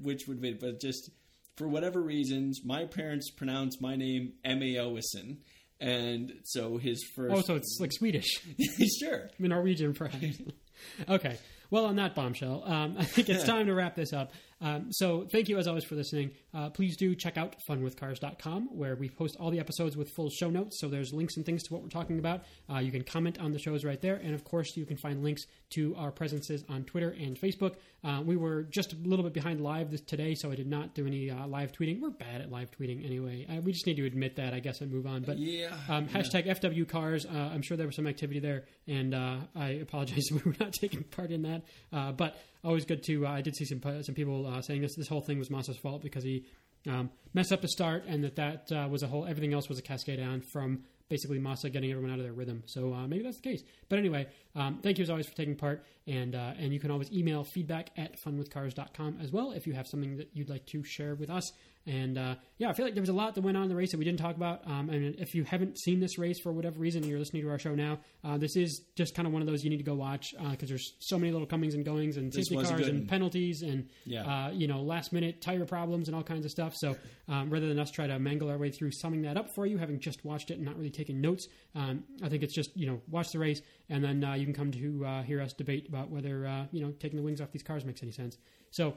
which 0.00 0.26
would 0.28 0.40
be. 0.40 0.52
But 0.54 0.80
just 0.80 1.10
for 1.56 1.66
whatever 1.68 2.00
reasons, 2.00 2.60
my 2.64 2.84
parents 2.86 3.30
pronounce 3.30 3.80
my 3.80 3.96
name 3.96 4.34
M 4.44 4.62
A 4.62 4.78
O 4.78 4.96
Ison, 4.96 5.38
and 5.80 6.32
so 6.44 6.76
his 6.76 7.04
first. 7.14 7.34
Oh, 7.34 7.40
so 7.40 7.54
it's 7.54 7.78
like 7.80 7.92
Swedish, 7.92 8.40
sure. 9.00 9.30
Norwegian, 9.38 9.94
perhaps. 9.94 10.38
okay. 11.08 11.38
Well, 11.70 11.86
on 11.86 11.96
that 11.96 12.14
bombshell, 12.14 12.62
um, 12.64 12.96
I 12.98 13.04
think 13.04 13.28
it's 13.28 13.44
time 13.44 13.66
to 13.66 13.74
wrap 13.74 13.94
this 13.94 14.12
up. 14.14 14.32
Um, 14.60 14.88
so, 14.92 15.26
thank 15.30 15.48
you 15.48 15.56
as 15.58 15.66
always 15.68 15.84
for 15.84 15.94
listening. 15.94 16.32
Uh, 16.52 16.68
please 16.70 16.96
do 16.96 17.14
check 17.14 17.36
out 17.36 17.56
funwithcars.com 17.68 18.76
where 18.76 18.96
we 18.96 19.08
post 19.08 19.36
all 19.38 19.50
the 19.50 19.60
episodes 19.60 19.96
with 19.96 20.10
full 20.10 20.30
show 20.30 20.50
notes. 20.50 20.80
So, 20.80 20.88
there's 20.88 21.12
links 21.12 21.36
and 21.36 21.46
things 21.46 21.62
to 21.64 21.72
what 21.72 21.82
we're 21.82 21.88
talking 21.88 22.18
about. 22.18 22.42
Uh, 22.72 22.78
you 22.78 22.90
can 22.90 23.02
comment 23.04 23.38
on 23.40 23.52
the 23.52 23.58
shows 23.58 23.84
right 23.84 24.00
there. 24.00 24.16
And 24.16 24.34
of 24.34 24.44
course, 24.44 24.76
you 24.76 24.84
can 24.84 24.96
find 24.96 25.22
links 25.22 25.44
to 25.70 25.94
our 25.96 26.10
presences 26.10 26.64
on 26.68 26.84
Twitter 26.84 27.10
and 27.10 27.36
Facebook. 27.38 27.76
Uh, 28.04 28.22
we 28.24 28.36
were 28.36 28.62
just 28.64 28.92
a 28.92 28.96
little 28.96 29.24
bit 29.24 29.32
behind 29.32 29.60
live 29.60 29.90
this, 29.90 30.00
today, 30.00 30.34
so 30.34 30.50
I 30.52 30.54
did 30.54 30.68
not 30.68 30.94
do 30.94 31.06
any 31.06 31.30
uh, 31.30 31.46
live 31.46 31.72
tweeting. 31.72 32.00
We're 32.00 32.10
bad 32.10 32.40
at 32.40 32.50
live 32.50 32.70
tweeting 32.70 33.04
anyway. 33.04 33.44
Uh, 33.48 33.60
we 33.60 33.72
just 33.72 33.86
need 33.86 33.96
to 33.96 34.06
admit 34.06 34.36
that, 34.36 34.54
I 34.54 34.60
guess, 34.60 34.80
and 34.80 34.90
move 34.92 35.06
on. 35.06 35.22
But 35.22 35.38
Yeah. 35.38 35.76
um, 35.88 36.06
hashtag 36.06 36.46
FW 36.46 36.88
cars. 36.88 37.26
Uh, 37.26 37.30
I'm 37.52 37.62
sure 37.62 37.76
there 37.76 37.86
was 37.86 37.96
some 37.96 38.06
activity 38.06 38.38
there, 38.38 38.64
and 38.86 39.14
uh, 39.14 39.36
I 39.56 39.68
apologize 39.70 40.26
if 40.30 40.44
we 40.44 40.50
were 40.50 40.56
not 40.60 40.72
taking 40.72 41.02
part 41.04 41.30
in 41.32 41.42
that. 41.42 41.62
Uh, 41.92 42.12
but 42.12 42.36
always 42.64 42.84
good 42.84 43.02
to. 43.04 43.26
Uh, 43.26 43.30
I 43.30 43.40
did 43.40 43.56
see 43.56 43.64
some 43.64 43.80
some 44.02 44.14
people 44.14 44.46
uh, 44.46 44.60
saying 44.62 44.82
this 44.82 44.94
this 44.96 45.08
whole 45.08 45.20
thing 45.20 45.38
was 45.38 45.50
Massa's 45.50 45.78
fault 45.78 46.02
because 46.02 46.24
he 46.24 46.44
um, 46.86 47.10
messed 47.34 47.52
up 47.52 47.62
the 47.62 47.68
start, 47.68 48.04
and 48.06 48.24
that 48.24 48.36
that 48.36 48.72
uh, 48.72 48.88
was 48.88 49.02
a 49.02 49.06
whole. 49.06 49.26
Everything 49.26 49.52
else 49.52 49.68
was 49.68 49.78
a 49.78 49.82
cascade 49.82 50.18
down 50.18 50.40
from 50.40 50.84
basically 51.08 51.38
Massa 51.38 51.70
getting 51.70 51.90
everyone 51.90 52.10
out 52.10 52.18
of 52.18 52.24
their 52.24 52.32
rhythm. 52.32 52.62
So 52.66 52.92
uh, 52.92 53.06
maybe 53.06 53.24
that's 53.24 53.36
the 53.36 53.48
case. 53.48 53.62
But 53.88 53.98
anyway, 53.98 54.26
um, 54.54 54.80
thank 54.82 54.98
you 54.98 55.02
as 55.02 55.10
always 55.10 55.26
for 55.26 55.34
taking 55.34 55.56
part, 55.56 55.84
and 56.06 56.34
uh, 56.34 56.52
and 56.58 56.72
you 56.72 56.80
can 56.80 56.90
always 56.90 57.10
email 57.12 57.44
feedback 57.44 57.90
at 57.96 58.20
funwithcars.com 58.20 59.18
as 59.22 59.32
well 59.32 59.52
if 59.52 59.66
you 59.66 59.72
have 59.72 59.86
something 59.86 60.16
that 60.16 60.30
you'd 60.34 60.50
like 60.50 60.66
to 60.66 60.82
share 60.84 61.14
with 61.14 61.30
us. 61.30 61.52
And 61.88 62.18
uh, 62.18 62.34
yeah, 62.58 62.68
I 62.68 62.74
feel 62.74 62.84
like 62.84 62.94
there 62.94 63.02
was 63.02 63.08
a 63.08 63.14
lot 63.14 63.34
that 63.34 63.40
went 63.40 63.56
on 63.56 63.62
in 63.62 63.68
the 63.70 63.74
race 63.74 63.90
that 63.92 63.98
we 63.98 64.04
didn't 64.04 64.20
talk 64.20 64.36
about. 64.36 64.60
Um, 64.66 64.90
and 64.90 65.14
if 65.18 65.34
you 65.34 65.42
haven't 65.44 65.78
seen 65.78 66.00
this 66.00 66.18
race 66.18 66.38
for 66.38 66.52
whatever 66.52 66.78
reason, 66.78 67.02
and 67.02 67.10
you're 67.10 67.18
listening 67.18 67.42
to 67.42 67.50
our 67.50 67.58
show 67.58 67.74
now, 67.74 67.98
uh, 68.22 68.36
this 68.36 68.56
is 68.56 68.82
just 68.94 69.14
kind 69.14 69.26
of 69.26 69.32
one 69.32 69.40
of 69.40 69.48
those 69.48 69.64
you 69.64 69.70
need 69.70 69.78
to 69.78 69.82
go 69.84 69.94
watch 69.94 70.34
because 70.50 70.68
there's 70.68 70.94
so 70.98 71.18
many 71.18 71.32
little 71.32 71.46
comings 71.46 71.74
and 71.74 71.84
goings 71.84 72.16
and 72.18 72.32
safety 72.32 72.54
cars 72.56 72.86
and 72.88 73.08
penalties 73.08 73.62
and 73.62 73.88
Yeah. 74.04 74.24
uh, 74.46 74.50
you 74.50 74.66
know 74.68 74.82
last 74.82 75.12
minute 75.12 75.40
tire 75.40 75.64
problems 75.64 76.08
and 76.08 76.14
all 76.16 76.22
kinds 76.22 76.44
of 76.44 76.50
stuff. 76.50 76.74
So 76.76 76.94
um, 77.28 77.48
rather 77.48 77.68
than 77.68 77.78
us 77.78 77.90
try 77.90 78.06
to 78.06 78.18
mangle 78.18 78.50
our 78.50 78.58
way 78.58 78.70
through 78.70 78.90
summing 78.92 79.22
that 79.22 79.36
up 79.38 79.54
for 79.54 79.64
you, 79.66 79.78
having 79.78 79.98
just 79.98 80.24
watched 80.24 80.50
it 80.50 80.54
and 80.58 80.64
not 80.66 80.76
really 80.76 80.90
taking 80.90 81.20
notes, 81.20 81.48
um, 81.74 82.04
I 82.22 82.28
think 82.28 82.42
it's 82.42 82.54
just 82.54 82.76
you 82.76 82.86
know 82.86 83.00
watch 83.10 83.30
the 83.32 83.38
race 83.38 83.62
and 83.88 84.04
then 84.04 84.22
uh, 84.22 84.34
you 84.34 84.44
can 84.44 84.52
come 84.54 84.70
to 84.72 85.04
uh, 85.06 85.22
hear 85.22 85.40
us 85.40 85.54
debate 85.54 85.88
about 85.88 86.10
whether 86.10 86.46
uh, 86.46 86.66
you 86.70 86.82
know 86.84 86.92
taking 87.00 87.16
the 87.16 87.22
wings 87.24 87.40
off 87.40 87.50
these 87.50 87.62
cars 87.62 87.84
makes 87.86 88.02
any 88.02 88.12
sense. 88.12 88.36
So. 88.70 88.94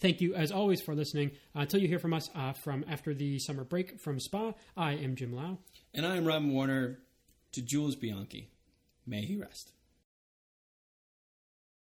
Thank 0.00 0.20
you, 0.20 0.34
as 0.34 0.52
always, 0.52 0.80
for 0.80 0.94
listening. 0.94 1.32
Uh, 1.54 1.60
until 1.60 1.80
you 1.80 1.88
hear 1.88 1.98
from 1.98 2.14
us 2.14 2.30
uh, 2.34 2.52
from 2.52 2.84
after 2.88 3.14
the 3.14 3.38
summer 3.38 3.64
break 3.64 4.00
from 4.00 4.20
Spa, 4.20 4.52
I 4.76 4.92
am 4.92 5.16
Jim 5.16 5.32
Lau. 5.32 5.58
And 5.92 6.06
I 6.06 6.16
am 6.16 6.24
Robin 6.24 6.52
Warner 6.52 7.00
to 7.52 7.62
Jules 7.62 7.96
Bianchi. 7.96 8.50
May 9.06 9.22
he 9.22 9.36
rest. 9.36 9.72